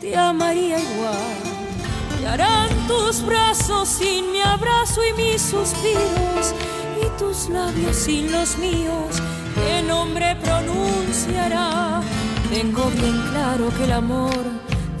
te 0.00 0.16
amaría 0.16 0.78
igual. 0.78 2.22
Y 2.22 2.24
harán 2.26 2.68
tus 2.86 3.26
brazos 3.26 3.88
sin 3.88 4.30
mi 4.30 4.40
abrazo 4.40 5.00
y 5.04 5.20
mis 5.20 5.42
suspiros, 5.42 6.54
y 7.02 7.18
tus 7.18 7.48
labios 7.48 7.96
sin 7.96 8.30
los 8.30 8.56
míos, 8.58 9.20
¿qué 9.56 9.82
nombre 9.82 10.36
pronunciará? 10.36 12.02
Tengo 12.50 12.88
bien 12.90 13.20
claro 13.32 13.68
que 13.76 13.82
el 13.82 13.92
amor 13.92 14.44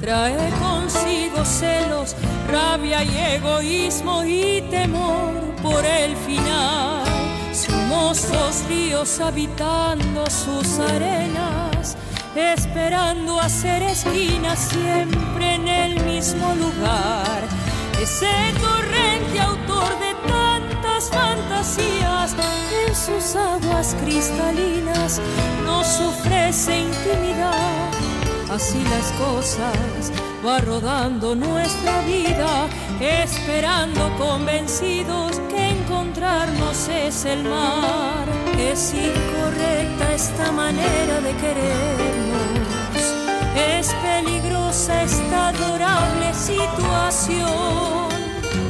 trae 0.00 0.50
consigo 0.58 1.44
celos, 1.44 2.16
rabia 2.50 3.04
y 3.04 3.16
egoísmo 3.36 4.24
y 4.24 4.60
temor 4.70 5.45
por 5.62 5.84
el 5.84 6.16
final. 6.16 7.04
Somos 7.52 8.30
dos 8.30 8.64
ríos 8.68 9.20
habitando 9.20 10.24
sus 10.30 10.78
arenas, 10.78 11.96
esperando 12.34 13.40
hacer 13.40 13.82
esquinas 13.82 14.58
siempre 14.58 15.54
en 15.54 15.68
el 15.68 16.04
mismo 16.04 16.54
lugar. 16.54 17.40
Ese 18.00 18.30
torrente 18.60 19.40
autor 19.40 19.88
de 19.98 20.14
tantas 20.28 21.10
fantasías 21.10 22.34
en 22.86 22.94
sus 22.94 23.36
aguas 23.36 23.96
cristalinas 24.02 25.20
nos 25.64 26.00
ofrece 26.00 26.80
intimidad. 26.80 27.90
Así 28.50 28.82
las 28.84 29.10
cosas 29.12 30.12
va 30.46 30.58
rodando 30.60 31.34
nuestra 31.34 32.00
vida, 32.02 32.68
esperando 33.00 34.14
convencidos 34.18 35.40
es 37.06 37.24
el 37.24 37.44
mar. 37.44 38.28
Es 38.58 38.92
incorrecta 38.92 40.14
esta 40.14 40.52
manera 40.52 41.20
de 41.20 41.32
querernos, 41.36 43.02
es 43.54 43.94
peligrosa 43.94 45.02
esta 45.02 45.48
adorable 45.48 46.34
situación, 46.34 48.08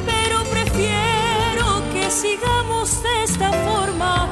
pero 0.05 0.43
prefiero 0.51 1.81
que 1.93 2.09
sigamos 2.11 3.01
de 3.01 3.23
esta 3.23 3.51
forma, 3.51 4.27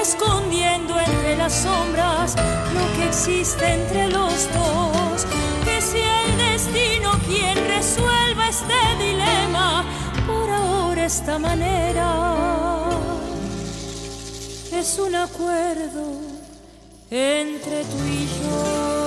escondiendo 0.00 0.98
entre 0.98 1.36
las 1.36 1.52
sombras 1.52 2.36
lo 2.74 2.84
que 2.96 3.08
existe 3.08 3.64
entre 3.72 4.08
los 4.08 4.48
dos. 4.54 5.26
Que 5.64 5.80
si 5.80 5.98
el 5.98 6.38
destino 6.38 7.10
quien 7.26 7.56
resuelva 7.68 8.48
este 8.48 8.80
dilema, 8.98 9.84
por 10.26 10.48
ahora 10.50 11.04
esta 11.04 11.38
manera 11.38 12.69
es 14.72 14.98
un 14.98 15.14
acuerdo 15.14 16.20
entre 17.10 17.84
tú 17.84 18.04
y 18.06 18.26
yo. 18.26 19.00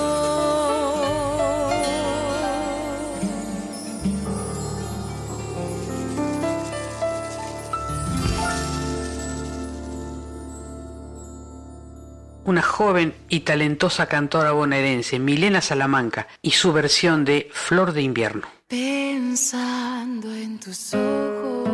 una 12.44 12.62
joven 12.62 13.14
y 13.28 13.40
talentosa 13.40 14.06
cantora 14.06 14.52
bonaerense, 14.52 15.18
Milena 15.18 15.60
Salamanca, 15.60 16.28
y 16.42 16.52
su 16.52 16.72
versión 16.72 17.24
de 17.24 17.48
Flor 17.52 17.92
de 17.92 18.02
Invierno. 18.02 18.46
Pensando 18.68 20.32
en 20.32 20.60
tus 20.60 20.94
ojos, 20.94 21.64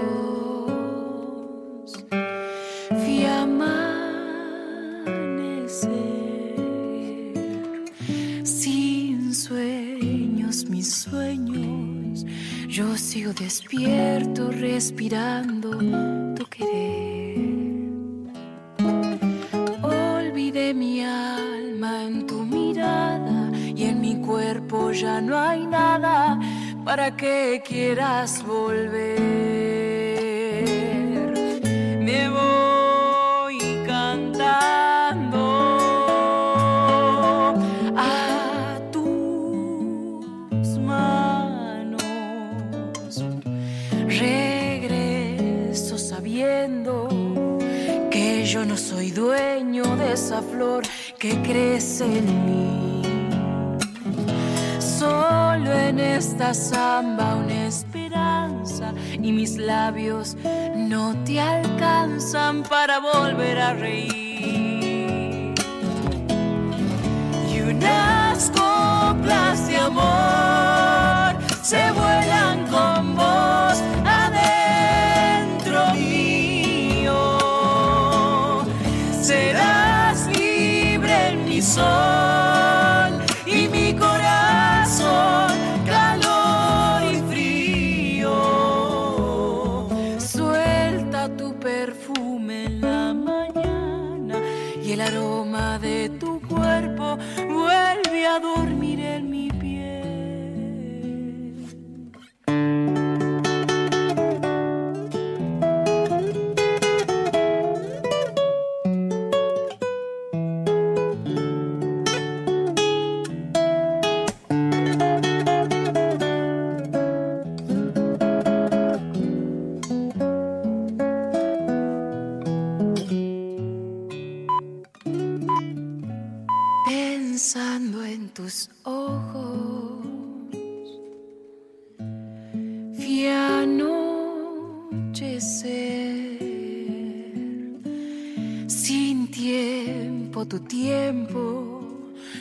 sueños, 11.02 12.24
yo 12.68 12.97
sigo 12.97 13.32
despierto, 13.32 14.51
respirando 14.51 15.70
tu 16.35 16.44
querer. 16.47 17.20
de 20.52 20.74
mi 20.74 21.01
alma 21.01 22.05
en 22.05 22.27
tu 22.27 22.44
mirada 22.44 23.51
y 23.55 23.85
en 23.85 24.01
mi 24.01 24.20
cuerpo 24.20 24.90
ya 24.90 25.20
no 25.20 25.39
hay 25.39 25.64
nada 25.66 26.39
para 26.85 27.16
que 27.16 27.62
quieras 27.64 28.43
volver. 28.44 29.20
Me 32.01 32.28
voy 32.28 32.69
flor 50.42 50.82
que 51.18 51.40
crece 51.42 52.04
en 52.04 52.26
mí. 52.46 53.02
Solo 54.78 55.72
en 55.72 55.98
esta 55.98 56.54
samba 56.54 57.36
una 57.36 57.66
esperanza 57.66 58.92
y 59.12 59.32
mis 59.32 59.56
labios 59.56 60.36
no 60.76 61.14
te 61.24 61.40
alcanzan 61.40 62.62
para 62.62 62.98
volver 63.00 63.58
a 63.58 63.74
reír. 63.74 65.54
Y 67.52 67.60
unas 67.60 68.50
coplas 68.50 69.66
de 69.66 69.76
amor 69.76 71.36
se 71.62 71.92
vuelan 71.92 72.49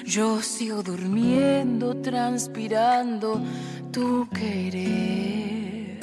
yo 0.06 0.42
sigo 0.42 0.84
durmiendo, 0.84 1.96
transpirando 2.02 3.42
tu 3.92 4.28
querer. 4.30 6.00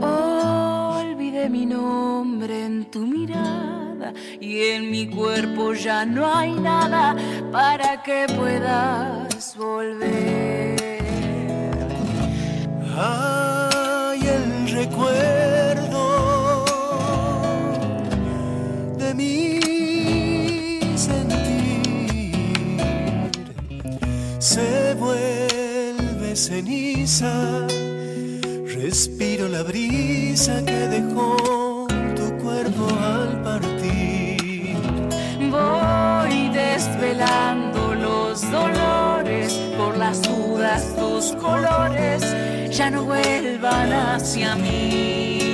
Olvidé 0.00 1.48
mi 1.48 1.66
nombre 1.66 2.64
en 2.66 2.90
tu 2.90 3.00
mirada 3.00 4.12
y 4.40 4.62
en 4.62 4.90
mi 4.90 5.08
cuerpo 5.08 5.74
ya 5.74 6.04
no 6.04 6.26
hay 6.26 6.52
nada 6.54 7.16
para 7.52 8.02
que 8.02 8.26
puedas 8.36 9.56
volver. 9.56 10.76
Hay 12.96 14.20
el 14.26 14.70
recuerdo 14.70 15.65
se 24.56 24.94
vuelve 24.94 26.34
ceniza. 26.34 27.66
Respiro 28.80 29.48
la 29.48 29.62
brisa 29.62 30.64
que 30.64 30.80
dejó 30.96 31.86
tu 32.18 32.26
cuerpo 32.42 32.86
al 33.14 33.42
partir. 33.42 34.76
Voy 35.56 36.48
desvelando 36.64 37.94
los 37.96 38.50
dolores 38.50 39.52
por 39.76 39.98
las 39.98 40.22
dudas, 40.22 40.82
tus 40.96 41.32
colores 41.32 42.22
ya 42.70 42.90
no 42.90 43.04
vuelvan 43.04 43.92
hacia 43.92 44.56
mí. 44.56 45.45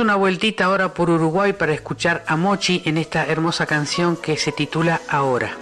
Una 0.00 0.16
vueltita 0.16 0.64
ahora 0.64 0.94
por 0.94 1.10
Uruguay 1.10 1.52
para 1.52 1.74
escuchar 1.74 2.24
a 2.26 2.36
Mochi 2.36 2.82
en 2.86 2.98
esta 2.98 3.26
hermosa 3.26 3.66
canción 3.66 4.16
que 4.16 4.36
se 4.36 4.50
titula. 4.50 5.00
Ahora 5.08 5.61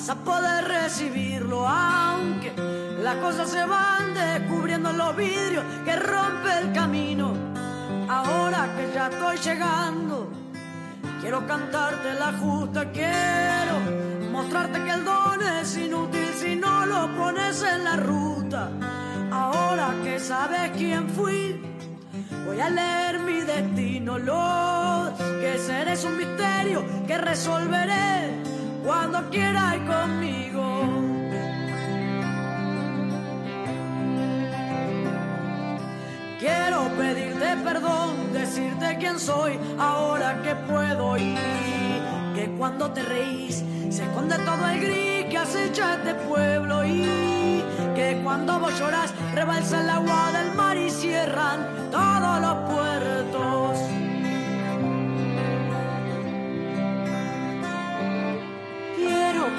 vas 0.00 0.08
a 0.08 0.14
poder 0.14 0.64
recibirlo, 0.64 1.68
aunque 1.68 2.50
las 3.02 3.16
cosas 3.16 3.50
se 3.50 3.66
van 3.66 4.14
descubriendo 4.14 4.90
en 4.90 4.96
los 4.96 5.14
vidrios 5.14 5.62
que 5.84 5.94
rompe 5.94 6.58
el 6.62 6.72
camino. 6.72 7.34
Ahora 8.08 8.74
que 8.76 8.94
ya 8.94 9.08
estoy 9.08 9.36
llegando, 9.36 10.30
quiero 11.20 11.46
cantarte 11.46 12.14
la 12.14 12.32
justa, 12.32 12.90
quiero 12.90 13.74
mostrarte 14.32 14.82
que 14.84 14.90
el 14.90 15.04
don 15.04 15.42
es 15.42 15.76
inútil 15.76 16.30
si 16.34 16.56
no 16.56 16.86
lo 16.86 17.14
pones 17.16 17.62
en 17.62 17.84
la 17.84 17.96
ruta. 17.96 18.70
Ahora 19.30 19.94
que 20.02 20.18
sabes 20.18 20.70
quién 20.78 21.10
fui, 21.10 21.60
voy 22.46 22.58
a 22.58 22.70
leer 22.70 23.18
mi 23.18 23.40
destino. 23.42 24.18
Lo 24.18 25.12
que 25.40 25.58
seré 25.58 25.92
es 25.92 26.04
un 26.04 26.16
misterio 26.16 26.84
que 27.06 27.18
resolveré 27.18 28.50
cuando 28.84 29.30
quieras 29.30 29.76
ir 29.76 29.86
conmigo. 29.86 30.64
Quiero 36.38 36.88
pedirte 36.96 37.56
perdón, 37.62 38.32
decirte 38.32 38.96
quién 38.98 39.18
soy 39.18 39.58
ahora 39.78 40.40
que 40.42 40.54
puedo 40.54 41.16
ir. 41.16 41.38
Que 42.34 42.50
cuando 42.56 42.90
te 42.90 43.02
reís 43.02 43.62
se 43.90 44.04
esconde 44.04 44.36
todo 44.38 44.68
el 44.68 44.80
gris 44.80 45.24
que 45.30 45.36
acecha 45.36 45.94
este 45.94 46.14
pueblo 46.14 46.84
y 46.86 47.62
que 47.94 48.20
cuando 48.22 48.58
vos 48.58 48.78
llorás 48.78 49.12
rebalsa 49.34 49.82
el 49.82 49.90
agua 49.90 50.32
del 50.32 50.54
mar 50.54 50.76
y 50.76 50.90
cierran 50.90 51.90
todos 51.90 52.40
los 52.40 52.70
puertos. 52.70 53.59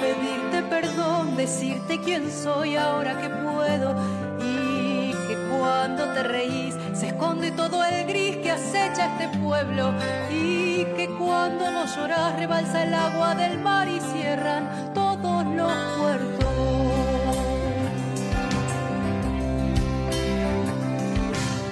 Pedirte 0.01 0.63
perdón, 0.63 1.37
decirte 1.37 1.99
quién 2.01 2.31
soy 2.31 2.75
ahora 2.75 3.21
que 3.21 3.29
puedo 3.29 3.95
y 4.39 5.11
que 5.27 5.37
cuando 5.49 6.05
te 6.13 6.23
reís 6.23 6.75
se 6.93 7.09
esconde 7.09 7.51
todo 7.51 7.83
el 7.85 8.07
gris 8.07 8.37
que 8.37 8.51
acecha 8.51 9.03
este 9.11 9.37
pueblo 9.37 9.93
y 10.31 10.85
que 10.97 11.07
cuando 11.19 11.71
vos 11.71 11.95
llorás 11.95 12.35
rebalsa 12.39 12.83
el 12.83 12.93
agua 12.95 13.35
del 13.35 13.59
mar 13.59 13.87
y 13.87 13.99
cierran 13.99 14.91
todos 14.95 15.45
los 15.45 15.73
puertos. 15.99 16.49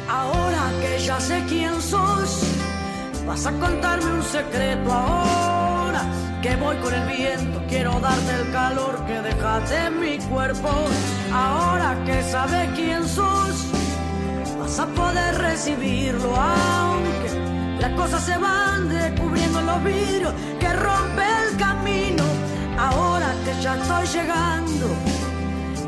Ahora 0.07 0.63
que 0.81 0.99
ya 1.03 1.19
sé 1.19 1.43
quién 1.49 1.81
sos, 1.81 2.43
vas 3.25 3.45
a 3.47 3.51
contarme 3.53 4.11
un 4.11 4.23
secreto 4.23 4.93
ahora 4.93 6.03
que 6.41 6.55
voy 6.55 6.75
con 6.77 6.93
el 6.93 7.05
viento, 7.07 7.61
quiero 7.67 7.99
darte 7.99 8.33
el 8.35 8.51
calor 8.51 9.05
que 9.05 9.21
dejaste 9.21 9.75
en 9.75 9.99
mi 9.99 10.17
cuerpo. 10.17 10.69
Ahora 11.33 11.97
que 12.05 12.23
sabes 12.23 12.69
quién 12.75 13.05
sos, 13.07 13.65
vas 14.59 14.79
a 14.79 14.87
poder 14.87 15.37
recibirlo, 15.37 16.33
aunque 16.35 17.79
las 17.79 17.91
cosas 17.91 18.23
se 18.23 18.37
van 18.37 18.89
descubriendo 18.89 19.59
en 19.59 19.65
los 19.65 19.83
vidrios 19.83 20.33
que 20.59 20.73
rompe 20.73 21.23
el 21.43 21.57
camino. 21.57 22.23
Ahora 22.77 23.33
que 23.43 23.61
ya 23.61 23.75
estoy 23.75 24.05
llegando, 24.07 24.87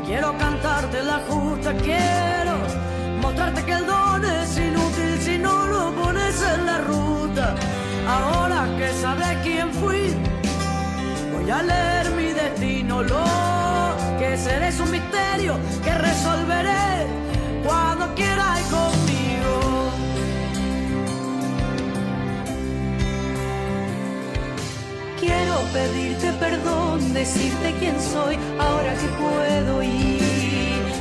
quiero 0.04 0.36
cantarte 0.36 1.02
la 1.02 1.20
justa, 1.28 1.72
quiero 1.76 2.52
mostrarte 3.22 3.64
que 3.64 3.72
el 3.72 3.86
don 3.86 4.24
es 4.24 4.58
inútil 4.58 5.18
si 5.20 5.38
no 5.38 5.66
lo 5.66 5.94
pones 5.94 6.42
en 6.42 6.66
la 6.66 6.78
ruta. 6.78 7.54
Ahora 8.06 8.68
que 8.76 8.92
sabes 9.00 9.38
quién 9.42 9.72
fui, 9.72 10.14
voy 11.42 11.50
a 11.50 11.62
leer 11.62 12.10
mi 12.12 12.32
destino, 12.32 13.02
lo 13.02 13.24
que 14.18 14.36
seré 14.36 14.68
es 14.68 14.78
un 14.78 14.90
misterio 14.90 15.56
que 15.82 15.92
resolveré 15.92 17.06
cuando 17.64 18.14
quieras 18.14 18.60
ir 18.60 18.66
conmigo. 18.66 19.90
Quiero 25.18 25.54
pedirte 25.72 26.32
perdón, 26.38 27.12
decirte 27.12 27.74
quién 27.78 28.00
soy 28.00 28.38
ahora 28.58 28.94
que 28.94 29.08
puedo 29.22 29.82
y 29.82 30.20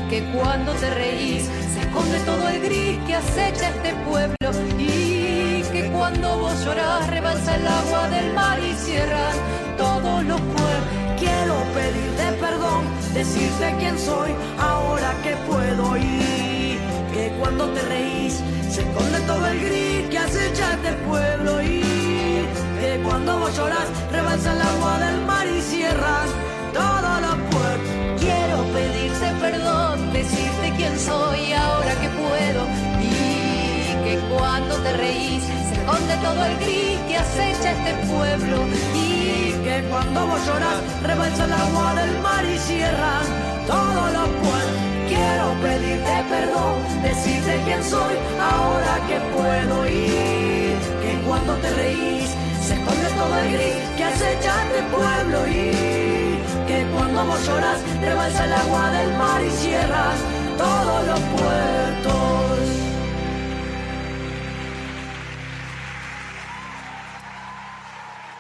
que 0.10 0.24
cuando 0.36 0.72
te 0.74 0.90
reís 0.90 1.44
se 1.74 1.82
esconde 1.82 2.20
todo 2.26 2.50
el 2.50 2.62
gris 2.62 2.98
que 3.06 3.16
acecha 3.16 3.70
este 3.70 3.94
pueblo 4.10 4.36
y 4.80 5.11
llorás 6.64 7.08
rebalsa 7.10 7.56
el 7.56 7.68
agua 7.68 8.08
del 8.10 8.34
mar 8.34 8.60
y 8.60 8.74
cierran 8.74 9.36
todos 9.78 10.24
los 10.24 10.40
pueblos. 10.40 10.86
Quiero 11.18 11.56
pedirte 11.74 12.26
perdón, 12.40 12.84
decirte 13.14 13.76
quién 13.80 13.98
soy 13.98 14.32
ahora 14.60 15.14
que 15.24 15.36
puedo 15.50 15.98
ir. 15.98 16.80
Que 17.14 17.34
cuando 17.40 17.66
te 17.70 17.82
reís 17.82 18.42
se 18.70 18.82
esconde 18.82 19.20
todo 19.22 19.46
el 19.48 19.60
gris 19.60 20.10
que 20.10 20.18
acecha 20.18 20.74
este 20.74 20.94
pueblo 21.10 21.62
y 21.62 21.82
que 22.80 23.02
cuando 23.04 23.40
vos 23.40 23.56
llorás 23.56 23.88
rebalsa 24.12 24.54
el 24.54 24.62
agua 24.62 25.00
del 25.00 25.22
mar 25.26 25.48
y 25.48 25.62
cierran 25.62 26.28
todos 26.74 27.16
los 27.26 27.36
puertos. 27.52 27.92
Quiero 28.20 28.58
pedirte 28.76 29.28
perdón, 29.42 30.14
decirte 30.14 30.74
quién 30.78 30.98
soy 31.00 31.54
ahora 31.54 31.94
que 32.02 32.10
puedo 32.10 32.62
y 33.02 34.04
que 34.06 34.20
cuando 34.30 34.76
te 34.78 34.94
reís 34.94 35.61
esconde 35.82 36.16
todo 36.18 36.46
el 36.46 36.56
gris 36.58 37.00
que 37.08 37.18
acecha 37.18 37.72
este 37.72 37.94
pueblo. 38.08 38.58
Y 38.94 39.54
que 39.64 39.84
cuando 39.90 40.28
vos 40.28 40.46
lloras, 40.46 40.80
rebalsa 41.04 41.46
el 41.46 41.54
agua 41.54 41.94
del 41.96 42.20
mar 42.22 42.46
y 42.46 42.58
cierran 42.58 43.26
todos 43.68 44.08
los 44.18 44.30
pueblos. 44.44 44.82
Quiero 45.10 45.46
pedirte 45.62 46.16
perdón, 46.30 46.76
decirte 47.04 47.62
quién 47.66 47.84
soy, 47.84 48.16
ahora 48.40 48.94
que 49.08 49.18
puedo 49.36 49.88
ir. 49.88 50.76
Que 51.04 51.12
cuando 51.28 51.54
te 51.56 51.70
reís, 51.72 52.30
se 52.66 52.74
esconde 52.74 53.08
todo 53.20 53.36
el 53.40 53.52
gris 53.54 53.82
que 53.98 54.04
acecha 54.04 54.54
este 54.66 54.82
pueblo. 54.96 55.38
Y 55.48 55.72
que 56.68 56.86
cuando 56.96 57.26
vos 57.26 57.46
lloras, 57.46 57.80
rebalsa 58.02 58.46
el 58.46 58.54
agua 58.54 58.92
del 58.92 59.18
mar 59.18 59.42
y 59.44 59.52
cierras 59.52 60.18
todos 60.58 61.08
los 61.08 61.20
puertos. 61.36 62.22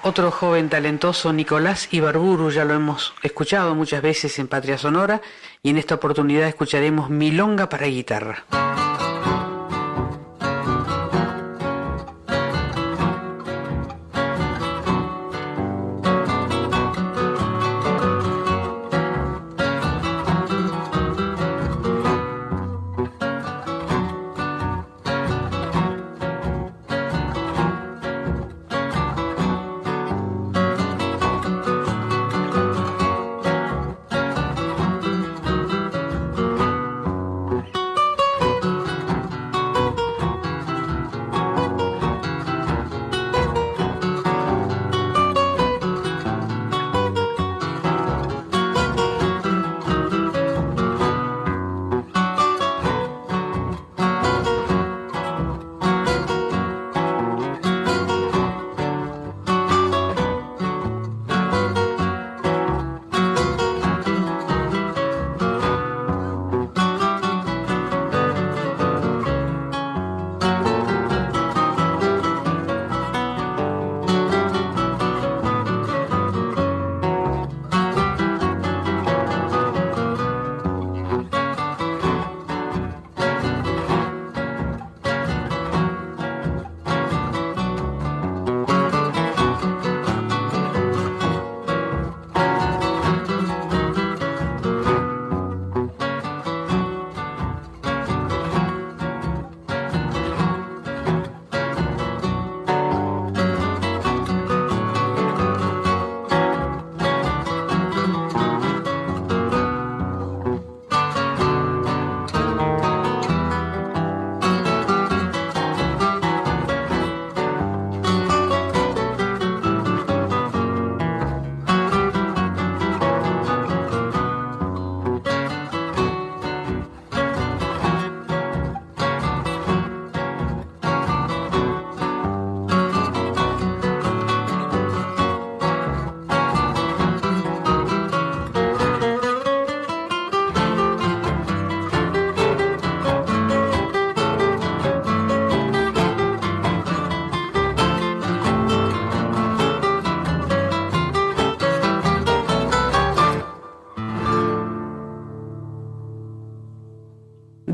Otro 0.03 0.32
joven 0.32 0.68
talentoso, 0.68 1.32
Nicolás 1.32 1.88
Ibarburu, 1.91 2.49
ya 2.49 2.65
lo 2.65 2.73
hemos 2.73 3.14
escuchado 3.22 3.76
muchas 3.76 4.02
veces 4.02 4.40
en 4.40 4.48
Patria 4.48 4.80
Sonora 4.80 5.22
y 5.61 5.69
en 5.69 5.78
esta 5.78 5.94
oportunidad 5.94 6.48
escucharemos 6.48 7.11
Milonga 7.11 7.69
para 7.69 7.86
guitarra. 7.86 8.45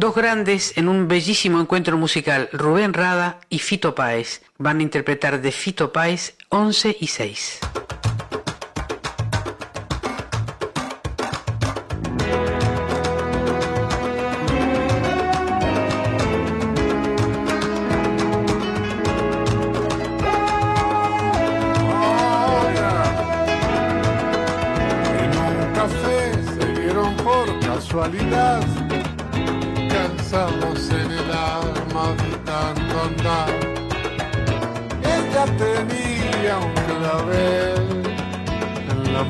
Dos 0.08 0.16
grandes 0.16 0.78
en 0.78 0.88
un 0.88 1.10
bellísimo 1.10 1.60
encuentro 1.60 1.98
musical, 1.98 2.48
Rubén 2.54 2.94
Rada 2.94 3.42
y 3.50 3.60
Fito 3.60 3.94
Páez. 3.94 4.42
Van 4.58 4.80
a 4.80 4.84
interpretar 4.84 5.42
de 5.42 5.52
Fito 5.52 5.92
Páez 5.92 6.38
11 6.48 6.96
y 7.02 7.08
6. 7.08 7.60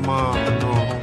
Mano. 0.06 0.98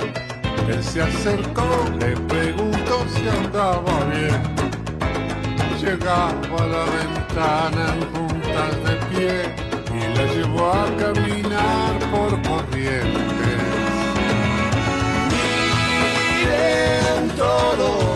Él 0.68 0.84
se 0.84 1.02
acercó, 1.02 1.68
le 2.00 2.16
preguntó 2.28 3.06
si 3.14 3.28
andaba 3.28 4.06
bien. 4.12 4.42
Llegaba 5.80 6.58
a 6.58 6.68
la 6.68 6.84
ventana 6.98 7.94
en 7.94 8.00
puntas 8.14 8.74
de 8.86 8.96
pie 9.10 9.56
y 9.94 10.18
la 10.18 10.26
llevó 10.34 10.72
a 10.72 10.86
caminar 10.98 12.00
por 12.12 12.32
corrientes. 12.42 13.62
Miren 16.42 17.30
todos, 17.38 18.15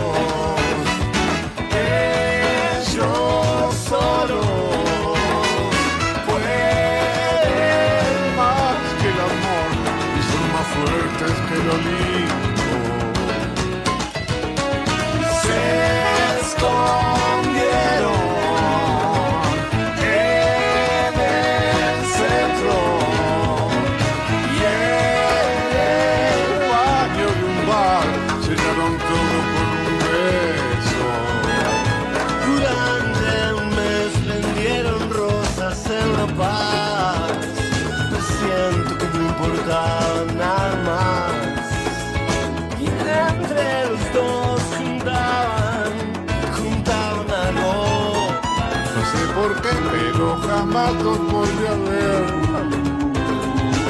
mato 50.72 51.12
por 51.30 51.48
haber 51.66 52.24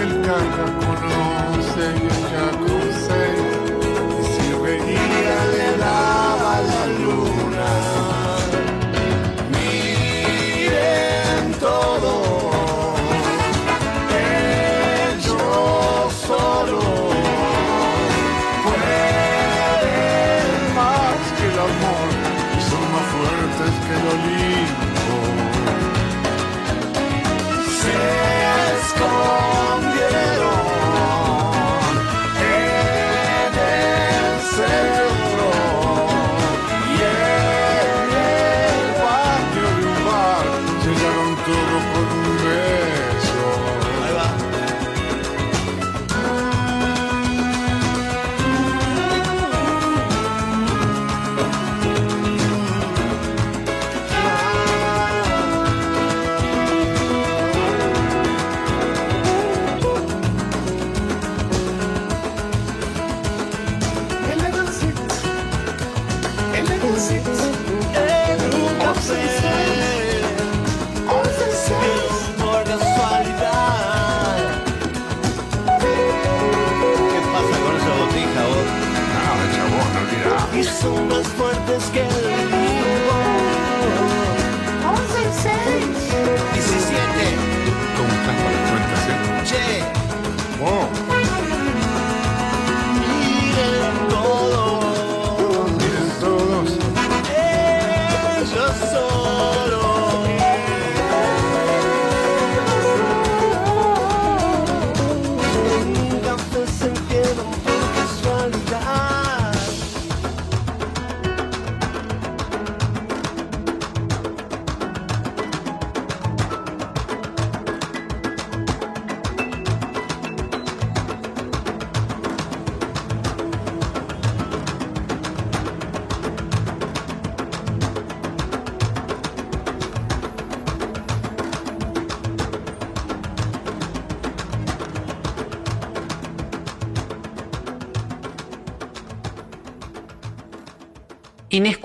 el 0.03 0.23
caracol. 0.23 1.00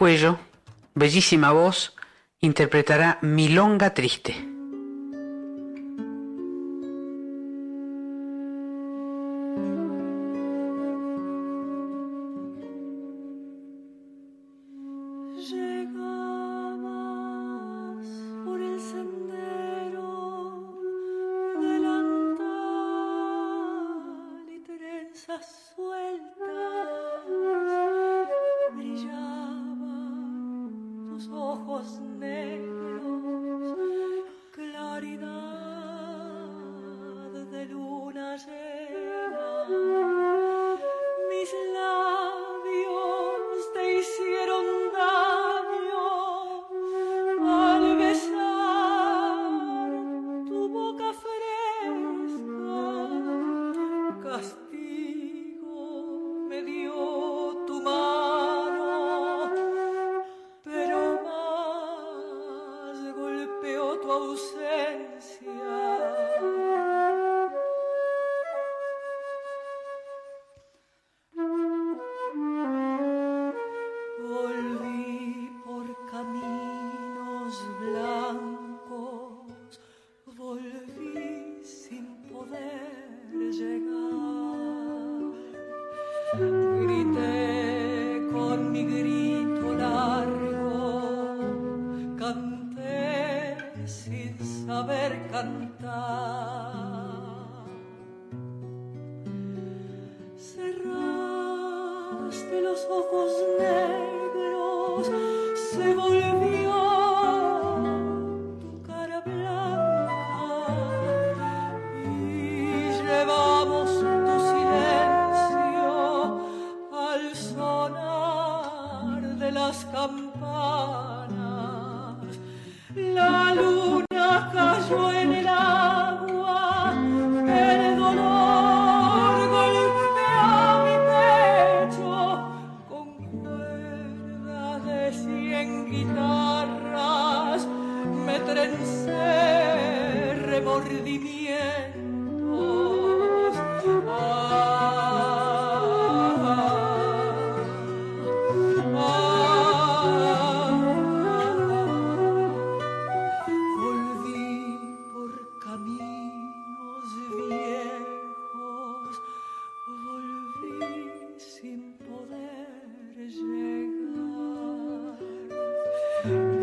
Cuello, 0.06 0.38
bellísima 0.94 1.52
voz, 1.52 1.96
interpretará 2.40 3.18
Milonga 3.24 3.90
Triste. 3.96 4.36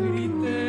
grité. 0.03 0.62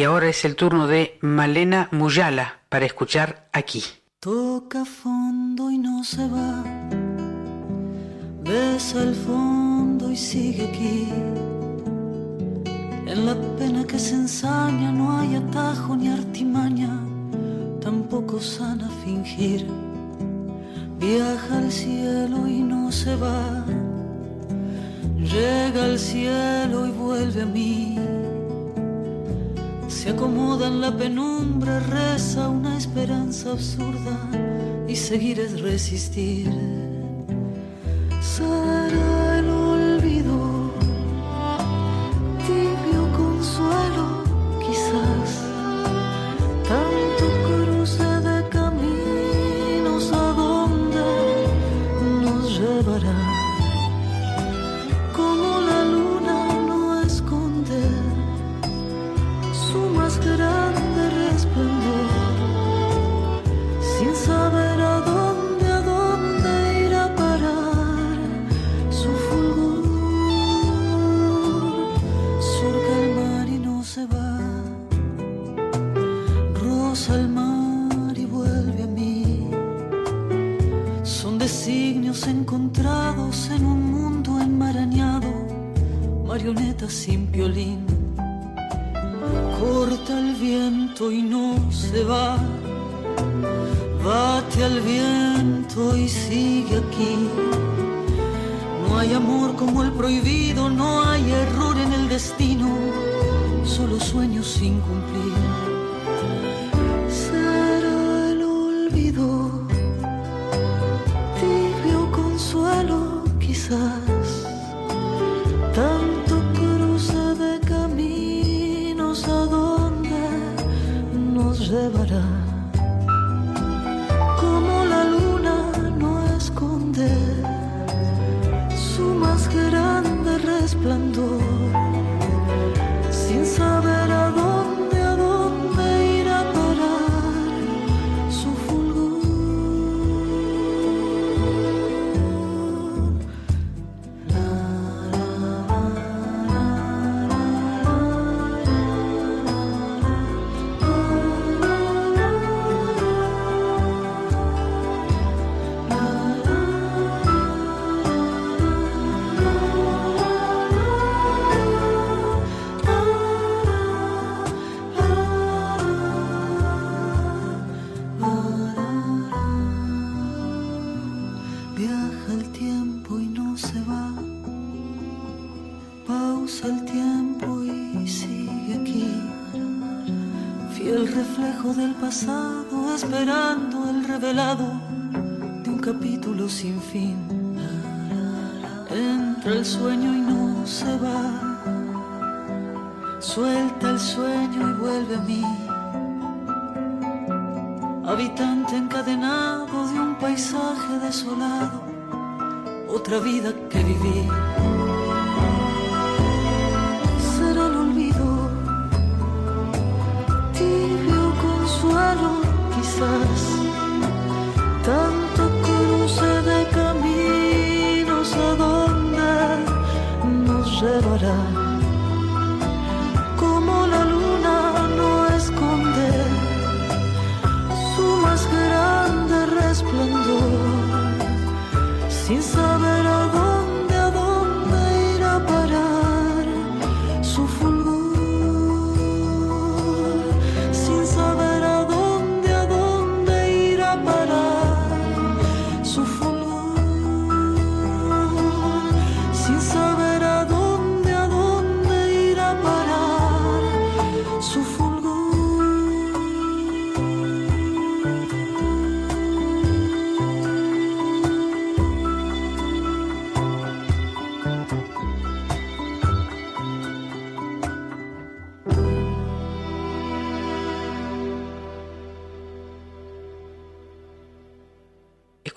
Y 0.00 0.04
ahora 0.04 0.30
es 0.30 0.46
el 0.46 0.56
turno 0.56 0.86
de 0.86 1.18
Malena 1.20 1.90
Muyala 1.92 2.60
para 2.70 2.86
escuchar 2.86 3.50
aquí. 3.52 3.84
Toca 4.18 4.86
fondo 4.86 5.70
y 5.70 5.76
no 5.76 6.02
se 6.04 6.26
va. 6.26 6.64
Besa 8.42 9.02
el 9.02 9.14
fondo 9.14 10.10
y 10.10 10.16
sigue 10.16 10.68
aquí. 10.70 11.12
En 13.06 13.26
la 13.26 13.34
pena 13.58 13.86
que 13.86 13.98
se 13.98 14.14
ensaña 14.14 14.90
no 14.90 15.18
hay 15.18 15.34
atajo 15.34 15.94
ni 15.94 16.08
artimaña, 16.08 16.98
tampoco 17.82 18.40
sana 18.40 18.88
fingir. 19.04 19.66
Viaja 20.98 21.58
al 21.58 21.70
cielo 21.70 22.48
y 22.48 22.60
no 22.60 22.90
se 22.90 23.14
va. 23.16 23.66
Llega 25.18 25.84
al 25.84 25.98
cielo 25.98 26.86
y 26.86 26.90
vuelve 26.90 27.42
a 27.42 27.46
mí 27.46 27.89
se 30.00 30.08
acomoda 30.08 30.68
en 30.68 30.80
la 30.80 30.96
penumbra, 30.96 31.78
reza 31.80 32.48
una 32.48 32.78
esperanza 32.78 33.52
absurda 33.52 34.30
y 34.88 34.96
seguir 34.96 35.38
es 35.38 35.60
resistir. 35.60 36.69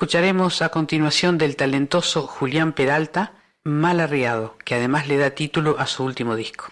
Escucharemos 0.03 0.61
a 0.61 0.67
continuación 0.67 1.37
del 1.37 1.55
talentoso 1.55 2.27
Julián 2.27 2.73
Peralta, 2.73 3.35
Mal 3.63 4.01
Arriado, 4.01 4.57
que 4.65 4.75
además 4.75 5.07
le 5.07 5.15
da 5.15 5.29
título 5.29 5.79
a 5.79 5.87
su 5.87 6.03
último 6.03 6.35
disco. 6.35 6.65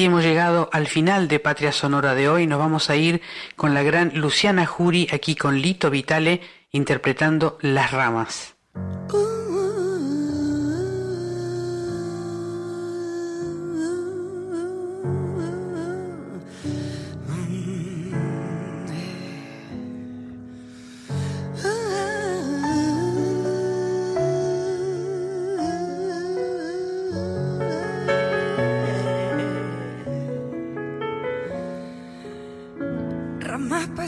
Así 0.00 0.06
hemos 0.06 0.24
llegado 0.24 0.70
al 0.72 0.86
final 0.86 1.28
de 1.28 1.40
Patria 1.40 1.72
Sonora 1.72 2.14
de 2.14 2.26
hoy. 2.26 2.46
Nos 2.46 2.58
vamos 2.58 2.88
a 2.88 2.96
ir 2.96 3.20
con 3.54 3.74
la 3.74 3.82
gran 3.82 4.12
Luciana 4.14 4.64
Jury 4.64 5.08
aquí 5.12 5.36
con 5.36 5.60
Lito 5.60 5.90
Vitale 5.90 6.40
interpretando 6.72 7.58
Las 7.60 7.90
Ramas. 7.90 8.54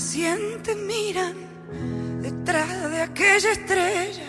Pacientes 0.02 0.76
miran 0.76 1.32
detrás 2.22 2.90
de 2.90 3.02
aquella 3.02 3.52
estrella. 3.52 4.21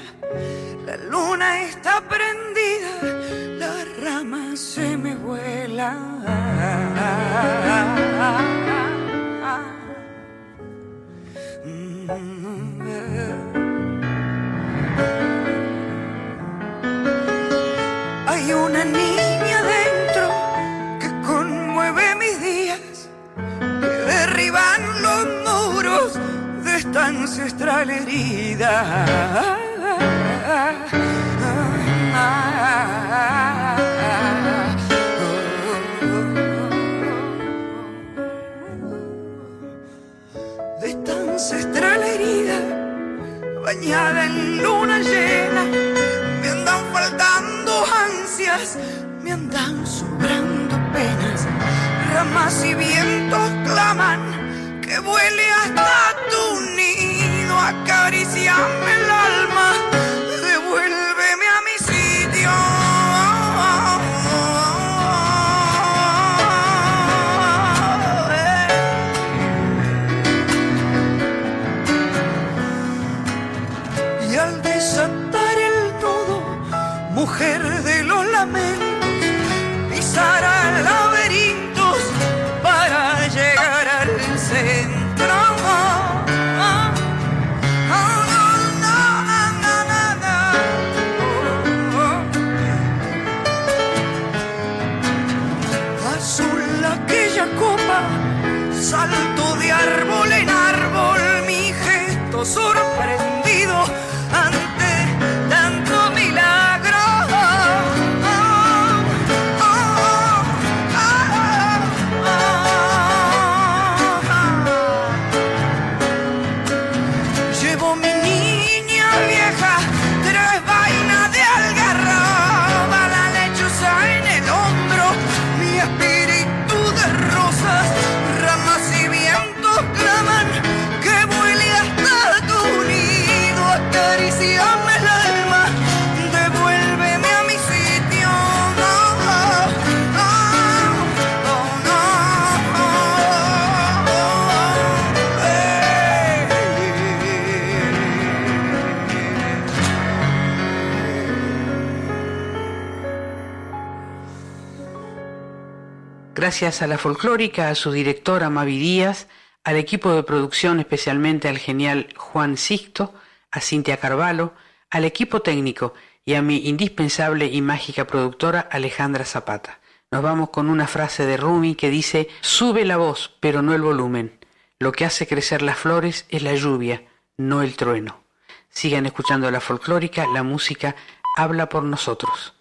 Gracias 156.53 156.84
a 156.84 156.88
la 156.88 156.99
folclórica, 156.99 157.69
a 157.69 157.73
su 157.73 157.91
directora 157.91 158.51
Mavi 158.51 158.77
Díaz, 158.77 159.27
al 159.63 159.75
equipo 159.75 160.13
de 160.13 160.21
producción, 160.21 160.80
especialmente 160.80 161.47
al 161.47 161.57
genial 161.57 162.09
Juan 162.15 162.57
Sixto, 162.57 163.15
a 163.49 163.59
Cintia 163.59 163.97
Carvalho, 163.97 164.53
al 164.91 165.03
equipo 165.03 165.41
técnico 165.41 165.95
y 166.23 166.35
a 166.35 166.43
mi 166.43 166.67
indispensable 166.69 167.47
y 167.47 167.63
mágica 167.63 168.05
productora 168.05 168.59
Alejandra 168.59 169.25
Zapata. 169.25 169.80
Nos 170.11 170.21
vamos 170.21 170.51
con 170.51 170.69
una 170.69 170.85
frase 170.85 171.25
de 171.25 171.38
Rumi 171.38 171.73
que 171.73 171.89
dice, 171.89 172.30
sube 172.41 172.85
la 172.85 172.97
voz, 172.97 173.35
pero 173.39 173.63
no 173.63 173.73
el 173.73 173.81
volumen. 173.81 174.38
Lo 174.77 174.91
que 174.91 175.05
hace 175.05 175.25
crecer 175.25 175.63
las 175.63 175.80
flores 175.80 176.27
es 176.30 176.43
la 176.43 176.53
lluvia, 176.53 177.01
no 177.35 177.63
el 177.63 177.75
trueno. 177.75 178.25
Sigan 178.69 179.07
escuchando 179.07 179.49
la 179.49 179.59
folclórica, 179.59 180.27
la 180.27 180.43
música 180.43 180.95
habla 181.35 181.67
por 181.67 181.81
nosotros. 181.81 182.53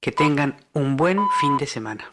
Que 0.00 0.10
tengan 0.10 0.66
un 0.72 0.96
buen 0.96 1.20
fin 1.40 1.56
de 1.58 1.68
semana. 1.68 2.08